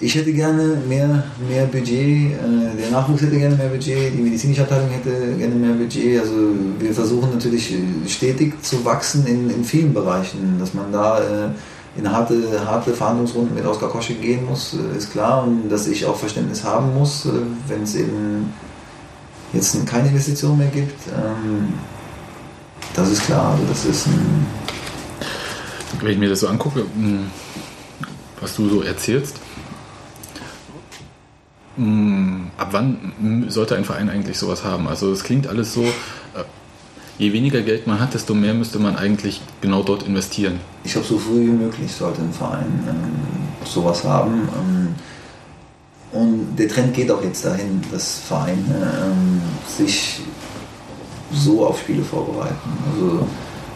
[0.00, 4.62] Ich hätte gerne mehr, mehr Budget, äh, der Nachwuchs hätte gerne mehr Budget, die medizinische
[4.62, 6.20] Abteilung hätte gerne mehr Budget.
[6.20, 6.34] Also
[6.78, 11.48] wir versuchen natürlich äh, stetig zu wachsen in, in vielen Bereichen, dass man da äh,
[11.96, 12.34] in harte,
[12.66, 15.44] harte Verhandlungsrunden mit Oskar Kosche gehen muss, ist klar.
[15.44, 17.28] Und dass ich auch Verständnis haben muss,
[17.68, 18.52] wenn es eben
[19.52, 20.98] jetzt keine Investition mehr gibt.
[21.08, 21.74] Ähm,
[22.94, 24.46] das ist klar, also das ist ein
[26.02, 27.20] Wenn ich mir das so angucke, mh,
[28.40, 29.36] was du so erzählst,
[31.76, 34.88] mh, ab wann sollte ein Verein eigentlich sowas haben?
[34.88, 36.44] Also es klingt alles so, äh,
[37.18, 40.58] je weniger Geld man hat, desto mehr müsste man eigentlich genau dort investieren.
[40.84, 44.48] ich glaube, so früh wie möglich sollte ein Verein ähm, sowas haben.
[44.58, 44.94] Ähm,
[46.10, 48.56] und der Trend geht auch jetzt dahin, dass Vereine
[49.06, 50.20] ähm, sich
[51.32, 52.70] so auf Spiele vorbereiten.
[52.92, 53.26] Also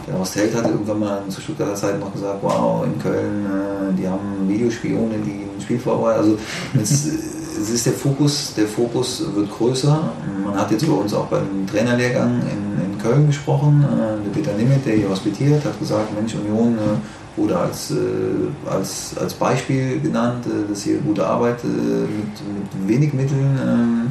[0.07, 3.95] der Horst Held hatte irgendwann mal zu Stuttgarter Zeiten noch gesagt, wow, in Köln, äh,
[3.95, 6.21] die haben Videospione, die ein Spiel vorbereiten.
[6.21, 6.39] Also
[6.81, 7.07] es,
[7.61, 10.11] es ist der Fokus, der Fokus wird größer.
[10.45, 13.85] Man hat jetzt über uns auch beim Trainerlehrgang in, in Köln gesprochen.
[13.85, 18.71] Äh, der Peter Nimmet, der hier hospitiert, hat gesagt, Mensch, Union äh, wurde als, äh,
[18.71, 24.07] als, als Beispiel genannt, äh, dass hier gute Arbeit äh, mit, mit wenig Mitteln ähm,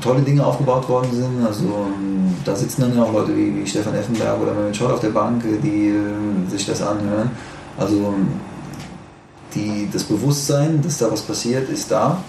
[0.00, 1.46] tolle Dinge aufgebaut worden sind.
[1.46, 4.92] Also ähm, da sitzen dann ja auch Leute wie, wie Stefan Effenberg oder Mehmet Scholl
[4.92, 7.30] auf der Bank, äh, die äh, sich das anhören.
[7.78, 8.14] Also
[9.54, 12.22] die, das Bewusstsein, dass da was passiert, ist da.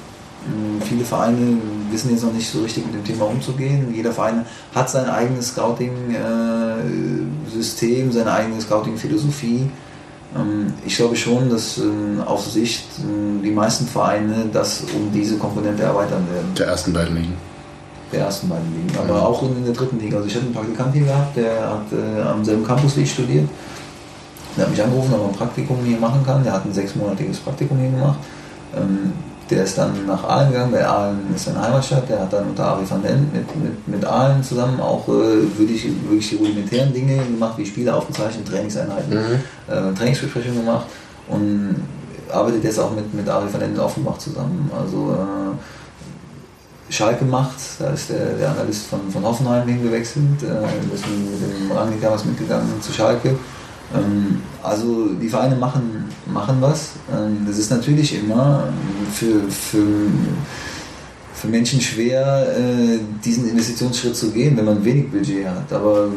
[0.48, 1.58] Ähm, Viele Vereine
[1.92, 3.94] wissen jetzt noch nicht so richtig mit dem Thema umzugehen.
[3.94, 4.44] Jeder Verein
[4.74, 9.70] hat sein eigenes Scouting-System, seine eigene Scouting-Philosophie.
[10.36, 15.38] Ähm, Ich glaube schon, dass ähm, auf Sicht ähm, die meisten Vereine das um diese
[15.38, 17.34] Komponente erweitern werden Der ersten beiden Ligen.
[18.12, 20.18] der ersten beiden Ligen, aber auch in der dritten Liga.
[20.18, 23.12] Also ich hatte einen Praktikant hier gehabt, der hat äh, am selben Campus wie ich
[23.12, 23.48] studiert.
[24.58, 26.44] Der hat mich angerufen, ob er ein Praktikum hier machen kann.
[26.44, 28.20] Der hat ein sechsmonatiges Praktikum hier gemacht.
[28.76, 29.14] Ähm,
[29.52, 32.08] der ist dann nach Aalen gegangen, weil Aalen ist seine Heimatstadt.
[32.10, 35.86] Der hat dann unter Ari van Den mit, mit, mit Aalen zusammen auch äh, wirklich,
[36.04, 40.86] wirklich die rudimentären Dinge gemacht, wie Spiele aufgezeichnet, Trainingseinheiten, äh, Trainingsbesprechungen gemacht
[41.28, 41.76] und
[42.32, 44.72] arbeitet jetzt auch mit, mit Ari van Den in Offenbach zusammen.
[44.78, 51.06] Also äh, Schalke macht, da ist der, der Analyst von, von Hoffenheim hingewechselt, äh, ist
[51.08, 53.36] mit dem Rangnick damals mitgegangen zu Schalke.
[53.96, 56.92] Ähm, also die Vereine machen, machen was.
[57.12, 58.66] Ähm, das ist natürlich immer
[59.14, 59.86] für, für,
[61.34, 65.72] für Menschen schwer, äh, diesen Investitionsschritt zu gehen, wenn man wenig Budget hat.
[65.74, 66.10] Aber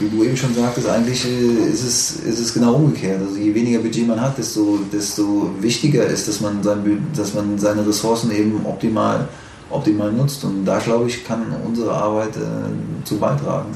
[0.00, 3.22] wie, du eben schon sagtest, eigentlich äh, ist es, ist es genau umgekehrt.
[3.22, 7.58] Also je weniger Budget man hat, desto, desto wichtiger ist, dass man, sein, dass man
[7.58, 9.28] seine Ressourcen eben optimal,
[9.70, 10.44] optimal nutzt.
[10.44, 13.70] Und da, glaube ich, kann unsere Arbeit äh, zu beitragen.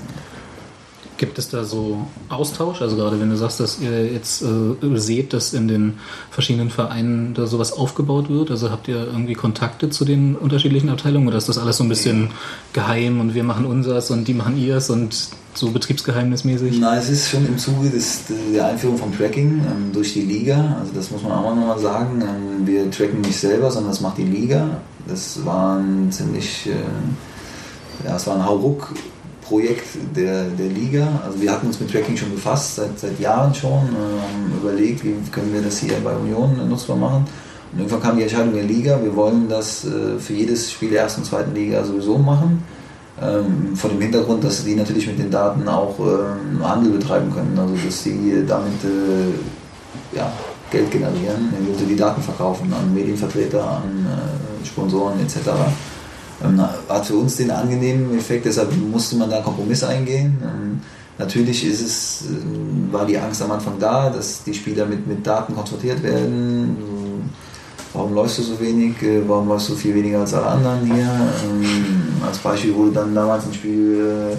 [1.18, 2.80] Gibt es da so Austausch?
[2.80, 5.94] Also gerade wenn du sagst, dass ihr jetzt äh, seht, dass in den
[6.30, 11.26] verschiedenen Vereinen da sowas aufgebaut wird, also habt ihr irgendwie Kontakte zu den unterschiedlichen Abteilungen
[11.26, 12.30] oder ist das alles so ein bisschen
[12.72, 16.78] geheim und wir machen unseres und die machen ihrs und so betriebsgeheimnismäßig?
[16.78, 18.22] Na, es ist schon im Zuge des,
[18.54, 20.76] der Einführung vom Tracking ähm, durch die Liga.
[20.78, 22.22] Also das muss man auch nochmal sagen.
[22.22, 24.80] Ähm, wir tracken nicht selber, sondern das macht die Liga.
[25.08, 28.94] Das war ein ziemlich, äh, ja, es war ein Hauruck
[29.48, 31.08] Projekt der, der Liga.
[31.24, 35.04] Also wir hatten uns mit Tracking schon befasst, seit, seit Jahren schon, äh, haben überlegt,
[35.04, 37.24] wie können wir das hier bei Union nutzbar machen.
[37.72, 41.02] Und irgendwann kam die Entscheidung der Liga, wir wollen das äh, für jedes Spiel der
[41.02, 42.62] ersten und zweiten Liga sowieso machen.
[43.20, 47.58] Ähm, vor dem Hintergrund, dass die natürlich mit den Daten auch ähm, Handel betreiben können,
[47.58, 50.30] also dass sie damit äh, ja,
[50.70, 55.50] Geld generieren, indem sie die Daten verkaufen an Medienvertreter, an äh, Sponsoren etc.
[56.44, 60.38] Ähm, hat für uns den angenehmen Effekt, deshalb musste man da Kompromisse eingehen.
[60.42, 60.80] Ähm,
[61.18, 65.26] natürlich ist es, äh, war die Angst am Anfang da, dass die Spieler mit, mit
[65.26, 67.28] Daten konfrontiert werden.
[67.92, 69.02] Warum läufst du so wenig?
[69.02, 71.10] Äh, Warum läufst du viel weniger als alle anderen hier?
[71.44, 74.36] Ähm, als Beispiel wurde dann damals ein Spiel äh,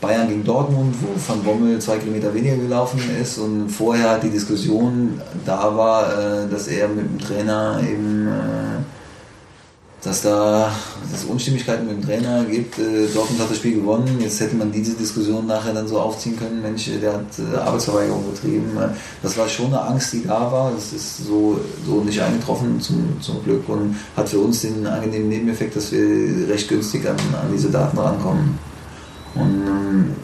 [0.00, 5.20] Bayern gegen Dortmund, wo Van Bommel zwei Kilometer weniger gelaufen ist und vorher die Diskussion
[5.44, 8.28] da war, äh, dass er mit dem Trainer eben,
[10.02, 10.72] dass da
[11.14, 12.78] es Unstimmigkeiten mit dem Trainer gibt.
[12.78, 16.36] Äh, Dortmund hat das Spiel gewonnen, jetzt hätte man diese Diskussion nachher dann so aufziehen
[16.36, 18.76] können, Mensch, der hat äh, Arbeitsverweigerung betrieben.
[18.76, 18.88] Äh,
[19.22, 23.16] Das war schon eine Angst, die da war, das ist so, so nicht eingetroffen zum,
[23.20, 27.52] zum Glück und hat für uns den angenehmen Nebeneffekt, dass wir recht günstig an, an
[27.52, 28.58] diese Daten rankommen.
[29.36, 30.14] Und ähm,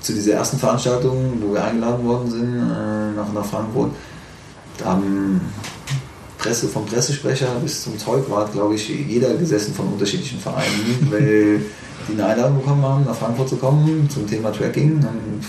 [0.00, 3.90] zu dieser ersten Veranstaltung, wo wir eingeladen worden sind, äh, nach, nach Frankfurt,
[4.78, 5.40] da haben
[6.46, 11.60] Presse, vom Pressesprecher bis zum Zeugwart, glaube ich, jeder gesessen von unterschiedlichen Vereinen, weil
[12.08, 14.98] die eine Einladung bekommen haben, nach Frankfurt zu kommen zum Thema Tracking.
[14.98, 15.44] Und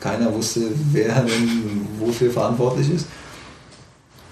[0.00, 0.60] keiner wusste,
[0.92, 3.06] wer denn wofür verantwortlich ist.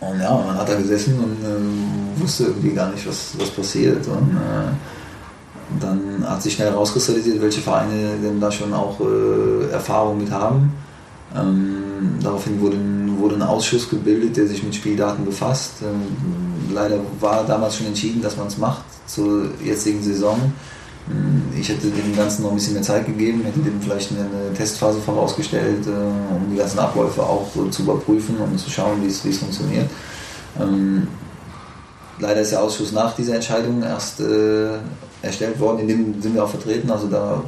[0.01, 4.07] Und ja, man hat da gesessen und ähm, wusste irgendwie gar nicht, was, was passiert.
[4.07, 10.19] Und äh, dann hat sich schnell herauskristallisiert, welche Vereine denn da schon auch äh, Erfahrung
[10.19, 10.73] mit haben.
[11.35, 15.73] Ähm, daraufhin wurde ein, wurde ein Ausschuss gebildet, der sich mit Spieldaten befasst.
[15.83, 20.39] Ähm, leider war damals schon entschieden, dass man es macht zur jetzigen Saison.
[21.11, 24.53] Ähm, Ich hätte dem Ganzen noch ein bisschen mehr Zeit gegeben, hätte dem vielleicht eine,
[24.55, 29.07] Testphase vorausgestellt, äh, um die ganzen Abläufe auch so zu überprüfen und zu schauen, wie
[29.07, 29.89] es funktioniert.
[30.61, 31.09] Ähm,
[32.19, 34.79] leider ist der Ausschuss nach dieser Entscheidung erst äh,
[35.23, 36.91] erstellt worden, in dem sind wir auch vertreten.
[36.91, 37.43] Also da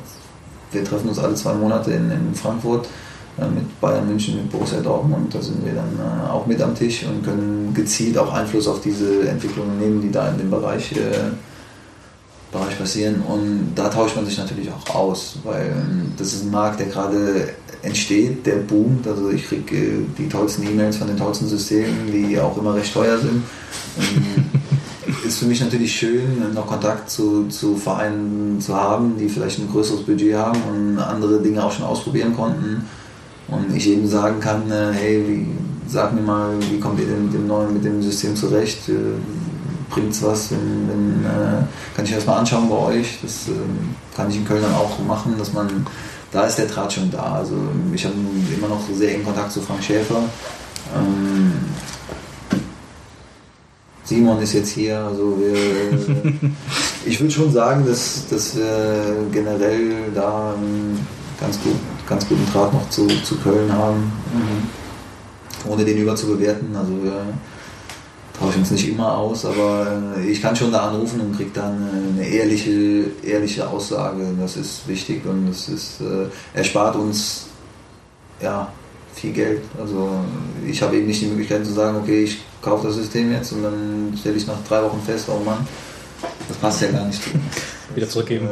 [0.75, 2.87] wir treffen uns alle zwei Monate in, in Frankfurt
[3.39, 5.35] mit Bayern München, mit Borussia Dortmund.
[5.35, 8.81] Da sind wir dann äh, auch mit am Tisch und können gezielt auch Einfluss auf
[8.81, 11.31] diese Entwicklungen nehmen, die da in dem Bereich, äh,
[12.53, 13.23] Bereich passieren.
[13.23, 16.87] Und da tauscht man sich natürlich auch aus, weil ähm, das ist ein Markt, der
[16.87, 17.49] gerade
[17.83, 19.07] entsteht, der boomt.
[19.07, 22.93] Also ich kriege äh, die tollsten E-Mails von den tollsten Systemen, die auch immer recht
[22.93, 23.43] teuer sind.
[23.97, 29.59] Und ist für mich natürlich schön, noch Kontakt zu, zu Vereinen zu haben, die vielleicht
[29.59, 32.89] ein größeres Budget haben und andere Dinge auch schon ausprobieren konnten.
[33.55, 35.47] Und ich eben sagen kann, äh, hey, wie,
[35.89, 38.89] sag mir mal, wie kommt ihr denn mit dem neuen, mit dem System zurecht?
[38.89, 38.93] Äh,
[39.91, 40.51] Bringt's was?
[40.51, 41.63] Wenn, wenn, äh,
[41.95, 43.19] kann ich mir das mal anschauen bei euch?
[43.23, 45.87] Das ähm, kann ich in Köln dann auch machen, dass man,
[46.33, 47.35] da ist der Draht schon da.
[47.35, 47.55] Also
[47.93, 48.15] ich habe
[48.57, 50.23] immer noch sehr engen Kontakt zu Frank Schäfer.
[50.97, 51.53] Ähm,
[54.05, 55.55] Simon ist jetzt hier, also wir,
[57.07, 61.07] ich würde schon sagen, dass, dass wir generell da einen
[61.41, 61.77] ganz, gut,
[62.07, 64.13] ganz guten Draht noch zu, zu Köln haben,
[65.67, 66.75] ohne den überzubewerten.
[66.77, 67.27] Also wir
[68.39, 69.87] tauschen uns nicht immer aus, aber
[70.17, 74.25] äh, ich kann schon da anrufen und kriege dann äh, eine ehrliche, ehrliche Aussage.
[74.41, 77.47] Das ist wichtig und es ist, äh, erspart uns
[78.41, 78.69] ja,
[79.15, 79.63] viel Geld.
[79.81, 80.11] Also
[80.67, 83.63] ich habe eben nicht die Möglichkeit zu sagen, okay, ich kaufe das System jetzt und
[83.63, 85.67] dann stelle ich nach drei Wochen fest, oh Mann,
[86.49, 87.21] das passt ja gar nicht.
[87.95, 88.49] Wieder zurückgeben.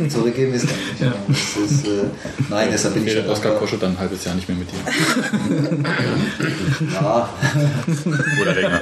[0.00, 1.00] Äh, zurückgeben ist gar nicht.
[1.00, 1.12] Ja.
[1.28, 2.04] Das ist, äh,
[2.48, 3.52] nein, deshalb bin ich Oskar.
[3.56, 4.78] Kosche dann ein halbes Jahr nicht mehr mit dir.
[6.92, 7.28] Ja,
[8.40, 8.80] Oder länger.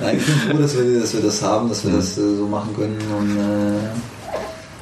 [0.00, 2.46] nein, ich bin froh, dass wir, dass wir das haben, dass wir das äh, so
[2.46, 3.78] machen können und äh,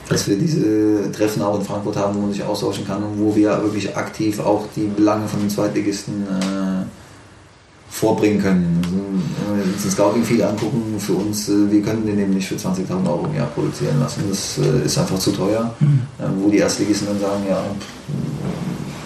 [0.08, 3.34] dass wir diese Treffen auch in Frankfurt haben, wo man sich austauschen kann und wo
[3.34, 6.86] wir wirklich aktiv auch die Belange von den Zweitligisten äh,
[7.96, 8.82] vorbringen können.
[8.84, 8.96] Also,
[9.52, 12.46] wenn wir uns den Scouting viel angucken, für uns, äh, wir können den eben nicht
[12.46, 14.24] für 20.000 Euro im Jahr produzieren lassen.
[14.28, 15.74] Das äh, ist einfach zu teuer.
[15.80, 17.62] Äh, wo die Erstligisten dann sagen, ja,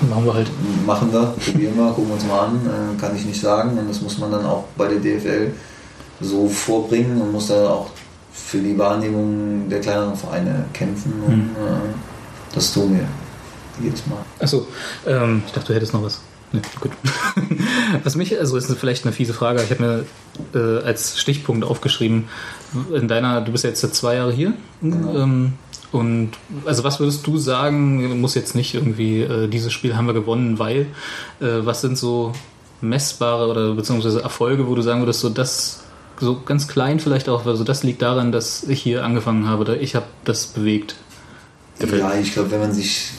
[0.09, 0.51] Machen wir halt.
[0.87, 3.79] machen wir, probieren wir, gucken wir uns mal an, äh, kann ich nicht sagen.
[3.79, 5.53] Und das muss man dann auch bei der DFL
[6.21, 7.91] so vorbringen und muss da auch
[8.33, 11.13] für die Wahrnehmung der kleineren Vereine kämpfen.
[11.27, 11.95] Und äh,
[12.55, 14.19] das tun wir jedes Mal.
[14.41, 14.67] Achso,
[15.07, 16.21] ähm, ich dachte, du hättest noch was.
[16.53, 16.93] Ne, gut.
[18.05, 20.05] Was mich, also ist vielleicht eine fiese Frage, ich habe mir
[20.55, 22.29] äh, als Stichpunkt aufgeschrieben,
[22.95, 24.53] in deiner, du bist jetzt seit zwei Jahre hier.
[24.81, 25.17] Genau.
[25.17, 25.53] Ähm,
[25.93, 26.33] und
[26.67, 30.59] also was würdest du sagen, muss jetzt nicht irgendwie, äh, dieses Spiel haben wir gewonnen,
[30.59, 30.87] weil,
[31.41, 32.33] äh, was sind so
[32.81, 35.83] messbare oder beziehungsweise Erfolge, wo du sagen würdest, so das,
[36.21, 39.81] so ganz klein vielleicht auch, also das liegt daran, dass ich hier angefangen habe oder
[39.81, 40.95] ich habe das bewegt.
[41.81, 43.11] Ja, ich glaube, wenn man sich,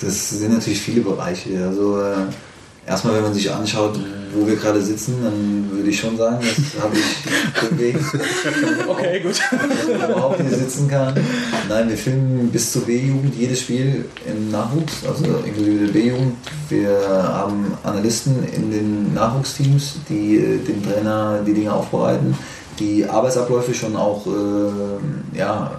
[0.00, 1.66] das sind natürlich viele Bereiche.
[1.66, 2.14] Also äh,
[2.90, 3.98] erstmal, wenn man sich anschaut,
[4.34, 8.04] wo wir gerade sitzen, dann würde ich schon sagen, das habe ich bewegt.
[8.88, 9.40] Okay, gut.
[9.50, 11.14] dass man überhaupt hier sitzen kann.
[11.68, 16.36] Nein, wir filmen bis zur B-Jugend jedes Spiel im Nachwuchs, also inklusive der B-Jugend.
[16.68, 22.36] Wir haben Analysten in den Nachwuchsteams, die äh, dem Trainer die Dinge aufbereiten.
[22.80, 25.70] Die Arbeitsabläufe schon auch, äh, ja,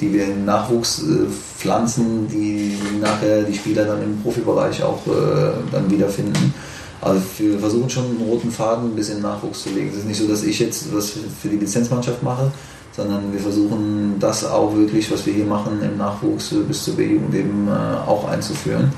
[0.00, 1.26] die wir im Nachwuchs äh,
[1.58, 6.54] pflanzen, die nachher die Spieler dann im Profibereich auch äh, dann wiederfinden.
[7.02, 9.90] Also wir versuchen schon einen roten Faden bis in den Nachwuchs zu legen.
[9.90, 12.50] Es ist nicht so, dass ich jetzt was für die Lizenzmannschaft mache,
[12.96, 16.96] sondern wir versuchen das auch wirklich, was wir hier machen im Nachwuchs äh, bis zur
[16.96, 18.92] B-Jugend eben äh, auch einzuführen.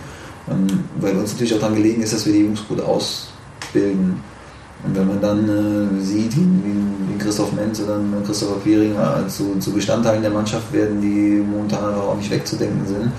[0.51, 0.67] Ähm,
[1.01, 4.21] Weil uns natürlich auch daran gelegen ist, dass wir die Jungs gut ausbilden.
[4.85, 9.59] Und wenn man dann äh, sieht, wie, wie, Christoph Menz oder Christopher Quiring äh, zu,
[9.61, 13.13] zu Bestandteilen der Mannschaft werden, die momentan auch nicht wegzudenken sind,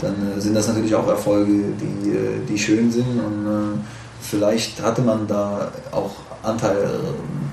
[0.00, 3.18] dann äh, sind das natürlich auch Erfolge, die, äh, die schön sind.
[3.18, 3.78] Und äh,
[4.22, 6.88] vielleicht hatte man da auch Anteil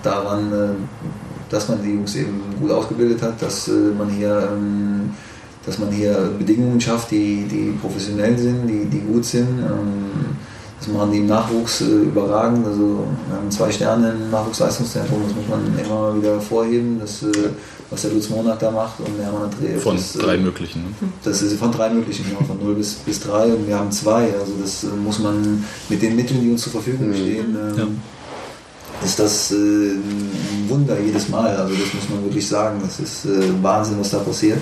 [0.02, 0.88] daran,
[1.50, 5.12] dass man die Jungs eben gut ausgebildet hat, dass man hier ähm,
[5.68, 9.60] dass man hier Bedingungen schafft, die, die professionell sind, die, die gut sind.
[9.60, 10.38] Ähm,
[10.80, 12.66] das machen die im Nachwuchs äh, überragend.
[12.68, 17.50] Also wir haben zwei Sterne im Nachwuchsleistungszentrum, das muss man immer wieder hervorheben, das, äh,
[17.90, 19.00] was der Lutz Monat da macht.
[19.00, 20.84] Und wir haben André, Von das, drei äh, möglichen.
[20.84, 21.10] Ne?
[21.24, 24.34] das ist von drei möglichen, genau, von 0 bis, bis 3 und wir haben zwei.
[24.40, 29.06] Also das äh, muss man mit den Mitteln, die uns zur Verfügung stehen, ähm, Ja.
[29.06, 31.56] ist das äh, ein Wunder jedes Mal.
[31.56, 32.80] Also das muss man wirklich sagen.
[32.84, 34.60] Das ist äh, Wahnsinn, was da passiert.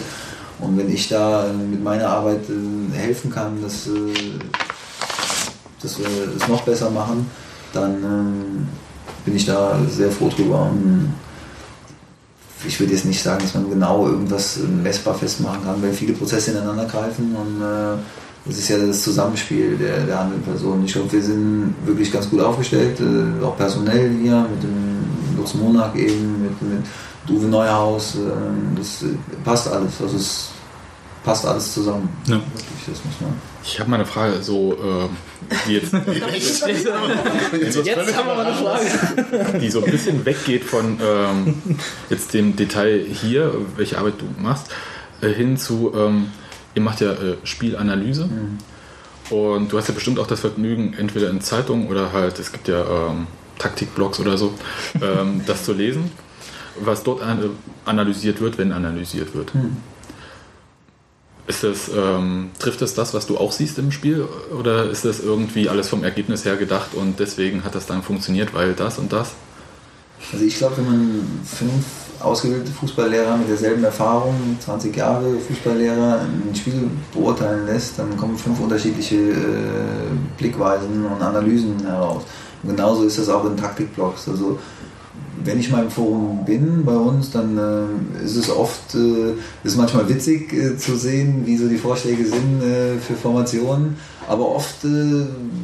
[0.60, 3.90] Und wenn ich da äh, mit meiner Arbeit äh, helfen kann, dass,
[5.86, 7.30] äh, dass wir es noch besser machen,
[7.74, 8.68] dann ähm,
[9.26, 10.70] bin ich da sehr froh drüber.
[10.72, 11.14] Und
[12.66, 16.14] ich würde jetzt nicht sagen, dass man genau irgendwas äh, messbar festmachen kann, weil viele
[16.14, 17.98] Prozesse ineinander greifen und äh,
[18.48, 20.86] das ist ja das Zusammenspiel der, der handelnden Personen.
[20.86, 25.56] Ich glaube, wir sind wirklich ganz gut aufgestellt, äh, auch personell hier mit dem Lutz
[25.56, 26.86] Monak eben, mit, mit
[27.28, 28.16] Uwe Neuhaus.
[28.16, 28.20] Äh,
[28.78, 30.00] das äh, passt alles.
[30.00, 30.50] Also es
[31.24, 32.08] passt alles zusammen.
[32.28, 32.36] Ja.
[32.36, 33.34] Wirklich, das muss man.
[33.64, 35.10] Ich habe mal eine Frage, so äh,
[35.68, 35.94] die jetzt
[36.46, 36.74] Jetzt
[38.18, 39.60] haben wir mal eine Frage.
[39.60, 41.56] die so ein bisschen weggeht von ähm,
[42.10, 44.68] jetzt dem Detail hier, welche Arbeit du machst,
[45.22, 46.28] äh, hin zu, ähm,
[46.74, 48.30] ihr macht ja äh, Spielanalyse.
[49.30, 52.68] Und du hast ja bestimmt auch das Vergnügen, entweder in Zeitungen oder halt, es gibt
[52.68, 53.28] ja ähm,
[53.58, 54.54] Taktikblogs oder so,
[55.02, 56.12] ähm, das zu lesen,
[56.80, 57.52] was dort an,
[57.86, 59.52] analysiert wird, wenn analysiert wird.
[61.48, 64.28] Ist das, ähm, trifft das das, was du auch siehst im Spiel?
[64.58, 68.54] Oder ist das irgendwie alles vom Ergebnis her gedacht und deswegen hat das dann funktioniert,
[68.54, 69.34] weil das und das?
[70.34, 71.86] Also ich glaube, wenn man fünf
[72.20, 78.60] ausgebildete Fußballlehrer mit derselben Erfahrung, 20 Jahre Fußballlehrer, ein Spiel beurteilen lässt, dann kommen fünf
[78.60, 79.36] unterschiedliche äh,
[80.38, 82.24] Blickweisen und Analysen heraus.
[82.64, 84.28] Und genauso ist das auch in Taktikblogs.
[84.30, 84.58] Also
[85.46, 89.78] wenn ich mal im Forum bin bei uns, dann äh, ist es oft, äh, ist
[89.78, 93.96] manchmal witzig äh, zu sehen, wie so die Vorschläge sind äh, für Formationen.
[94.28, 94.88] Aber oft äh,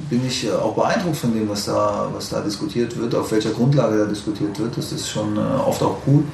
[0.10, 3.50] bin ich äh, auch beeindruckt von dem, was da, was da diskutiert wird, auf welcher
[3.50, 4.78] Grundlage da diskutiert wird.
[4.78, 6.26] Das ist schon oft auch gut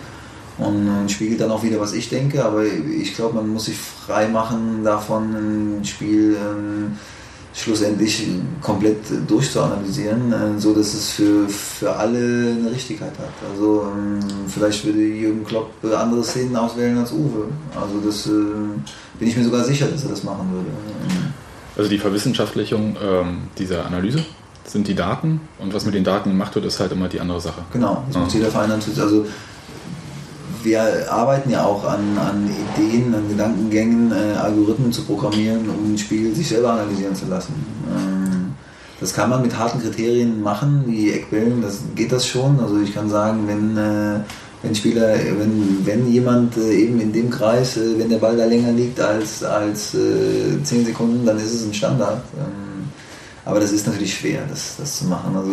[0.58, 2.44] und spiegelt dann auch wieder, was ich denke.
[2.44, 6.98] Aber ich glaube, man muss sich frei machen davon, ein Spiel ähm,
[7.58, 8.28] schlussendlich
[8.62, 12.18] komplett durchzuanalysieren, äh, so dass es für, für alle
[12.60, 13.34] eine Richtigkeit hat.
[13.52, 17.46] Also ähm, vielleicht würde Jürgen Klopp andere Szenen auswählen als Uwe.
[17.76, 18.30] Also das äh,
[19.20, 20.70] bin ich mir sogar sicher, dass er das machen würde.
[21.76, 24.24] Also die Verwissenschaftlichung ähm, dieser Analyse
[24.66, 27.42] sind die Daten und was mit den Daten gemacht wird, ist halt immer die andere
[27.42, 27.62] Sache.
[27.74, 28.38] Genau, das muss Ah.
[28.38, 29.00] jeder Verein natürlich.
[29.00, 29.26] Also
[30.64, 35.98] wir arbeiten ja auch an, an Ideen, an Gedankengängen, äh, Algorithmen zu programmieren, um ein
[35.98, 37.54] Spiel sich selber analysieren zu lassen.
[37.90, 38.54] Ähm,
[39.00, 42.60] das kann man mit harten Kriterien machen, wie Eckbällen, das geht das schon.
[42.60, 44.20] Also ich kann sagen, wenn, äh,
[44.64, 48.46] wenn Spieler, wenn, wenn jemand äh, eben in dem Kreis, äh, wenn der Ball da
[48.46, 52.24] länger liegt als, als äh, 10 Sekunden, dann ist es ein Standard.
[52.38, 52.90] Ähm,
[53.46, 55.36] aber das ist natürlich schwer, das, das zu machen.
[55.36, 55.52] Also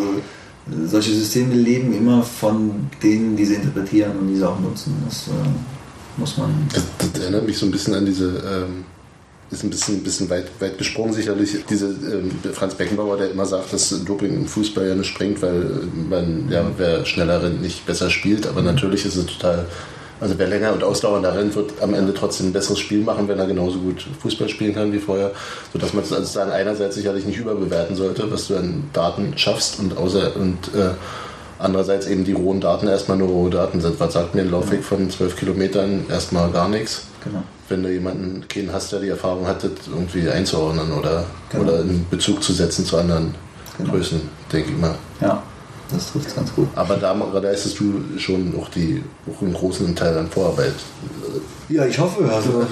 [0.87, 4.95] solche Systeme leben immer von denen, die sie interpretieren und die sie auch nutzen.
[5.07, 5.31] Das äh,
[6.17, 6.51] muss man.
[6.73, 8.85] Das, das erinnert mich so ein bisschen an diese, ähm,
[9.51, 13.73] ist ein bisschen, bisschen weit, weit gesprungen sicherlich, diese ähm, Franz Beckenbauer, der immer sagt,
[13.73, 18.11] dass Doping im Fußball ja nicht bringt, weil man, ja, wer schneller rennt, nicht besser
[18.11, 18.47] spielt.
[18.47, 19.67] Aber natürlich ist es total,
[20.21, 23.39] also wer länger und ausdauernder rennt, wird am Ende trotzdem ein besseres Spiel machen, wenn
[23.39, 25.33] er genauso gut Fußball spielen kann wie vorher.
[25.73, 29.79] Sodass man es also dann einerseits sicherlich nicht überbewerten sollte, was du an Daten schaffst
[29.81, 30.91] und außer und äh,
[31.57, 33.99] Andererseits eben die rohen Daten, erstmal nur rohe Daten sind.
[34.01, 36.05] Was sagt mir ein Laufweg von 12 Kilometern?
[36.11, 37.03] Erstmal gar nichts.
[37.23, 37.43] Genau.
[37.71, 41.65] wenn du jemanden keinen hast, der die Erfahrung hat, das irgendwie einzuordnen oder, Genau.
[41.65, 43.35] oder in Bezug zu setzen zu anderen
[43.79, 43.93] Genau.
[43.93, 44.21] Größen,
[44.53, 44.95] denke ich mal.
[45.23, 45.43] Ja,
[45.95, 46.69] das trifft ganz gut.
[46.75, 50.75] Aber da leistest du schon auch, die, auch einen großen Teil an Vorarbeit.
[51.69, 52.25] Ja, ich hoffe.
[52.31, 52.67] Also,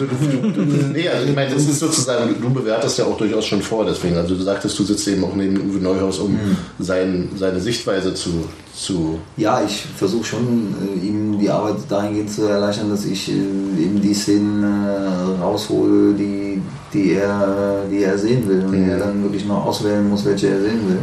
[0.92, 4.16] Nee, also ich meine, das ist sozusagen, du bewertest ja auch durchaus schon vor, deswegen.
[4.16, 6.38] Also du sagtest, du sitzt eben auch neben Uwe Neuhaus, um
[6.78, 8.44] sein, seine Sichtweise zu,
[8.74, 13.32] zu Ja, ich versuche schon, äh, ihm die Arbeit dahingehend zu erleichtern, dass ich äh,
[13.32, 16.60] eben die Szenen äh, raushole, die,
[16.92, 18.90] die, er, die er sehen will und Mhm.
[18.90, 20.98] er dann wirklich noch auswählen muss, welche er sehen will.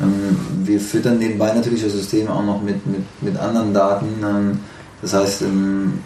[0.00, 4.06] Ähm, wir füttern nebenbei natürlich das System auch noch mit, mit, mit anderen Daten.
[4.22, 4.60] Ähm,
[5.02, 6.00] das heißt, ähm,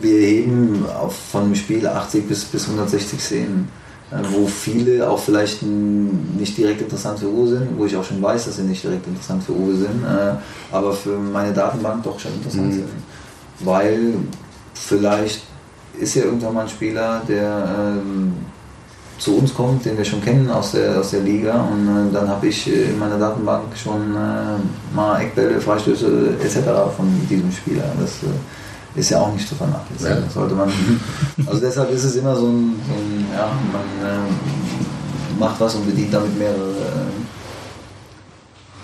[0.00, 3.68] wir heben auf, von dem Spiel 80 bis, bis 160 Szenen,
[4.10, 8.20] äh, wo viele auch vielleicht nicht direkt interessant für Uwe sind, wo ich auch schon
[8.20, 10.34] weiß, dass sie nicht direkt interessant für Uwe sind, äh,
[10.70, 12.88] aber für meine Datenbank doch schon interessant sind.
[13.60, 14.14] Weil
[14.74, 15.42] vielleicht
[15.98, 17.96] ist ja irgendwann mal ein Spieler, der
[19.22, 22.28] zu uns kommt, den wir schon kennen aus der, aus der Liga und äh, dann
[22.28, 26.56] habe ich äh, in meiner Datenbank schon äh, mal Eckbälle, Freistöße etc.
[26.96, 27.84] von diesem Spieler.
[28.00, 30.24] Das äh, ist ja auch nicht zu vernachlässigen.
[30.24, 30.30] Ja.
[30.30, 30.70] Sollte man.
[31.46, 35.86] Also deshalb ist es immer so ein, so ein ja, man äh, macht was und
[35.86, 36.74] bedient damit mehrere,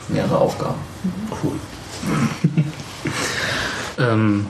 [0.09, 0.79] mehrere Aufgaben.
[1.43, 1.53] cool.
[4.01, 4.47] Ähm,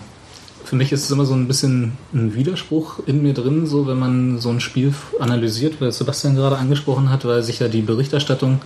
[0.69, 3.99] für mich ist es immer so ein bisschen ein Widerspruch in mir drin, so wenn
[3.99, 8.61] man so ein Spiel analysiert, weil Sebastian gerade angesprochen hat, weil sich ja die Berichterstattung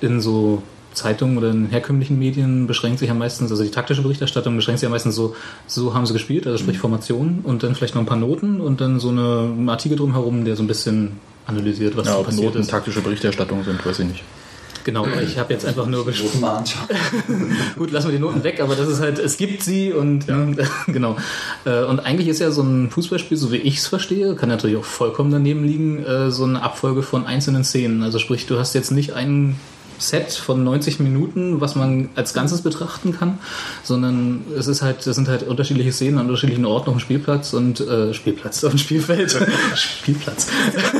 [0.00, 0.62] in so
[0.94, 4.86] Zeitungen oder in herkömmlichen Medien beschränkt sich ja meistens, also die taktische Berichterstattung beschränkt sich
[4.86, 5.34] ja meistens so,
[5.66, 8.80] so haben sie gespielt, also sprich Formationen und dann vielleicht noch ein paar Noten und
[8.80, 12.60] dann so eine ein Artikel drumherum, der so ein bisschen analysiert, was Ja, passiert Noten
[12.60, 12.70] ist.
[12.70, 14.22] taktische Berichterstattung sind, weiß ich nicht.
[14.84, 16.88] Genau, aber ich habe jetzt einfach nur anschauen.
[17.76, 20.56] Gut, lassen wir die Noten weg, aber das ist halt, es gibt sie und ne,
[20.86, 21.16] genau.
[21.64, 24.76] Äh, Und eigentlich ist ja so ein Fußballspiel, so wie ich es verstehe, kann natürlich
[24.76, 28.02] auch vollkommen daneben liegen, äh, so eine Abfolge von einzelnen Szenen.
[28.02, 29.58] Also sprich, du hast jetzt nicht ein
[29.98, 33.38] Set von 90 Minuten, was man als Ganzes betrachten kann,
[33.82, 37.52] sondern es ist halt, das sind halt unterschiedliche Szenen an unterschiedlichen Orten auf dem Spielplatz
[37.52, 39.36] und äh, Spielplatz, auf dem Spielfeld.
[39.74, 40.48] Spielplatz.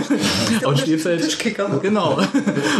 [0.65, 1.23] auf dem Spielfeld.
[1.23, 1.79] Tischkicker.
[1.83, 2.21] Genau.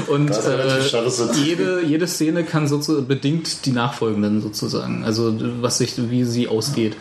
[0.09, 5.05] Und äh, jede, jede Szene kann sozusagen bedingt die nachfolgenden sozusagen.
[5.05, 6.97] Also was sich, wie sie ausgeht.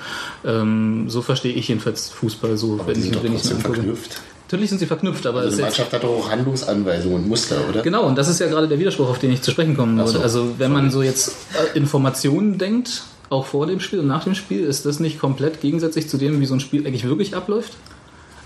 [0.45, 3.76] Ähm, so verstehe ich jedenfalls Fußball so, Aber die sind doch wenn ich ihn angucke.
[3.76, 4.22] verknüpft.
[4.48, 7.57] Natürlich sind sie verknüpft, aber Also es eine Mannschaft hat doch auch Handlungsanweisungen und Muster,
[7.68, 7.82] oder?
[7.82, 10.14] Genau, und das ist ja gerade der Widerspruch, auf den ich zu sprechen kommen wollte.
[10.14, 10.19] so.
[10.22, 11.36] Also wenn man so jetzt
[11.74, 15.60] äh, Informationen denkt, auch vor dem Spiel und nach dem Spiel, ist das nicht komplett
[15.60, 17.74] gegensätzlich zu dem, wie so ein Spiel eigentlich wirklich abläuft?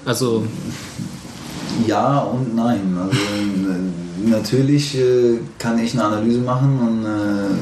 [0.04, 0.44] Also,
[1.86, 2.98] Ja und nein.
[3.00, 3.18] Also
[4.26, 7.56] natürlich äh, kann ich eine Analyse machen und äh,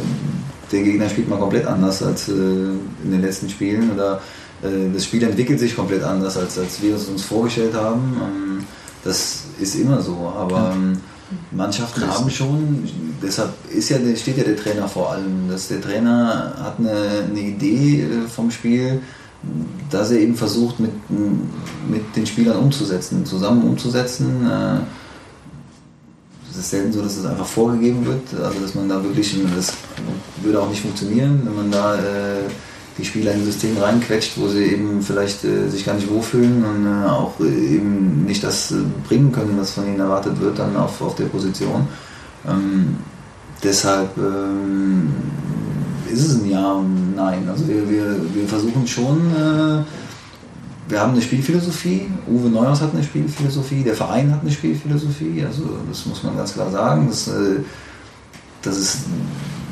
[0.71, 4.21] der Gegner spielt mal komplett anders als äh, in den letzten Spielen oder
[4.61, 8.17] das Spiel entwickelt sich komplett anders als, als wir es uns vorgestellt haben.
[8.21, 8.65] Ähm,
[9.03, 10.97] das ist immer so, aber ähm,
[11.51, 12.83] Mannschaften haben schon,
[13.21, 17.39] deshalb ist ja, steht ja der Trainer vor allem, dass der Trainer hat eine, eine
[17.39, 19.01] Idee äh, vom Spiel,
[19.89, 24.45] dass er eben versucht, mit, mit den Spielern umzusetzen, zusammen umzusetzen.
[24.45, 24.79] Äh,
[26.51, 29.71] Es ist selten so, dass es einfach vorgegeben wird, also dass man da wirklich, das
[30.41, 32.49] würde auch nicht funktionieren, wenn man da äh,
[32.99, 36.63] die Spieler in ein System reinquetscht, wo sie eben vielleicht äh, sich gar nicht wohlfühlen
[36.63, 38.75] und äh, auch äh, eben nicht das äh,
[39.07, 41.87] bringen können, was von ihnen erwartet wird dann auf, auf der Position.
[42.47, 42.97] Ähm,
[43.63, 45.13] deshalb ähm,
[46.11, 47.47] ist es ein Ja und ein Nein.
[47.49, 49.83] Also wir, wir, wir versuchen schon, äh,
[50.89, 55.63] wir haben eine Spielphilosophie, Uwe Neuhaus hat eine Spielphilosophie, der Verein hat eine Spielphilosophie, also
[55.87, 57.07] das muss man ganz klar sagen.
[57.09, 57.61] Das, äh,
[58.61, 58.97] das ist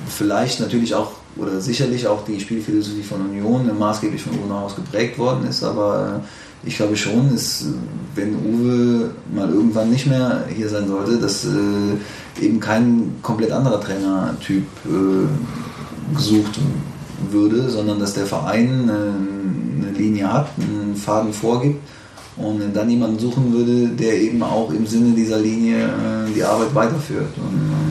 [0.08, 5.18] vielleicht natürlich auch oder sicherlich auch die Spielphilosophie von Union maßgeblich von Uwe Neuhaus geprägt
[5.18, 7.68] worden ist, aber äh, ich glaube schon, ist,
[8.16, 13.80] wenn Uwe mal irgendwann nicht mehr hier sein sollte, dass äh, eben kein komplett anderer
[13.80, 16.60] Trainertyp äh, gesucht
[17.32, 21.80] würde, sondern dass der Verein äh, eine Linie hat, einen Faden vorgibt
[22.38, 26.74] und dann jemanden suchen würde, der eben auch im Sinne dieser Linie äh, die Arbeit
[26.74, 27.34] weiterführt.
[27.38, 27.87] Und,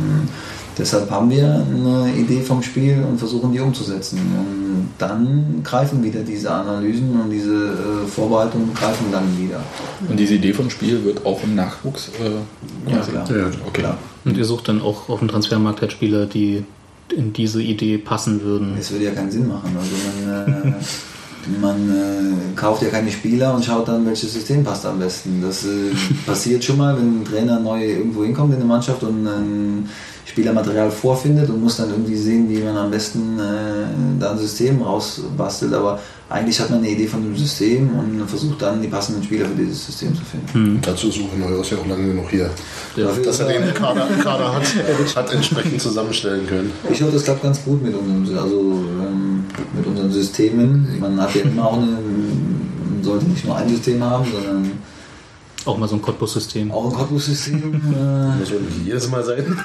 [0.78, 4.18] deshalb haben wir eine Idee vom Spiel und versuchen die umzusetzen.
[4.18, 9.60] Und dann greifen wieder diese Analysen und diese äh, Vorbereitungen greifen dann wieder.
[10.08, 13.30] Und diese Idee vom Spiel wird auch im Nachwuchs äh, Ja, klar.
[13.30, 13.80] Ja, Okay.
[13.82, 13.98] Klar.
[14.24, 16.64] und ihr sucht dann auch auf dem Transfermarkt halt Spieler, die
[17.16, 18.76] in diese Idee passen würden.
[18.78, 19.76] Es würde ja keinen Sinn machen.
[19.78, 19.90] Also
[20.26, 20.74] man, äh,
[21.60, 25.40] man äh, kauft ja keine Spieler und schaut dann, welches System passt am besten.
[25.40, 25.92] Das äh,
[26.26, 29.88] passiert schon mal, wenn ein Trainer neu irgendwo hinkommt in eine Mannschaft und ein
[30.26, 34.82] Spielermaterial vorfindet und muss dann irgendwie sehen, wie man am besten äh, da ein System
[34.82, 35.72] rausbastelt.
[35.72, 39.46] Aber eigentlich hat man eine Idee von dem System und versucht dann die passenden Spieler
[39.46, 40.80] für dieses System zu finden.
[40.82, 42.50] Dazu suche Neuhaus ja auch lange genug hier.
[42.96, 43.06] Ja.
[43.24, 44.64] Dass er den Kader, Kader hat,
[45.16, 46.72] hat entsprechend zusammenstellen können.
[46.90, 49.44] Ich glaube, das klappt ganz gut mit unserem, also, ähm,
[49.76, 50.98] mit unseren Systemen.
[50.98, 54.72] Man hat ja immer auch eine, man sollte nicht nur ein System haben, sondern
[55.66, 56.70] Auch mal so ein Cottbus-System.
[56.72, 57.56] auch ein Cottbus-System.
[57.96, 59.58] Äh, Muss man nicht jedes Mal sein.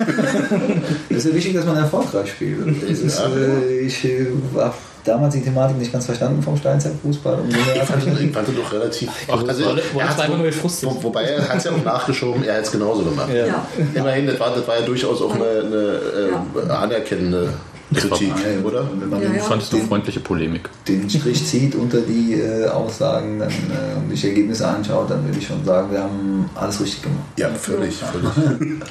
[1.10, 2.82] Es ist ja wichtig, dass man erfolgreich spielt.
[2.84, 4.74] Das ist, äh, ich äh, habe
[5.04, 7.40] damals die Thematik nicht ganz verstanden vom Steinzeitfußball.
[7.42, 9.10] Und Ich fand, ihn- ich fand ihn doch relativ.
[9.28, 9.66] Ach, war- er
[9.96, 13.04] war hat's wo- wo, Wobei er hat es ja auch nachgeschoben, er hat es genauso
[13.04, 13.30] gemacht.
[13.34, 13.66] Ja.
[13.94, 17.50] Immerhin, das war, das war ja durchaus auch eine, eine äh, anerkennende
[17.94, 18.88] Kritik, Nein, oder?
[18.98, 19.44] Wenn man Ja, den, ja.
[19.44, 20.70] Fandest du freundliche Polemik?
[20.88, 25.26] den Strich zieht unter die äh, Aussagen dann, äh, und sich die Ergebnisse anschaut, dann
[25.26, 27.20] würde ich schon sagen, wir haben alles richtig gemacht.
[27.38, 28.30] Ja, völlig, völlig.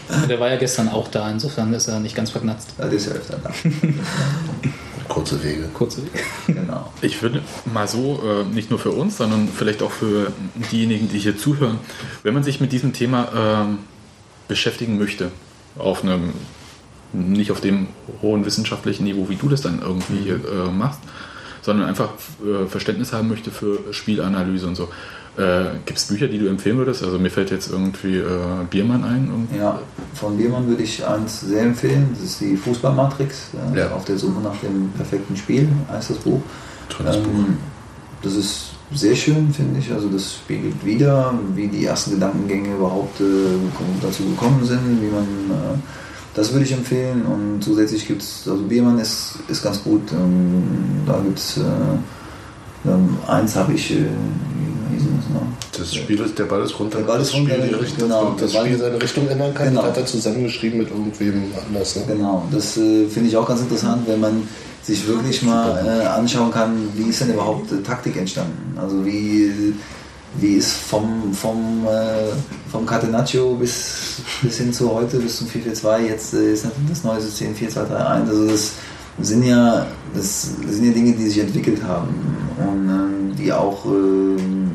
[0.29, 2.75] Der war ja gestern auch da, insofern ist er nicht ganz verknatzt.
[2.79, 3.51] Ja, Das ist ja öfter da.
[5.09, 5.65] Kurze Wege.
[5.75, 6.03] Kurze
[6.47, 6.93] genau.
[7.03, 10.33] Ich würde mal so, äh, nicht nur für uns, sondern vielleicht auch für
[10.71, 11.79] diejenigen, die hier zuhören,
[12.23, 13.79] wenn man sich mit diesem Thema ähm,
[14.47, 15.33] beschäftigen möchte,
[15.79, 16.33] auf einem,
[17.13, 17.89] nicht auf dem
[18.23, 21.01] hohen wissenschaftlichen Niveau, wie du das dann irgendwie äh, machst,
[21.63, 22.11] sondern einfach
[22.45, 24.89] äh, Verständnis haben möchte für Spielanalyse und so.
[25.37, 27.03] Äh, Gibt es Bücher, die du empfehlen würdest?
[27.05, 28.25] Also mir fällt jetzt irgendwie äh,
[28.69, 29.29] Biermann ein.
[29.31, 29.59] irgendwie.
[29.59, 29.81] Ja,
[30.15, 32.09] von Biermann würde ich eins sehr empfehlen.
[32.15, 33.51] Das ist die Fußballmatrix.
[33.75, 33.91] äh, Ja.
[33.93, 36.41] Auf der Suche nach dem perfekten Spiel heißt das Buch.
[36.89, 37.31] Tolles Buch.
[37.33, 37.59] Ähm,
[38.23, 39.93] das ist sehr schön, finde ich.
[39.93, 43.25] Also das spiegelt wieder, wie die ersten Gedankengänge überhaupt äh,
[44.03, 45.81] dazu gekommen sind, wie man
[46.41, 47.25] das würde ich empfehlen.
[47.27, 50.11] Und zusätzlich gibt es, also Biermann ist, ist ganz gut.
[50.13, 50.65] Ähm,
[51.07, 51.61] da gibt es äh,
[52.89, 55.47] ähm, eins habe ich, äh, wie hieß das noch?
[55.79, 58.09] Das Spiel ist, der Ball ist runter, Der Ball ist das Spiel, runter, die Richtung,
[58.09, 58.37] genau.
[58.39, 59.83] das Spiel seine Richtung ändern kann, Genau.
[59.83, 61.97] hat er zusammengeschrieben mit irgendwem anders.
[61.97, 62.03] Ne?
[62.09, 64.49] Genau, das äh, finde ich auch ganz interessant, wenn man
[64.83, 68.79] sich wirklich mal äh, anschauen kann, wie ist denn überhaupt äh, Taktik entstanden?
[68.79, 69.75] Also wie,
[70.39, 76.09] wie ist vom, vom, äh, vom Catenaccio bis, bis hin zu heute, bis zum 442,
[76.09, 78.31] jetzt äh, ist das neue System 4231.
[78.31, 78.73] Also das
[79.21, 82.15] sind ja, das sind ja Dinge, die sich entwickelt haben
[82.59, 84.71] und ähm, die auch ähm,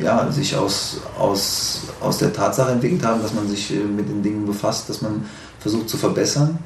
[0.00, 4.22] ja, sich aus, aus, aus der Tatsache entwickelt haben, dass man sich äh, mit den
[4.22, 5.24] Dingen befasst, dass man
[5.58, 6.58] versucht zu verbessern.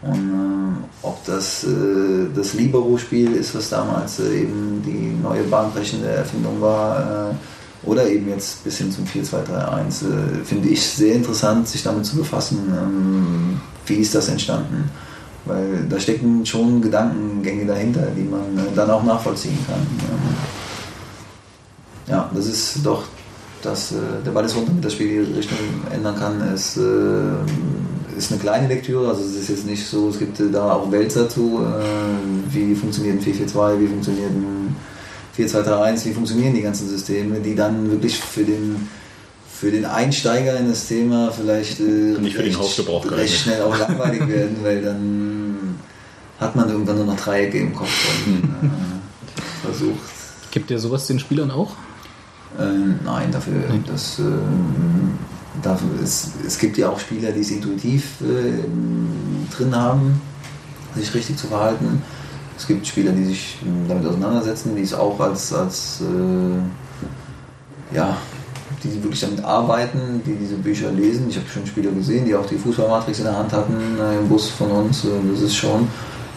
[0.00, 6.08] Und äh, ob das äh, das Libero-Spiel ist, was damals äh, eben die neue bahnbrechende
[6.08, 7.34] Erfindung war, äh,
[7.84, 12.16] oder eben jetzt bis hin zum 4-2-3-1, äh, finde ich sehr interessant, sich damit zu
[12.16, 12.58] befassen.
[12.72, 14.90] Ähm, wie ist das entstanden?
[15.44, 19.80] Weil da stecken schon Gedankengänge dahinter, die man äh, dann auch nachvollziehen kann.
[19.80, 20.34] Ähm,
[22.08, 23.04] ja, das ist doch,
[23.62, 25.58] dass äh, der Ball ist runter mit der Spiel die Richtung
[25.90, 29.08] ändern kann, ist, äh, ist eine kleine Lektüre.
[29.08, 32.74] Also es ist jetzt nicht so, es gibt äh, da auch Wälzer zu, äh, wie
[32.74, 34.76] funktioniert ein 442, wie funktioniert ein
[35.46, 38.88] 4231, wie funktionieren die ganzen Systeme, die dann wirklich für den
[39.52, 43.30] für den Einsteiger in das Thema vielleicht äh, Nicht für den Hausgebrauch recht geeignet.
[43.30, 45.76] schnell auch langweilig werden, weil dann
[46.38, 47.90] hat man irgendwann nur noch Dreiecke im Kopf
[48.26, 49.98] und äh, versucht
[50.50, 51.72] Gibt ihr sowas den Spielern auch?
[52.58, 53.54] ähm, nein, dafür,
[53.86, 55.18] das, ähm,
[55.62, 60.20] dafür es, es gibt ja auch Spieler, die es intuitiv äh, drin haben,
[60.96, 62.02] sich richtig zu verhalten.
[62.58, 68.16] Es gibt Spieler, die sich ähm, damit auseinandersetzen, die es auch als, als äh, ja,
[68.82, 71.26] die wirklich damit arbeiten, die diese Bücher lesen.
[71.28, 74.28] Ich habe schon Spieler gesehen, die auch die Fußballmatrix in der Hand hatten, äh, im
[74.28, 75.04] Bus von uns.
[75.04, 75.88] Äh, das ist schon,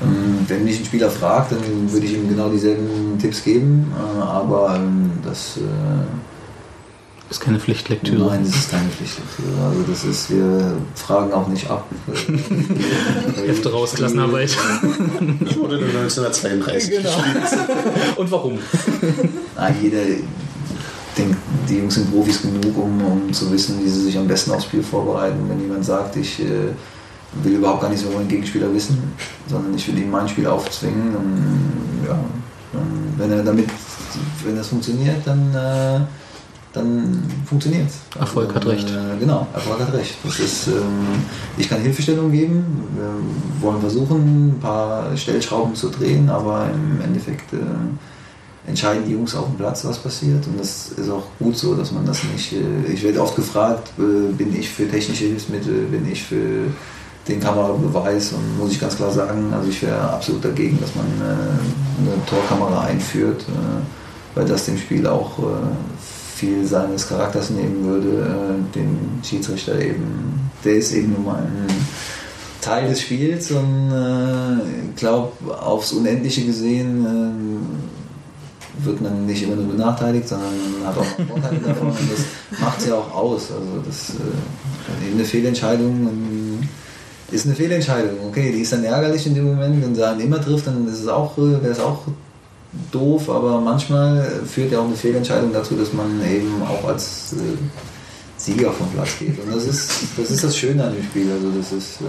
[0.03, 3.91] ähm, wenn mich ein Spieler fragt, dann würde ich ihm genau dieselben Tipps geben.
[3.98, 5.11] Äh, aber ähm,
[7.31, 8.27] das Ist keine Pflichtlektüre.
[8.27, 9.65] Nein, das ist keine Pflichtlektüre.
[9.65, 11.87] Also das ist, wir fragen auch nicht ab.
[13.45, 14.49] Hefte raus, Klassenarbeit.
[15.39, 17.09] Das wurde 1932 Genau.
[18.17, 18.59] Und warum?
[19.55, 19.99] Nein, jeder
[21.17, 21.37] denkt,
[21.69, 24.65] die Jungs sind Profis genug, um, um zu wissen, wie sie sich am besten aufs
[24.65, 25.39] Spiel vorbereiten.
[25.47, 26.73] Wenn jemand sagt, ich äh,
[27.43, 29.01] will überhaupt gar nichts über meinen Gegenspieler wissen,
[29.47, 32.19] sondern ich will ihm mein Spiel aufzwingen, dann, ja,
[32.73, 33.69] dann, wenn er damit,
[34.43, 36.01] wenn das funktioniert, dann, äh,
[36.73, 38.19] dann funktioniert es.
[38.19, 38.89] Erfolg hat recht.
[38.89, 40.15] Äh, genau, Erfolg hat recht.
[40.23, 41.23] Das ist, ähm,
[41.57, 42.64] ich kann Hilfestellung geben,
[42.95, 47.57] wir wollen versuchen, ein paar Stellschrauben zu drehen, aber im Endeffekt äh,
[48.69, 50.45] entscheiden die Jungs auf dem Platz, was passiert.
[50.48, 52.53] Und das ist auch gut so, dass man das nicht.
[52.53, 56.68] äh, Ich werde oft gefragt, äh, bin ich für technische Hilfsmittel, bin ich für
[57.27, 61.06] den Kamerabeweis und muss ich ganz klar sagen, also ich wäre absolut dagegen, dass man
[61.06, 63.45] äh, eine Torkamera einführt,
[64.34, 65.43] weil das dem Spiel auch äh,
[66.41, 71.68] viel seines Charakters nehmen würde, äh, den Schiedsrichter eben, der ist eben nun mal ein
[72.61, 75.31] Teil des Spiels und äh, ich glaube,
[75.61, 77.05] aufs Unendliche gesehen
[78.80, 80.49] wird man nicht immer nur benachteiligt, sondern
[80.80, 83.51] man hat auch Vorteile davon und das macht es ja auch aus.
[83.51, 86.69] Also das äh, eine Fehlentscheidung ähm,
[87.30, 88.18] ist eine Fehlentscheidung.
[88.30, 91.01] Okay, die ist dann ärgerlich in dem Moment, wenn sie einen immer trifft, dann ist
[91.01, 91.99] es auch, äh, wäre es auch
[92.91, 97.38] doof, aber manchmal führt ja auch eine Fehlentscheidung dazu, dass man eben auch als äh,
[98.38, 99.38] Sieger vom Platz geht.
[99.39, 101.31] Und das ist das, ist das Schöne an dem Spiel.
[101.31, 102.06] Also das ist äh,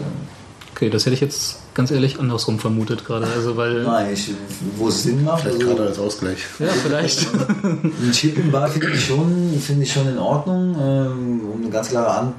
[0.74, 3.26] Okay, das hätte ich jetzt ganz ehrlich andersrum vermutet gerade.
[3.26, 3.82] Also weil.
[3.82, 4.30] nein, ich,
[4.76, 5.42] wo es Sinn macht.
[5.42, 6.38] Vielleicht Also, gerade als Ausgleich.
[6.58, 7.26] Ja, vielleicht.
[7.62, 11.70] Ein Chip im Bar finde ich schon, finde ich schon in Ordnung, ähm, um eine
[11.70, 12.34] ganz klare An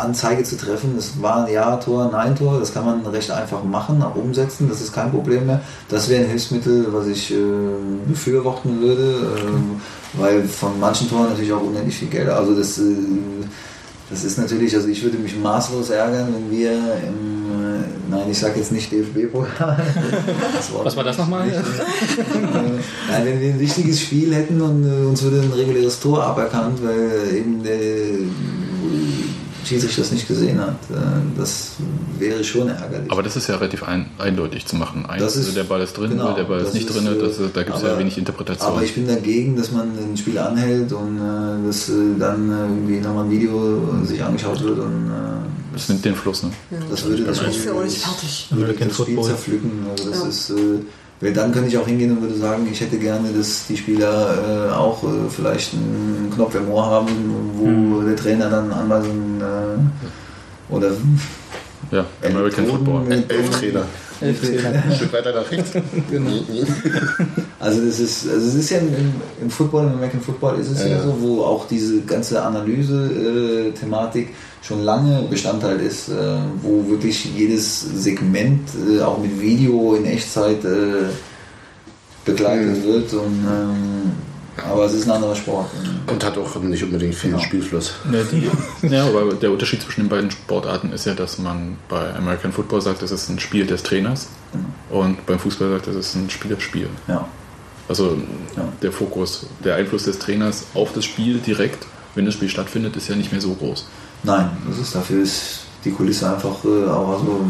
[0.00, 0.94] Anzeige zu treffen.
[0.98, 4.80] Es war ein Ja-Tor, ein Nein-Tor, das kann man recht einfach machen, auch umsetzen, das
[4.80, 5.60] ist kein Problem mehr.
[5.88, 7.36] Das wäre ein Hilfsmittel, was ich äh,
[8.06, 9.14] befürworten würde,
[9.46, 9.80] ähm,
[10.14, 12.28] weil von manchen Toren natürlich auch unendlich viel Geld.
[12.28, 12.82] Also das, äh,
[14.10, 18.38] das ist natürlich, also ich würde mich maßlos ärgern, wenn wir im, äh, nein, ich
[18.38, 19.76] sage jetzt nicht DFB-Pokal.
[20.72, 21.46] Wort Was war das nochmal?
[21.48, 21.52] äh,
[23.10, 26.78] Nein, wenn wir ein wichtiges Spiel hätten und äh, uns würde ein reguläres Tor aberkannt,
[26.82, 27.76] weil eben der
[29.68, 30.94] Schiedsrichter das nicht gesehen hat, äh,
[31.36, 31.72] das
[32.18, 33.10] wäre schon ärgerlich.
[33.12, 35.06] Aber das ist ja relativ ein, eindeutig zu machen.
[35.06, 37.04] Eins, Das ist- der Ball ist drin, genau, der Ball ist das nicht ist, drin.
[37.20, 38.68] Das, da gibt es ja wenig Interpretation.
[38.72, 42.54] Aber ich bin dagegen, dass man ein Spiel anhält und äh, dass äh, dann äh,
[42.62, 46.42] irgendwie nochmal ein Video sich angeschaut wird und äh, das nimmt den Fluss.
[46.42, 46.50] Ne?
[46.90, 48.46] das würde das Das ja das- fertig.
[48.50, 49.70] würde American das Spiel zerpflücken.
[49.90, 50.28] Also das Ja.
[50.28, 50.54] ist, äh,
[51.20, 54.68] weil dann könnte ich auch hingehen und würde sagen, ich hätte gerne, dass die Spieler
[54.70, 57.08] äh, auch äh, vielleicht einen Knopf im Ohr haben,
[57.54, 58.06] wo Hm.
[58.06, 60.92] der Trainer dann Anweisungen äh, oder
[61.90, 63.00] Ja, American Elektroden Football.
[63.04, 63.84] mit- Elf Trainer.
[64.20, 64.82] Elf Trainer.
[64.84, 65.70] Ein Stück weiter nach rechts.
[66.10, 66.30] Genau.
[67.60, 68.88] Also das ist, also es ist ja im,
[69.42, 71.02] im Football, im American Football ist es ja, Ja.
[71.02, 74.28] so, wo auch diese ganze Analyse-Thematik
[74.62, 76.12] schon lange Bestandteil ist, äh,
[76.62, 81.08] wo wirklich jedes Segment äh, auch mit Video in Echtzeit äh,
[82.24, 83.12] begleitet wird.
[83.14, 84.12] Und, ähm,
[84.70, 85.66] aber es ist ein anderer Sport.
[86.10, 87.42] Und hat auch nicht unbedingt viel Genau.
[87.42, 87.94] Spielfluss.
[88.12, 88.50] Ja, die,
[88.88, 92.80] ja, aber der Unterschied zwischen den beiden Sportarten ist ja, dass man bei American Football
[92.80, 94.28] sagt, es ist ein Spiel des Trainers
[94.90, 96.90] und beim Fußball sagt, es ist ein Spiel des Spiels.
[97.06, 97.26] Ja.
[97.88, 98.16] Also
[98.56, 98.64] Ja.
[98.82, 103.08] der Fokus, der Einfluss des Trainers auf das Spiel direkt, wenn das Spiel stattfindet, ist
[103.08, 103.86] ja nicht mehr so groß.
[104.24, 107.40] Nein, das ist, dafür ist die Kulisse einfach äh, auch also,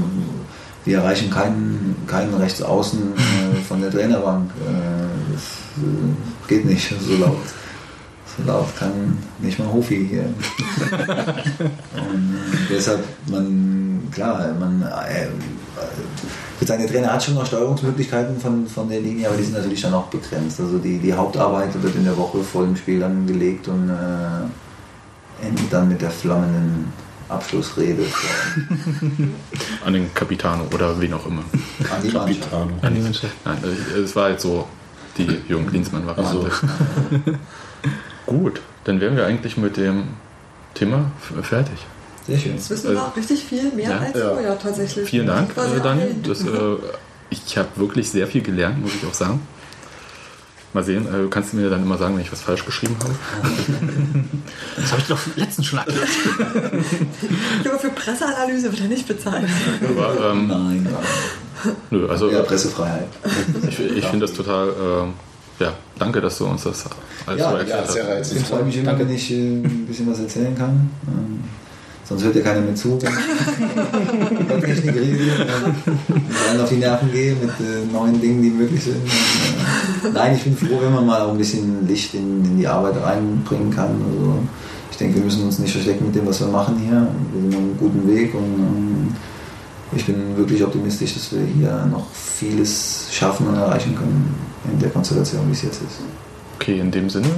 [0.84, 4.50] wir erreichen keinen, keinen Rechtsaußen äh, von der Trainerbank.
[4.60, 5.42] Äh, das
[5.82, 7.36] äh, geht nicht so laut.
[8.38, 10.22] So laut kann nicht mal Hofi hier.
[11.94, 15.28] Und äh, deshalb, man, klar, man, äh,
[16.64, 19.94] seine Trainer hat schon noch Steuerungsmöglichkeiten von, von der Linie, aber die sind natürlich dann
[19.94, 20.60] auch begrenzt.
[20.60, 25.44] Also die, die Hauptarbeit wird in der Woche vor dem Spiel dann gelegt und äh,
[25.46, 26.92] endet dann mit der flammenden
[27.28, 28.04] Abschlussrede
[29.84, 31.42] An den Capitano oder wen auch immer.
[31.42, 32.50] an die Mannschaft.
[32.50, 32.72] Capitano.
[32.80, 33.34] An die Mannschaft.
[33.44, 34.66] Nein, äh, es war halt so
[35.16, 36.50] die Jürgen Klinsmann-Variante.
[38.28, 40.04] Gut, dann wären wir eigentlich mit dem
[40.74, 41.10] Thema
[41.42, 41.78] fertig.
[42.26, 42.56] Sehr schön.
[42.56, 43.98] Das wissen wir richtig viel mehr Ja.
[44.00, 44.28] als Ja.
[44.30, 45.08] vorher tatsächlich.
[45.08, 46.14] Vielen Dank, äh, sehr Daniel.
[46.22, 46.46] Das, äh,
[47.30, 49.40] ich habe wirklich sehr viel gelernt, muss ich auch sagen.
[50.74, 53.14] Mal sehen, äh, du kannst mir dann immer sagen, wenn ich was falsch geschrieben habe.
[54.76, 56.08] Das habe ich doch letztens schon erklärt.
[57.64, 59.48] Aber für Presseanalyse wird er nicht bezahlt.
[59.88, 60.88] Aber, ähm, Nein,
[61.90, 63.08] nö, also ja, Pressefreiheit.
[63.70, 65.14] ich, ich finde das total, ähm,
[65.58, 66.84] ja, danke, dass du uns das
[67.26, 68.10] alles Ja, so ja, erklärt sehr hast.
[68.10, 68.40] reizend.
[68.40, 70.90] Ich freue mich immer, wenn ich äh, ein bisschen was erzählen kann.
[71.08, 71.40] Ähm,
[72.04, 72.98] sonst hört ja keiner mehr zu.
[73.02, 75.24] wenn ich über Technik rede.
[75.24, 75.46] Äh,
[76.48, 78.96] dann auf die Nerven gehe mit äh, neuen Dingen, die möglich sind.
[78.96, 82.58] Und, äh, nein, ich bin froh, wenn man mal auch ein bisschen Licht in, in
[82.58, 83.90] die Arbeit reinbringen kann.
[83.90, 84.38] Also,
[84.90, 87.06] ich denke, wir müssen uns nicht verstecken mit dem, was wir machen hier.
[87.32, 89.14] Wir sind auf einem guten Weg und ähm,
[89.96, 94.34] ich bin wirklich optimistisch, dass wir hier noch vieles schaffen und erreichen können
[94.70, 96.00] in der Konstellation, wie es jetzt ist.
[96.56, 97.28] Okay, in dem Sinne,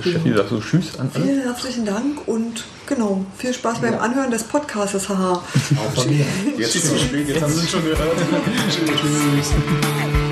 [0.00, 1.24] Steffi, sagst du Tschüss an alle?
[1.24, 4.00] Vielen herzlichen Dank und genau, viel Spaß beim Ja.
[4.00, 5.08] Anhören des Podcasts.
[5.08, 5.32] Haha.
[5.32, 6.24] Auch von mir.
[6.56, 7.98] Jetzt ist es zu spät, jetzt haben sie es schon gehört.
[8.70, 10.31] Tschüss.